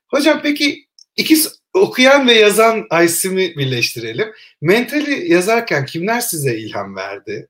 Hocam 0.08 0.40
peki 0.42 0.86
iki 1.16 1.36
okuyan 1.74 2.28
ve 2.28 2.32
yazan 2.32 2.86
Aysim'i 2.90 3.56
birleştirelim. 3.56 4.32
Mentali 4.60 5.32
yazarken 5.32 5.86
kimler 5.86 6.20
size 6.20 6.56
ilham 6.56 6.96
verdi? 6.96 7.48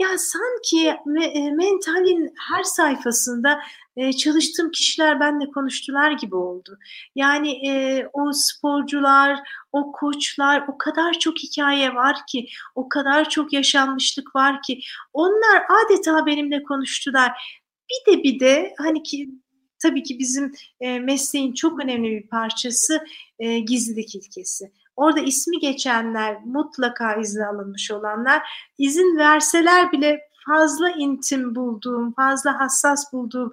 Ya 0.00 0.18
sanki 0.18 0.88
e, 1.34 1.50
mentalin 1.50 2.34
her 2.48 2.62
sayfasında 2.62 3.60
e, 3.96 4.12
çalıştığım 4.12 4.70
kişiler 4.70 5.20
benimle 5.20 5.50
konuştular 5.50 6.12
gibi 6.12 6.36
oldu. 6.36 6.78
Yani 7.14 7.68
e, 7.68 8.04
o 8.12 8.32
sporcular, 8.32 9.40
o 9.72 9.92
koçlar, 9.92 10.64
o 10.68 10.78
kadar 10.78 11.12
çok 11.12 11.38
hikaye 11.38 11.94
var 11.94 12.16
ki, 12.28 12.46
o 12.74 12.88
kadar 12.88 13.28
çok 13.28 13.52
yaşanmışlık 13.52 14.36
var 14.36 14.62
ki, 14.62 14.80
onlar 15.12 15.62
adeta 15.84 16.26
benimle 16.26 16.62
konuştular. 16.62 17.60
Bir 17.90 18.12
de 18.12 18.22
bir 18.22 18.40
de 18.40 18.74
hani 18.78 19.02
ki 19.02 19.30
tabii 19.82 20.02
ki 20.02 20.18
bizim 20.18 20.52
e, 20.80 20.98
mesleğin 20.98 21.52
çok 21.54 21.84
önemli 21.84 22.10
bir 22.10 22.28
parçası 22.28 23.04
e, 23.38 23.58
gizlilik 23.58 24.14
ilkesi. 24.14 24.72
Orada 25.00 25.20
ismi 25.20 25.58
geçenler, 25.58 26.40
mutlaka 26.44 27.14
izin 27.14 27.40
alınmış 27.40 27.90
olanlar, 27.90 28.42
izin 28.78 29.18
verseler 29.18 29.92
bile 29.92 30.20
fazla 30.46 30.90
intim 30.90 31.54
bulduğum, 31.54 32.14
fazla 32.14 32.60
hassas 32.60 33.12
bulduğum 33.12 33.52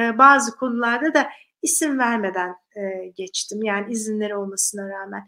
e, 0.00 0.18
bazı 0.18 0.56
konularda 0.56 1.14
da 1.14 1.28
isim 1.62 1.98
vermeden 1.98 2.54
e, 2.76 3.08
geçtim. 3.16 3.62
Yani 3.62 3.92
izinleri 3.92 4.36
olmasına 4.36 4.88
rağmen. 4.88 5.26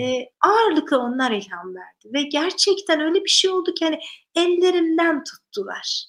E, 0.00 0.24
ağırlıkla 0.40 0.98
onlar 0.98 1.30
ilham 1.30 1.74
verdi. 1.74 2.14
Ve 2.14 2.22
gerçekten 2.22 3.00
öyle 3.00 3.24
bir 3.24 3.30
şey 3.30 3.50
oldu 3.50 3.74
ki 3.74 3.84
hani 3.84 3.98
ellerimden 4.34 5.24
tuttular. 5.24 6.04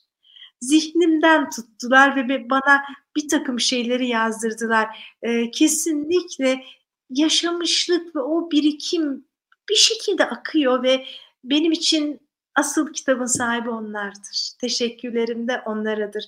Zihnimden 0.62 1.50
tuttular 1.50 2.30
ve 2.30 2.50
bana 2.50 2.84
bir 3.16 3.30
takım 3.30 3.60
şeyleri 3.60 4.08
yazdırdılar. 4.08 5.16
E, 5.22 5.52
kesinlikle 5.52 6.64
yaşamışlık 7.12 8.16
ve 8.16 8.20
o 8.20 8.52
birikim 8.52 9.26
bir 9.70 9.76
şekilde 9.76 10.26
akıyor 10.26 10.84
ve 10.84 11.06
benim 11.44 11.72
için 11.72 12.20
asıl 12.56 12.94
kitabın 12.94 13.26
sahibi 13.26 13.70
onlardır. 13.70 14.52
Teşekkürlerim 14.62 15.48
de 15.48 15.62
onlaradır. 15.66 16.26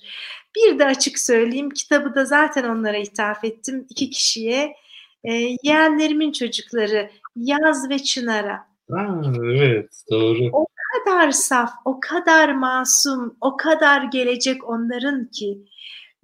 Bir 0.56 0.78
de 0.78 0.84
açık 0.86 1.18
söyleyeyim 1.18 1.70
kitabı 1.70 2.14
da 2.14 2.24
zaten 2.24 2.64
onlara 2.64 2.96
ithaf 2.96 3.44
ettim 3.44 3.86
iki 3.90 4.10
kişiye. 4.10 4.76
E, 5.24 5.32
yeğenlerimin 5.62 6.32
çocukları 6.32 7.10
Yaz 7.36 7.90
ve 7.90 7.98
Çınar'a. 7.98 8.66
Aa, 8.92 9.22
evet 9.44 10.02
doğru. 10.10 10.48
O 10.52 10.66
kadar 10.66 11.30
saf, 11.30 11.70
o 11.84 12.00
kadar 12.00 12.52
masum, 12.52 13.36
o 13.40 13.56
kadar 13.56 14.02
gelecek 14.02 14.68
onların 14.68 15.30
ki 15.30 15.58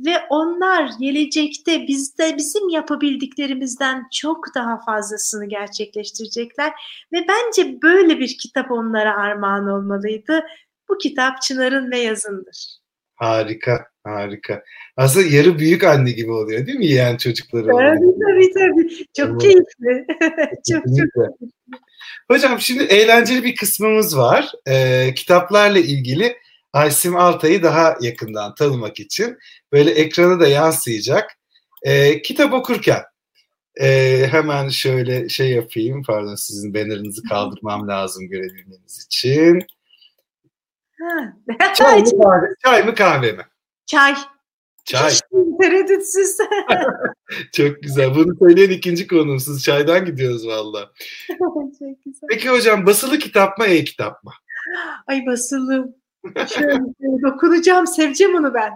ve 0.06 0.14
onlar 0.30 0.90
gelecekte 1.00 1.86
bizde 1.88 2.36
bizim 2.36 2.68
yapabildiklerimizden 2.68 4.02
çok 4.12 4.44
daha 4.54 4.80
fazlasını 4.80 5.48
gerçekleştirecekler 5.48 6.72
ve 7.12 7.18
bence 7.28 7.82
böyle 7.82 8.18
bir 8.18 8.38
kitap 8.38 8.70
onlara 8.70 9.16
armağan 9.16 9.68
olmalıydı. 9.68 10.44
Bu 10.88 10.98
kitap 10.98 11.42
Çınar'ın 11.42 11.90
ve 11.90 11.98
Yazın'dır. 11.98 12.80
Harika, 13.14 13.86
harika. 14.04 14.62
Aslında 14.96 15.26
yarı 15.26 15.58
büyük 15.58 15.84
anne 15.84 16.10
gibi 16.10 16.30
oluyor 16.30 16.66
değil 16.66 16.78
mi 16.78 16.86
yani 16.86 17.18
çocukları? 17.18 17.66
Tabii 17.66 18.14
tabii 18.26 18.52
tabii. 18.52 19.06
Çok 19.16 19.40
keyifli. 19.40 20.06
çok 20.72 20.84
çok 20.84 21.26
Hocam 22.30 22.60
şimdi 22.60 22.82
eğlenceli 22.82 23.44
bir 23.44 23.56
kısmımız 23.56 24.18
var. 24.18 24.52
Ee, 24.68 25.14
kitaplarla 25.16 25.78
ilgili 25.78 26.36
Aysim 26.72 27.16
Altay'ı 27.16 27.62
daha 27.62 27.96
yakından 28.00 28.54
tanımak 28.54 29.00
için 29.00 29.38
böyle 29.72 29.90
ekrana 29.90 30.40
da 30.40 30.48
yansıyacak. 30.48 31.30
E, 31.82 32.22
kitap 32.22 32.52
okurken 32.52 33.02
e, 33.80 34.26
hemen 34.30 34.68
şöyle 34.68 35.28
şey 35.28 35.50
yapayım. 35.50 36.02
Pardon 36.02 36.34
sizin 36.34 36.74
bannerınızı 36.74 37.22
kaldırmam 37.22 37.88
lazım 37.88 38.28
görebilmeniz 38.28 39.06
için. 39.06 39.66
çay, 41.74 42.00
mı 42.00 42.22
kahve, 42.22 42.46
çay 42.64 42.82
mı 42.84 42.94
kahve 42.94 43.32
mi? 43.32 43.42
Çay. 43.86 44.14
Çay. 44.84 45.12
Tereddütsüz. 45.60 46.36
Çok 47.52 47.82
güzel. 47.82 48.14
Bunu 48.14 48.36
söyleyen 48.38 48.70
ikinci 48.70 49.06
konumsuz. 49.06 49.62
Çaydan 49.62 50.04
gidiyoruz 50.04 50.46
valla. 50.46 50.90
Peki 52.28 52.48
hocam 52.48 52.86
basılı 52.86 53.18
kitap 53.18 53.58
mı 53.58 53.64
e-kitap 53.64 54.24
mı? 54.24 54.32
Ay 55.06 55.26
basılı. 55.26 55.99
Şöyle 56.54 57.22
dokunacağım, 57.22 57.86
seveceğim 57.86 58.34
onu 58.34 58.54
ben. 58.54 58.72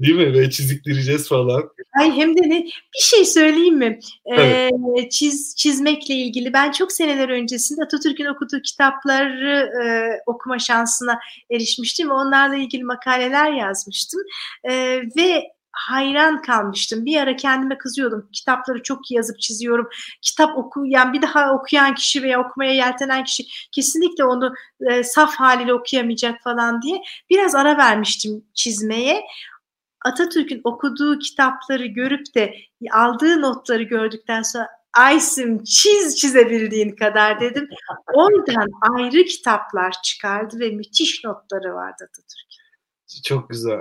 Değil 0.00 0.14
mi? 0.14 0.34
Ve 0.34 0.50
çiziktireceğiz 0.50 1.28
falan. 1.28 1.70
Ay 2.00 2.10
hem 2.16 2.36
de 2.36 2.40
ne? 2.50 2.64
Bir 2.64 3.02
şey 3.02 3.24
söyleyeyim 3.24 3.76
mi? 3.76 3.98
Ee, 4.36 4.70
çiz 5.10 5.54
çizmekle 5.56 6.14
ilgili 6.14 6.52
ben 6.52 6.70
çok 6.70 6.92
seneler 6.92 7.28
öncesinde 7.28 7.82
Atatürk'ün 7.84 8.26
okuduğu 8.26 8.62
kitapları 8.62 9.70
e, 9.84 9.86
okuma 10.26 10.58
şansına 10.58 11.18
erişmiştim. 11.50 12.10
Onlarla 12.10 12.56
ilgili 12.56 12.84
makaleler 12.84 13.52
yazmıştım. 13.52 14.20
E, 14.70 15.00
ve 15.16 15.42
hayran 15.72 16.42
kalmıştım. 16.42 17.04
Bir 17.04 17.16
ara 17.20 17.36
kendime 17.36 17.78
kızıyordum. 17.78 18.28
Kitapları 18.32 18.82
çok 18.82 19.10
iyi 19.10 19.14
yazıp 19.14 19.40
çiziyorum. 19.40 19.88
Kitap 20.22 20.58
okuyan 20.58 21.12
bir 21.12 21.22
daha 21.22 21.52
okuyan 21.52 21.94
kişi 21.94 22.22
veya 22.22 22.40
okumaya 22.40 22.72
yeltenen 22.72 23.24
kişi 23.24 23.44
kesinlikle 23.72 24.24
onu 24.24 24.54
e, 24.90 25.04
saf 25.04 25.34
haliyle 25.34 25.74
okuyamayacak 25.74 26.42
falan 26.42 26.82
diye 26.82 27.02
biraz 27.30 27.54
ara 27.54 27.78
vermiştim 27.78 28.44
çizmeye. 28.54 29.24
Atatürk'ün 30.04 30.60
okuduğu 30.64 31.18
kitapları 31.18 31.86
görüp 31.86 32.34
de 32.34 32.54
aldığı 32.92 33.42
notları 33.42 33.82
gördükten 33.82 34.42
sonra 34.42 34.68
Aysim 34.94 35.64
çiz 35.64 36.16
çizebildiğin 36.16 36.96
kadar 36.96 37.40
dedim. 37.40 37.68
Oradan 38.14 38.68
ayrı 38.80 39.24
kitaplar 39.24 39.94
çıkardı 40.02 40.60
ve 40.60 40.70
müthiş 40.70 41.24
notları 41.24 41.74
vardı 41.74 42.08
Atatürk. 42.08 42.59
Çok 43.24 43.50
güzel. 43.50 43.78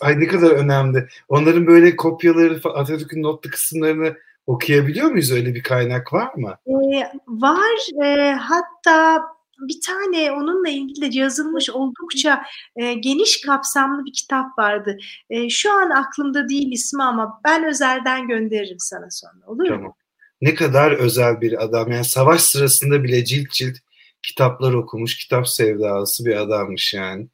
Ay 0.00 0.20
ne 0.20 0.26
kadar 0.26 0.50
önemli. 0.50 1.08
Onların 1.28 1.66
böyle 1.66 1.96
kopyaları 1.96 2.60
Atatürk'ün 2.64 3.22
notlu 3.22 3.50
kısımlarını 3.50 4.16
okuyabiliyor 4.46 5.10
muyuz? 5.10 5.32
Öyle 5.32 5.54
bir 5.54 5.62
kaynak 5.62 6.12
var 6.12 6.34
mı? 6.34 6.56
Ee, 6.66 7.12
var. 7.28 8.04
E, 8.04 8.32
hatta 8.32 9.22
bir 9.68 9.80
tane 9.86 10.32
onunla 10.32 10.68
ilgili 10.68 11.18
yazılmış 11.18 11.70
oldukça 11.70 12.42
e, 12.76 12.94
geniş 12.94 13.40
kapsamlı 13.40 14.04
bir 14.04 14.12
kitap 14.12 14.58
vardı. 14.58 14.98
E, 15.30 15.48
şu 15.48 15.72
an 15.72 15.90
aklımda 15.90 16.48
değil 16.48 16.72
ismi 16.72 17.02
ama 17.02 17.40
ben 17.44 17.64
özelden 17.64 18.28
gönderirim 18.28 18.78
sana 18.78 19.10
sonra 19.10 19.46
olur 19.46 19.62
mu? 19.62 19.68
Tamam. 19.68 19.94
Ne 20.40 20.54
kadar 20.54 20.92
özel 20.92 21.40
bir 21.40 21.64
adam. 21.64 21.90
Yani 21.90 22.04
savaş 22.04 22.40
sırasında 22.40 23.04
bile 23.04 23.24
cilt 23.24 23.50
cilt 23.50 23.76
kitaplar 24.22 24.74
okumuş, 24.74 25.16
kitap 25.18 25.48
sevdalısı 25.48 26.24
bir 26.24 26.36
adammış 26.36 26.94
yani. 26.94 27.28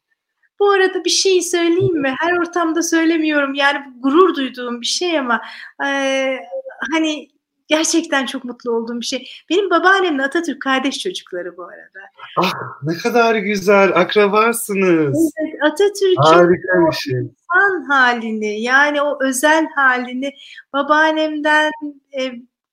Bu 0.59 0.71
arada 0.71 1.05
bir 1.05 1.09
şey 1.09 1.41
söyleyeyim 1.41 2.01
mi? 2.01 2.15
Her 2.19 2.37
ortamda 2.37 2.83
söylemiyorum. 2.83 3.53
Yani 3.53 3.79
gurur 3.99 4.35
duyduğum 4.35 4.81
bir 4.81 4.85
şey 4.85 5.19
ama 5.19 5.41
e, 5.85 6.37
hani 6.91 7.27
gerçekten 7.69 8.25
çok 8.25 8.45
mutlu 8.45 8.71
olduğum 8.71 8.99
bir 8.99 9.05
şey. 9.05 9.27
Benim 9.49 9.69
babaannemle 9.69 10.23
Atatürk 10.23 10.61
kardeş 10.61 10.99
çocukları 10.99 11.57
bu 11.57 11.63
arada. 11.63 11.99
Ah 12.37 12.53
ne 12.83 12.97
kadar 12.97 13.35
güzel 13.35 13.95
akrabasınız. 13.95 15.33
Evet 15.37 15.63
Atatürk'ün 15.63 16.91
şey. 16.91 17.19
insan 17.19 17.83
halini 17.89 18.61
yani 18.61 19.01
o 19.01 19.23
özel 19.23 19.67
halini 19.75 20.31
babaannemden 20.73 21.71
e, 22.19 22.31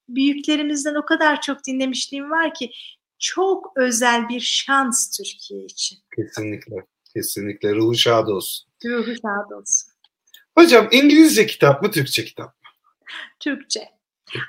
büyüklerimizden 0.09 0.95
o 0.95 1.05
kadar 1.05 1.41
çok 1.41 1.67
dinlemişliğim 1.67 2.31
var 2.31 2.55
ki 2.55 2.71
çok 3.19 3.73
özel 3.77 4.29
bir 4.29 4.41
şans 4.41 5.17
Türkiye 5.17 5.65
için. 5.65 5.99
Kesinlikle. 6.17 6.77
Kesinlikle. 7.17 7.75
Ruhu 7.75 7.95
şad 7.95 8.29
olsun. 8.29 8.69
Ruhu 8.85 9.15
şad 9.15 9.51
olsun. 9.51 9.93
Hocam 10.55 10.89
İngilizce 10.93 11.47
kitap 11.47 11.83
mı, 11.83 11.91
Türkçe 11.91 12.25
kitap 12.25 12.47
mı? 12.47 12.69
Türkçe. 13.41 13.89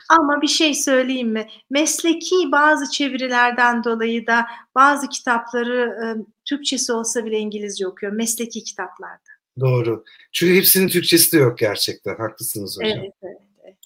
Ama 0.10 0.42
bir 0.42 0.48
şey 0.48 0.74
söyleyeyim 0.74 1.30
mi? 1.30 1.48
Mesleki 1.70 2.36
bazı 2.52 2.92
çevirilerden 2.92 3.84
dolayı 3.84 4.28
da 4.28 4.46
bazı 4.76 5.10
kitapları 5.10 5.98
e, 6.04 6.06
Türkçesi 6.46 6.94
olsa 6.94 7.26
bile 7.26 7.38
İngilizce 7.38 7.88
okuyor. 7.88 8.12
Mesleki 8.12 8.64
kitaplarda. 8.64 9.30
Doğru. 9.60 10.04
Çünkü 10.32 10.56
hepsinin 10.56 10.88
Türkçesi 10.88 11.32
de 11.32 11.38
yok 11.38 11.58
gerçekten. 11.58 12.16
Haklısınız 12.16 12.78
hocam. 12.78 13.00
Evet, 13.00 13.14
evet. 13.24 13.38
evet. 13.64 13.78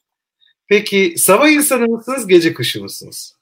Peki 0.68 1.14
sabah 1.18 1.50
insanı 1.50 1.88
mısınız, 1.88 2.28
gece 2.28 2.54
kuşu 2.54 2.82
musunuz? 2.82 3.34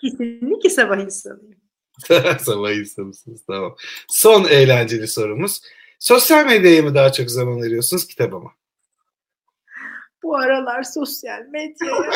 Kesinlikle 0.00 0.70
sabah 0.70 0.98
insanıyım. 0.98 1.63
sabah 2.40 2.72
insanısınız 2.72 3.40
tamam. 3.46 3.76
Son 4.08 4.44
eğlenceli 4.44 5.08
sorumuz. 5.08 5.60
Sosyal 5.98 6.46
medyaya 6.46 6.82
mı 6.82 6.94
daha 6.94 7.12
çok 7.12 7.30
zaman 7.30 7.62
veriyorsunuz, 7.62 8.06
kitaba 8.06 8.38
mı? 8.38 8.50
Bu 10.22 10.36
aralar 10.36 10.82
sosyal 10.82 11.40
medyaya. 11.40 12.10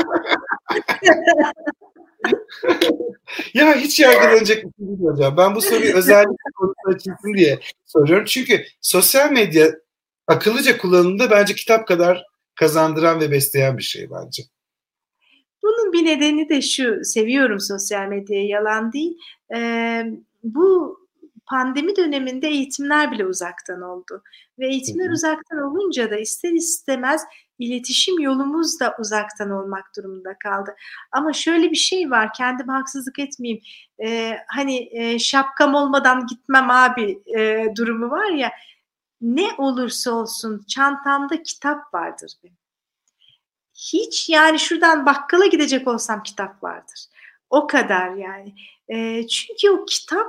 ya 3.55 3.75
hiç 3.77 4.01
yargılanacak 4.01 4.57
bir 4.57 4.71
şey 4.79 4.89
değil 4.89 5.11
hocam. 5.11 5.37
Ben 5.37 5.55
bu 5.55 5.61
soruyu 5.61 5.95
özellikle 5.95 6.51
konusuna 6.57 6.95
açılsın 6.95 7.35
diye 7.35 7.61
soruyorum. 7.87 8.25
Çünkü 8.25 8.65
sosyal 8.81 9.33
medya 9.33 9.75
akıllıca 10.27 10.79
kullanımında 10.79 11.31
bence 11.31 11.55
kitap 11.55 11.89
kadar 11.89 12.25
kazandıran 12.55 13.21
ve 13.21 13.31
besleyen 13.31 13.79
bir 13.79 13.83
şey 13.83 14.11
bence. 14.11 14.43
Bunun 15.69 15.93
bir 15.93 16.05
nedeni 16.05 16.49
de 16.49 16.63
şu, 16.63 17.01
seviyorum 17.03 17.61
sosyal 17.61 18.09
medyayı, 18.09 18.47
yalan 18.47 18.93
değil. 18.93 19.19
Ee, 19.55 20.05
bu 20.43 20.99
pandemi 21.47 21.97
döneminde 21.97 22.49
eğitimler 22.49 23.13
bile 23.13 23.27
uzaktan 23.27 23.83
oldu. 23.83 24.23
Ve 24.59 24.69
eğitimler 24.69 25.05
hı 25.05 25.09
hı. 25.09 25.13
uzaktan 25.13 25.59
olunca 25.59 26.11
da 26.11 26.17
ister 26.17 26.53
istemez 26.53 27.23
iletişim 27.59 28.19
yolumuz 28.19 28.81
da 28.81 28.97
uzaktan 28.99 29.51
olmak 29.51 29.85
durumunda 29.97 30.39
kaldı. 30.39 30.75
Ama 31.13 31.33
şöyle 31.33 31.71
bir 31.71 31.77
şey 31.77 32.11
var, 32.11 32.33
kendim 32.33 32.69
haksızlık 32.69 33.19
etmeyeyim. 33.19 33.63
Ee, 34.05 34.37
hani 34.49 34.89
e, 34.93 35.19
şapkam 35.19 35.75
olmadan 35.75 36.27
gitmem 36.27 36.71
abi 36.71 37.23
e, 37.39 37.67
durumu 37.77 38.11
var 38.11 38.31
ya, 38.31 38.53
ne 39.21 39.49
olursa 39.59 40.11
olsun 40.11 40.65
çantamda 40.69 41.43
kitap 41.43 41.95
vardır 41.95 42.33
benim. 42.45 42.57
Hiç 43.79 44.29
yani 44.29 44.59
şuradan 44.59 45.07
bakkala 45.07 45.47
gidecek 45.47 45.89
olsam 45.89 46.23
kitap 46.23 46.63
vardır. 46.63 47.05
O 47.51 47.67
kadar 47.67 48.15
yani. 48.15 48.55
E, 48.89 49.27
çünkü 49.27 49.71
o 49.71 49.85
kitap 49.85 50.27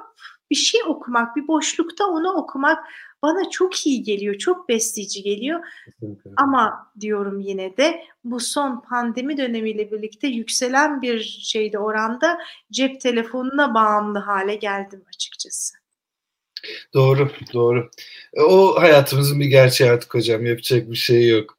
bir 0.51 0.55
şey 0.55 0.81
okumak, 0.87 1.35
bir 1.35 1.47
boşlukta 1.47 2.05
onu 2.07 2.31
okumak 2.31 2.85
bana 3.21 3.49
çok 3.49 3.87
iyi 3.87 4.03
geliyor, 4.03 4.35
çok 4.35 4.69
besleyici 4.69 5.23
geliyor. 5.23 5.59
Kesinlikle. 5.85 6.31
Ama 6.37 6.91
diyorum 6.99 7.39
yine 7.39 7.77
de 7.77 8.03
bu 8.23 8.39
son 8.39 8.81
pandemi 8.89 9.37
dönemiyle 9.37 9.91
birlikte 9.91 10.27
yükselen 10.27 11.01
bir 11.01 11.19
şeyde 11.43 11.79
oranda 11.79 12.39
cep 12.71 13.01
telefonuna 13.01 13.73
bağımlı 13.73 14.19
hale 14.19 14.55
geldim 14.55 15.03
açıkçası. 15.07 15.77
Doğru, 16.93 17.31
doğru. 17.53 17.89
O 18.37 18.81
hayatımızın 18.81 19.39
bir 19.39 19.45
gerçeği 19.45 19.91
artık 19.91 20.13
hocam. 20.13 20.45
Yapacak 20.45 20.91
bir 20.91 20.95
şey 20.95 21.27
yok. 21.27 21.57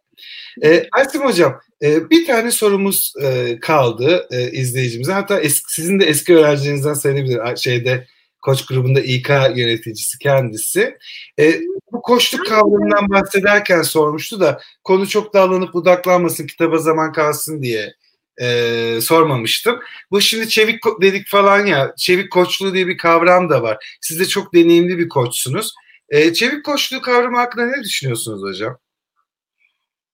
E, 0.63 0.89
Ersim 0.99 1.23
Hocam, 1.25 1.61
e, 1.83 2.11
bir 2.11 2.27
tane 2.27 2.51
sorumuz 2.51 3.13
e, 3.23 3.59
kaldı 3.61 4.29
e, 4.31 4.51
izleyicimize. 4.51 5.13
Hatta 5.13 5.41
eski, 5.41 5.75
sizin 5.75 6.01
de 6.01 6.05
eski 6.05 6.37
öğrencilerinizden 6.37 6.95
sayılabilir. 6.95 7.57
Şeyde 7.57 8.07
Koç 8.43 8.67
grubunda 8.67 9.01
İK 9.01 9.29
yöneticisi 9.57 10.19
kendisi. 10.19 10.99
E, 11.39 11.61
bu 11.93 12.03
koçluk 12.03 12.47
kavramından 12.47 13.11
bahsederken 13.11 13.83
sormuştu 13.83 14.41
da 14.41 14.61
konu 14.85 15.09
çok 15.09 15.35
dağlanıp 15.35 15.75
budaklanmasın, 15.75 16.47
kitaba 16.47 16.79
zaman 16.79 17.13
kalsın 17.13 17.63
diye 17.63 17.95
e, 18.41 18.99
sormamıştım. 19.03 19.81
Bu 20.11 20.21
şimdi 20.21 20.49
çevik 20.49 20.85
dedik 21.01 21.29
falan 21.29 21.67
ya, 21.67 21.95
çevik 21.97 22.33
koçluğu 22.33 22.75
diye 22.75 22.87
bir 22.87 22.97
kavram 22.97 23.51
da 23.51 23.63
var. 23.63 23.99
Siz 24.01 24.21
de 24.21 24.27
çok 24.27 24.55
deneyimli 24.55 24.99
bir 24.99 25.09
koçsunuz. 25.09 25.75
E, 26.09 26.33
çevik 26.33 26.65
koçluğu 26.65 27.03
kavramı 27.03 27.37
hakkında 27.37 27.67
ne 27.67 27.83
düşünüyorsunuz 27.83 28.43
hocam? 28.43 28.79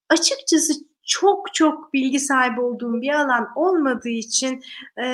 Açıkçası 0.08 0.72
çok 1.06 1.54
çok 1.54 1.92
bilgi 1.92 2.20
sahibi 2.20 2.60
olduğum 2.60 3.00
bir 3.00 3.10
alan 3.10 3.48
olmadığı 3.54 4.08
için 4.08 4.62
e, 5.02 5.06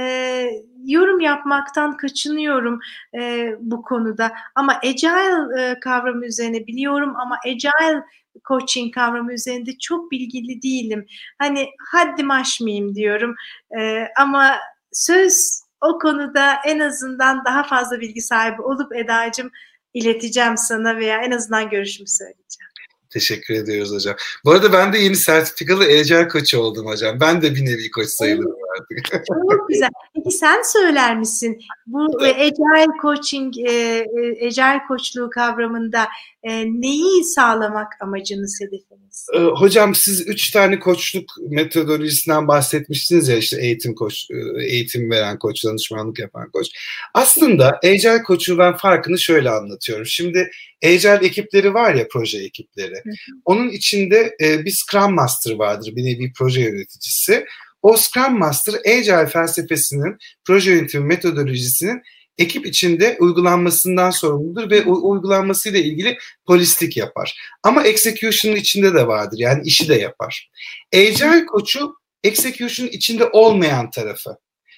yorum 0.84 1.20
yapmaktan 1.20 1.96
kaçınıyorum 1.96 2.80
e, 3.14 3.50
bu 3.60 3.82
konuda. 3.82 4.32
Ama 4.54 4.80
agile 4.84 5.62
e, 5.62 5.80
kavramı 5.80 6.26
üzerine 6.26 6.66
biliyorum 6.66 7.14
ama 7.16 7.38
agile 7.46 8.04
coaching 8.48 8.94
kavramı 8.94 9.32
üzerinde 9.32 9.78
çok 9.78 10.10
bilgili 10.10 10.62
değilim. 10.62 11.06
Hani 11.38 11.68
haddim 11.92 12.30
aşmayayım 12.30 12.94
diyorum 12.94 13.34
e, 13.78 14.06
ama 14.18 14.56
söz 14.92 15.62
o 15.80 15.98
konuda 15.98 16.54
en 16.66 16.78
azından 16.78 17.44
daha 17.44 17.62
fazla 17.62 18.00
bilgi 18.00 18.20
sahibi 18.20 18.62
olup 18.62 18.96
Eda'cığım 18.96 19.50
ileteceğim 19.94 20.56
sana 20.56 20.96
veya 20.96 21.22
en 21.22 21.30
azından 21.30 21.70
görüşümü 21.70 22.08
söyleyeceğim. 22.08 22.71
Teşekkür 23.12 23.54
ediyoruz 23.54 23.92
hocam. 23.92 24.16
Bu 24.44 24.50
arada 24.50 24.72
ben 24.72 24.92
de 24.92 24.98
yeni 24.98 25.16
sertifikalı 25.16 25.84
Agile 25.84 26.28
koçu 26.28 26.58
oldum 26.58 26.86
hocam. 26.86 27.20
Ben 27.20 27.42
de 27.42 27.54
bir 27.54 27.64
nevi 27.64 27.90
koç 27.90 28.08
sayılırım 28.08 28.56
artık. 28.80 29.24
Çok 29.50 29.68
güzel. 29.68 29.90
Peki 30.14 30.30
sen 30.30 30.62
söyler 30.62 31.18
misin? 31.18 31.62
Bu 31.86 32.24
evet. 32.24 32.36
Agile 32.36 32.92
Coaching, 33.02 33.58
e, 33.58 33.70
e, 33.70 34.46
Agile 34.46 34.82
koçluğu 34.88 35.30
kavramında 35.30 36.08
e, 36.42 36.64
neyi 36.66 37.24
sağlamak 37.24 37.92
amacınız, 38.00 38.58
hedefiniz? 38.60 39.26
Hocam 39.56 39.94
siz 39.94 40.28
üç 40.28 40.50
tane 40.50 40.78
koçluk 40.78 41.24
metodolojisinden 41.48 42.48
bahsetmiştiniz 42.48 43.28
ya 43.28 43.36
işte 43.36 43.60
eğitim 43.60 43.94
koç, 43.94 44.26
eğitim 44.60 45.10
veren 45.10 45.38
koç, 45.38 45.64
danışmanlık 45.64 46.18
yapan 46.18 46.50
koç. 46.50 46.66
Aslında 47.14 47.80
Agile 47.84 48.22
koçluğu 48.22 48.58
ben 48.58 48.76
farkını 48.76 49.18
şöyle 49.18 49.50
anlatıyorum. 49.50 50.06
Şimdi 50.06 50.50
Agile 50.84 51.26
ekipleri 51.26 51.74
var 51.74 51.94
ya 51.94 52.06
proje 52.12 52.38
ekipleri. 52.38 53.02
Onun 53.44 53.68
içinde 53.68 54.36
bir 54.40 54.70
Scrum 54.70 55.14
Master 55.14 55.54
vardır, 55.54 55.92
bir 55.96 56.04
nevi 56.04 56.32
proje 56.38 56.60
yöneticisi. 56.60 57.44
O 57.82 57.96
Scrum 57.96 58.38
Master 58.38 58.74
Agile 58.74 59.26
felsefesinin, 59.26 60.16
proje 60.44 60.72
yönetimi 60.72 61.06
metodolojisinin 61.06 62.02
ekip 62.38 62.66
içinde 62.66 63.16
uygulanmasından 63.20 64.10
sorumludur 64.10 64.70
ve 64.70 64.82
uygulanmasıyla 64.84 65.80
ilgili 65.80 66.18
polistik 66.46 66.96
yapar. 66.96 67.38
Ama 67.62 67.82
execution'ın 67.82 68.56
içinde 68.56 68.94
de 68.94 69.06
vardır. 69.06 69.38
Yani 69.38 69.62
işi 69.64 69.88
de 69.88 69.94
yapar. 69.94 70.50
Agile 70.94 71.46
koçu 71.46 71.94
execution 72.24 72.86
içinde 72.86 73.24
olmayan 73.26 73.90
tarafı. 73.90 74.36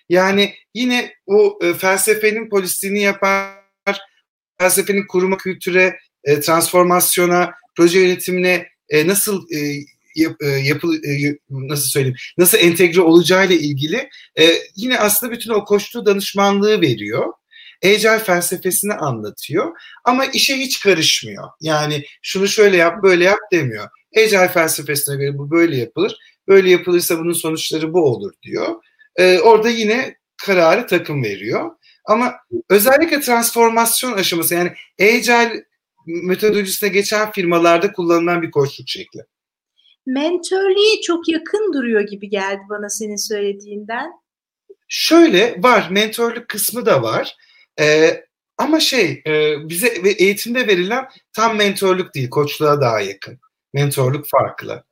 Yani 0.09 0.55
yine 0.75 1.13
o 1.27 1.59
e, 1.63 1.75
felsefenin 1.75 2.49
polisliğini 2.51 3.01
yapar, 3.01 3.55
felsefenin 4.59 5.07
kuruma 5.07 5.37
kültüre, 5.37 5.99
e, 6.25 6.41
transformasyona, 6.41 7.51
proje 7.77 8.01
yönetimine 8.01 8.69
e, 8.89 9.07
nasıl 9.07 9.51
e, 9.55 9.59
yap, 10.15 10.43
e, 10.43 10.47
yapı 10.47 10.95
e, 10.97 11.37
nasıl 11.51 11.89
söyleyeyim 11.89 12.17
nasıl 12.39 12.59
entegre 12.59 13.01
olacağıyla 13.01 13.57
ilgili 13.57 14.09
e, 14.39 14.51
yine 14.77 14.99
aslında 14.99 15.33
bütün 15.33 15.51
o 15.51 15.65
koştuğu 15.65 16.07
danışmanlığı 16.07 16.81
veriyor. 16.81 17.33
Agile 17.85 18.19
felsefesini 18.19 18.95
anlatıyor 18.95 19.73
ama 20.05 20.25
işe 20.25 20.57
hiç 20.57 20.81
karışmıyor. 20.81 21.49
Yani 21.61 22.05
şunu 22.23 22.49
şöyle 22.49 22.77
yap 22.77 23.03
böyle 23.03 23.25
yap 23.25 23.39
demiyor. 23.53 23.89
Agile 24.17 24.49
felsefesine 24.49 25.17
göre 25.17 25.39
bu 25.39 25.51
böyle 25.51 25.77
yapılır. 25.77 26.17
Böyle 26.49 26.71
yapılırsa 26.71 27.19
bunun 27.19 27.33
sonuçları 27.33 27.93
bu 27.93 28.05
olur 28.05 28.33
diyor. 28.43 28.75
Ee, 29.17 29.39
orada 29.39 29.69
yine 29.69 30.17
kararı 30.37 30.87
takım 30.87 31.25
veriyor. 31.25 31.71
Ama 32.05 32.35
özellikle 32.71 33.21
transformasyon 33.21 34.13
aşaması 34.13 34.55
yani 34.55 34.73
Agile 35.01 35.65
metodolojisine 36.07 36.89
geçen 36.89 37.33
firmalarda 37.33 37.93
kullanılan 37.93 38.43
bir 38.43 38.51
koçluk 38.51 38.89
şekli. 38.89 39.21
Mentörlüğe 40.07 41.01
çok 41.03 41.29
yakın 41.29 41.73
duruyor 41.73 42.01
gibi 42.01 42.29
geldi 42.29 42.61
bana 42.71 42.89
senin 42.89 43.29
söylediğinden. 43.29 44.11
Şöyle 44.89 45.63
var, 45.63 45.89
mentörlük 45.91 46.49
kısmı 46.49 46.87
da 46.87 47.03
var. 47.03 47.37
Ee, 47.81 48.25
ama 48.59 48.81
şey, 48.81 49.23
e, 49.27 49.55
bize 49.69 49.89
eğitimde 50.19 50.67
verilen 50.67 51.09
tam 51.33 51.57
mentörlük 51.57 52.15
değil, 52.15 52.31
koçluğa 52.31 52.81
daha 52.81 53.01
yakın. 53.01 53.41
Mentörlük 53.75 54.27
farklı. 54.29 54.85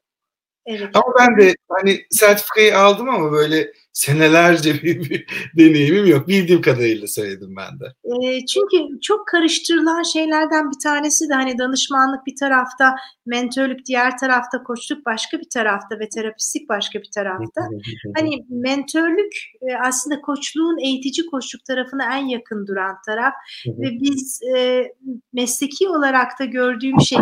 Evet. 0.66 0.90
Ama 0.94 1.14
ben 1.18 1.40
de 1.40 1.54
hani 1.68 2.00
sertifikayı 2.10 2.78
aldım 2.78 3.08
ama 3.08 3.32
böyle 3.32 3.72
senelerce 3.92 4.74
bir, 4.74 5.10
bir 5.10 5.26
deneyimim 5.58 6.06
yok. 6.06 6.28
Bildiğim 6.28 6.60
kadarıyla 6.60 7.06
söyledim 7.06 7.56
ben 7.56 7.80
de. 7.80 7.84
E, 8.04 8.46
çünkü 8.46 9.00
çok 9.00 9.28
karıştırılan 9.28 10.02
şeylerden 10.02 10.70
bir 10.70 10.82
tanesi 10.82 11.28
de 11.28 11.34
hani 11.34 11.58
danışmanlık 11.58 12.26
bir 12.26 12.36
tarafta, 12.40 12.94
mentörlük 13.26 13.86
diğer 13.86 14.18
tarafta, 14.18 14.62
koçluk 14.62 15.06
başka 15.06 15.38
bir 15.38 15.48
tarafta 15.54 15.98
ve 15.98 16.08
terapistlik 16.08 16.68
başka 16.68 16.98
bir 16.98 17.10
tarafta. 17.14 17.60
hani 18.16 18.44
mentörlük 18.48 19.32
e, 19.62 19.76
aslında 19.84 20.20
koçluğun 20.20 20.78
eğitici 20.84 21.26
koçluk 21.26 21.64
tarafına 21.64 22.18
en 22.18 22.26
yakın 22.26 22.66
duran 22.66 22.96
taraf 23.06 23.32
ve 23.66 23.90
biz 24.00 24.40
e, 24.56 24.84
mesleki 25.32 25.88
olarak 25.88 26.40
da 26.40 26.44
gördüğüm 26.44 27.00
şey 27.00 27.18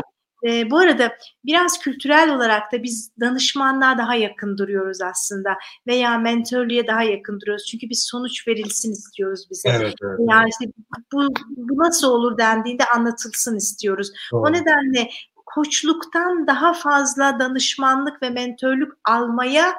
e, 0.46 0.70
bu 0.70 0.78
arada 0.78 1.12
biraz 1.44 1.78
kültürel 1.78 2.36
olarak 2.36 2.72
da 2.72 2.82
biz 2.82 3.12
danışmanlığa 3.20 3.98
daha 3.98 4.14
yakın 4.14 4.58
duruyoruz 4.58 5.02
aslında 5.02 5.56
veya 5.86 6.18
mentörlüğe 6.18 6.86
daha 6.86 7.02
yakın 7.02 7.40
duruyoruz. 7.40 7.66
Çünkü 7.70 7.90
biz 7.90 8.06
sonuç 8.10 8.48
verilsin 8.48 8.92
istiyoruz 8.92 9.46
bize. 9.50 9.68
Evet, 9.68 9.94
evet. 10.04 10.18
Yani 10.30 10.48
işte 10.48 10.72
bu, 11.12 11.28
bu 11.46 11.78
nasıl 11.78 12.08
olur 12.08 12.38
dendiğinde 12.38 12.84
anlatılsın 12.84 13.56
istiyoruz. 13.56 14.12
Doğru. 14.32 14.40
O 14.40 14.52
nedenle 14.52 15.10
koçluktan 15.46 16.46
daha 16.46 16.72
fazla 16.72 17.38
danışmanlık 17.38 18.22
ve 18.22 18.30
mentörlük 18.30 18.92
almaya 19.04 19.74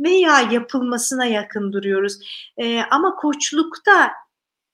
veya 0.00 0.40
yapılmasına 0.40 1.24
yakın 1.24 1.72
duruyoruz. 1.72 2.18
E, 2.56 2.82
ama 2.90 3.14
koçlukta 3.16 4.10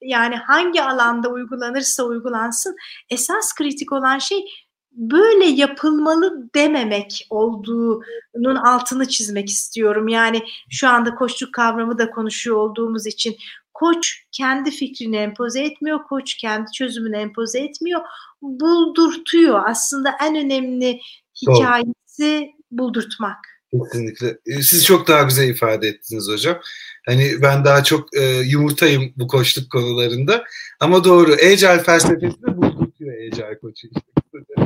yani 0.02 0.36
hangi 0.36 0.82
alanda 0.82 1.28
uygulanırsa 1.28 2.04
uygulansın 2.04 2.76
esas 3.10 3.54
kritik 3.54 3.92
olan 3.92 4.18
şey 4.18 4.44
böyle 4.92 5.44
yapılmalı 5.44 6.48
dememek 6.54 7.26
olduğunun 7.30 8.56
altını 8.56 9.08
çizmek 9.08 9.48
istiyorum. 9.48 10.08
Yani 10.08 10.42
şu 10.70 10.88
anda 10.88 11.14
koçluk 11.14 11.54
kavramı 11.54 11.98
da 11.98 12.10
konuşuyor 12.10 12.56
olduğumuz 12.56 13.06
için 13.06 13.36
koç 13.74 14.24
kendi 14.32 14.70
fikrini 14.70 15.16
empoze 15.16 15.60
etmiyor, 15.64 16.04
koç 16.08 16.34
kendi 16.34 16.72
çözümünü 16.72 17.16
empoze 17.16 17.60
etmiyor, 17.60 18.00
buldurtuyor. 18.42 19.62
Aslında 19.66 20.10
en 20.22 20.36
önemli 20.36 21.00
hikayesi 21.42 21.94
Doğru. 22.20 22.48
buldurtmak. 22.70 23.36
Kesinlikle. 23.72 24.38
Ee, 24.46 24.62
siz 24.62 24.84
çok 24.84 25.08
daha 25.08 25.22
güzel 25.22 25.48
ifade 25.48 25.88
ettiniz 25.88 26.28
hocam. 26.28 26.58
Hani 27.06 27.32
ben 27.42 27.64
daha 27.64 27.84
çok 27.84 28.16
e, 28.16 28.22
yumurtayım 28.24 29.12
bu 29.16 29.26
koçluk 29.26 29.70
konularında. 29.70 30.44
Ama 30.80 31.04
doğru. 31.04 31.32
Agile 31.32 31.82
felsefesi 31.82 32.42
de 32.42 32.56
buldurtuyor 32.56 33.12
Agile 33.12 33.58
koçu 33.58 33.86
işte. 33.86 34.09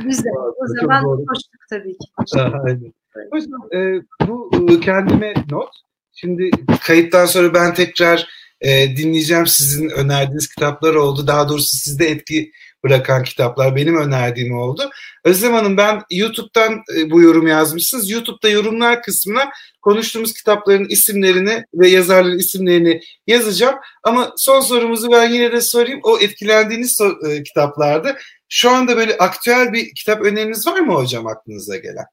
Güzel. 0.05 0.33
O 0.35 0.66
zaman 0.81 1.05
koştuk 1.05 1.61
tabii 1.70 1.93
ki. 1.93 2.07
Aynen. 2.66 2.93
Hocam 3.31 3.68
e, 3.72 4.03
bu 4.27 4.51
e, 4.70 4.81
kendime 4.81 5.35
not. 5.51 5.68
Şimdi 6.12 6.51
kayıttan 6.87 7.27
sonra 7.27 7.55
ben 7.55 7.75
tekrar 7.75 8.29
e, 8.61 8.97
dinleyeceğim 8.97 9.47
sizin 9.47 9.89
önerdiğiniz 9.89 10.49
kitaplar 10.49 10.95
oldu. 10.95 11.27
Daha 11.27 11.49
doğrusu 11.49 11.77
sizde 11.77 12.07
etki 12.07 12.51
bırakan 12.85 13.22
kitaplar 13.22 13.76
benim 13.76 13.97
önerdiğim 13.97 14.59
oldu. 14.59 14.91
Özlem 15.24 15.53
Hanım 15.53 15.76
ben 15.76 16.03
YouTube'dan 16.11 16.82
e, 16.97 17.11
bu 17.11 17.22
yorum 17.22 17.47
yazmışsınız. 17.47 18.11
YouTube'da 18.11 18.49
yorumlar 18.49 19.03
kısmına 19.03 19.51
konuştuğumuz 19.82 20.32
kitapların 20.32 20.89
isimlerini 20.89 21.64
ve 21.74 21.89
yazarların 21.89 22.39
isimlerini 22.39 23.01
yazacağım. 23.26 23.74
Ama 24.03 24.32
son 24.37 24.61
sorumuzu 24.61 25.12
ben 25.12 25.30
yine 25.30 25.53
de 25.53 25.61
sorayım. 25.61 26.01
O 26.03 26.18
etkilendiğiniz 26.18 27.01
e, 27.30 27.43
kitaplarda 27.43 28.16
şu 28.49 28.70
anda 28.70 28.97
böyle 28.97 29.16
aktüel 29.16 29.72
bir 29.72 29.95
kitap 29.95 30.22
öneriniz 30.22 30.66
var 30.66 30.80
mı 30.80 30.95
hocam 30.95 31.26
aklınıza 31.26 31.76
gelen? 31.76 32.05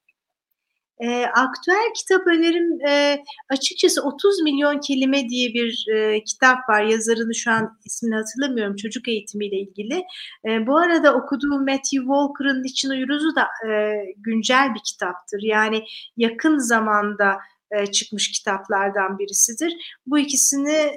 E, 1.02 1.26
aktüel 1.26 1.94
kitap 1.96 2.28
önerim 2.28 2.86
e, 2.88 3.24
açıkçası 3.50 4.02
30 4.02 4.42
milyon 4.42 4.80
kelime 4.80 5.30
diye 5.30 5.54
bir 5.54 5.86
e, 5.94 6.24
kitap 6.24 6.70
var. 6.70 6.84
Yazarını 6.84 7.36
şu 7.36 7.52
an 7.52 7.80
ismini 7.86 8.16
hatırlamıyorum. 8.16 8.76
Çocuk 8.76 9.08
eğitimiyle 9.08 9.56
ilgili. 9.56 10.04
E, 10.50 10.68
bu 10.68 10.78
arada 10.78 11.14
okuduğum 11.14 11.60
Matthew 11.60 11.98
Walker'ın 11.98 12.64
İçin 12.64 12.90
Uyuruzu 12.90 13.36
da 13.36 13.48
e, 13.70 13.96
güncel 14.18 14.76
bir 14.76 14.82
kitaptır. 14.86 15.42
Yani 15.42 15.84
yakın 16.18 16.58
zamanda 16.58 17.38
e, 17.72 17.86
çıkmış 17.86 18.32
kitaplardan 18.32 19.20
birisidir. 19.20 19.98
Bu 20.06 20.20
ikisini 20.20 20.96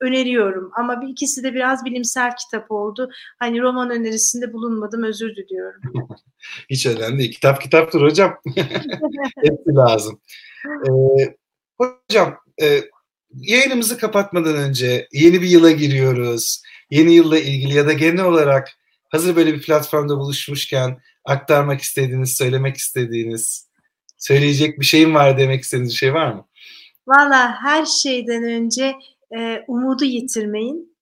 öneriyorum 0.00 0.70
ama 0.76 1.00
bir 1.00 1.08
ikisi 1.08 1.42
de 1.42 1.54
biraz 1.54 1.84
bilimsel 1.84 2.36
kitap 2.36 2.70
oldu. 2.70 3.10
Hani 3.38 3.60
roman 3.60 3.90
önerisinde 3.90 4.52
bulunmadım 4.52 5.02
özür 5.02 5.36
diliyorum. 5.36 5.80
Hiç 6.70 6.86
önemli 6.86 7.18
değil. 7.18 7.32
Kitap 7.32 7.60
kitaptır 7.60 8.02
hocam. 8.02 8.34
Hepsi 9.44 9.74
lazım. 9.74 10.20
Ee, 10.66 11.34
hocam 11.78 12.36
e, 12.62 12.80
yayınımızı 13.34 13.98
kapatmadan 13.98 14.56
önce 14.56 15.08
yeni 15.12 15.42
bir 15.42 15.48
yıla 15.48 15.70
giriyoruz. 15.70 16.62
Yeni 16.90 17.14
yılla 17.14 17.38
ilgili 17.38 17.74
ya 17.74 17.86
da 17.86 17.92
genel 17.92 18.24
olarak 18.24 18.68
hazır 19.08 19.36
böyle 19.36 19.54
bir 19.54 19.62
platformda 19.62 20.18
buluşmuşken 20.18 20.98
aktarmak 21.24 21.80
istediğiniz, 21.80 22.36
söylemek 22.36 22.76
istediğiniz 22.76 23.66
söyleyecek 24.18 24.80
bir 24.80 24.84
şeyim 24.84 25.14
var 25.14 25.38
demek 25.38 25.62
istediğiniz 25.62 25.92
bir 25.92 25.96
şey 25.96 26.14
var 26.14 26.32
mı? 26.32 26.46
Valla 27.06 27.62
her 27.62 27.84
şeyden 27.84 28.42
önce 28.42 28.94
e, 29.38 29.64
umudu 29.68 30.04
yitirmeyin 30.04 30.96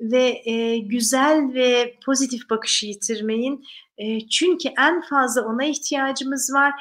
ve 0.00 0.42
e, 0.44 0.78
güzel 0.78 1.54
ve 1.54 1.94
pozitif 2.06 2.50
bakışı 2.50 2.86
yitirmeyin. 2.86 3.64
E, 3.98 4.28
çünkü 4.28 4.68
en 4.78 5.00
fazla 5.00 5.42
ona 5.44 5.64
ihtiyacımız 5.64 6.52
var. 6.54 6.72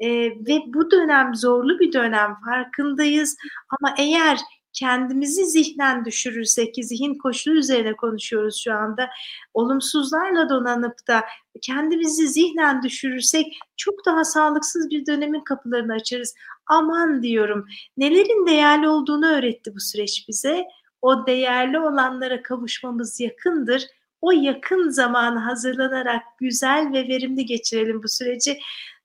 E, 0.00 0.08
ve 0.30 0.60
bu 0.66 0.90
dönem 0.90 1.34
zorlu 1.34 1.78
bir 1.78 1.92
dönem 1.92 2.36
farkındayız 2.44 3.36
ama 3.80 3.94
eğer 3.98 4.38
kendimizi 4.72 5.46
zihnen 5.46 6.04
düşürürsek 6.04 6.74
ki 6.74 6.84
zihin 6.84 7.18
koşulu 7.18 7.54
üzerine 7.54 7.96
konuşuyoruz 7.96 8.60
şu 8.64 8.72
anda. 8.72 9.08
Olumsuzlarla 9.54 10.48
donanıp 10.48 11.08
da 11.08 11.24
kendimizi 11.62 12.28
zihnen 12.28 12.82
düşürürsek 12.82 13.46
çok 13.76 13.94
daha 14.06 14.24
sağlıksız 14.24 14.90
bir 14.90 15.06
dönemin 15.06 15.44
kapılarını 15.44 15.92
açarız. 15.92 16.34
Aman 16.66 17.22
diyorum 17.22 17.66
nelerin 17.96 18.46
değerli 18.46 18.88
olduğunu 18.88 19.26
öğretti 19.26 19.74
bu 19.74 19.80
süreç 19.80 20.24
bize. 20.28 20.64
O 21.02 21.26
değerli 21.26 21.78
olanlara 21.78 22.42
kavuşmamız 22.42 23.20
yakındır. 23.20 23.86
O 24.20 24.32
yakın 24.32 24.88
zamanı 24.88 25.38
hazırlanarak 25.38 26.22
güzel 26.38 26.92
ve 26.92 27.08
verimli 27.08 27.46
geçirelim 27.46 28.02
bu 28.02 28.08
süreci. 28.08 28.58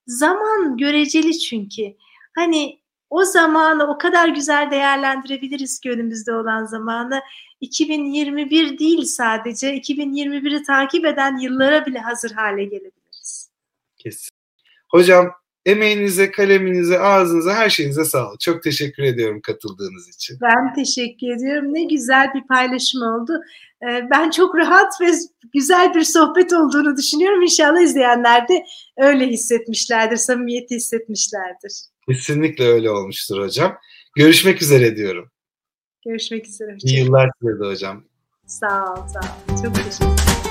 Zaman 0.06 0.76
göreceli 0.76 1.38
çünkü. 1.38 1.82
Hani 2.34 2.82
o 3.10 3.24
zamanı 3.24 3.86
o 3.86 3.98
kadar 3.98 4.28
güzel 4.28 4.70
değerlendirebiliriz 4.70 5.80
ki 5.80 5.90
önümüzde 5.90 6.34
olan 6.34 6.64
zamanı. 6.64 7.20
2021 7.60 8.78
değil 8.78 9.04
sadece 9.04 9.76
2021'i 9.76 10.62
takip 10.62 11.04
eden 11.04 11.36
yıllara 11.36 11.86
bile 11.86 11.98
hazır 11.98 12.30
hale 12.30 12.64
gelebiliriz. 12.64 13.50
Kesin. 13.96 14.30
Hocam 14.88 15.41
emeğinize, 15.66 16.30
kaleminize, 16.30 16.98
ağzınıza, 16.98 17.54
her 17.54 17.70
şeyinize 17.70 18.04
sağlık. 18.04 18.40
Çok 18.40 18.62
teşekkür 18.62 19.02
ediyorum 19.02 19.40
katıldığınız 19.40 20.08
için. 20.08 20.38
Ben 20.42 20.74
teşekkür 20.74 21.36
ediyorum. 21.36 21.74
Ne 21.74 21.84
güzel 21.84 22.34
bir 22.34 22.46
paylaşım 22.46 23.02
oldu. 23.02 23.32
Ee, 23.82 24.08
ben 24.10 24.30
çok 24.30 24.56
rahat 24.56 25.00
ve 25.00 25.06
güzel 25.52 25.94
bir 25.94 26.04
sohbet 26.04 26.52
olduğunu 26.52 26.96
düşünüyorum. 26.96 27.42
İnşallah 27.42 27.80
izleyenler 27.80 28.48
de 28.48 28.64
öyle 28.96 29.26
hissetmişlerdir, 29.26 30.16
samimiyeti 30.16 30.74
hissetmişlerdir. 30.74 31.72
Kesinlikle 32.08 32.64
öyle 32.64 32.90
olmuştur 32.90 33.40
hocam. 33.40 33.78
Görüşmek 34.16 34.62
üzere 34.62 34.96
diyorum. 34.96 35.30
Görüşmek 36.04 36.46
üzere. 36.46 36.76
İyi 36.82 36.98
yıllar 36.98 37.30
size 37.40 37.60
de 37.60 37.66
hocam. 37.66 38.04
Sağ 38.46 38.94
ol, 38.94 39.08
sağ 39.08 39.20
ol. 39.20 39.62
Çok 39.64 39.74
teşekkür 39.74 40.04
ederim. 40.04 40.41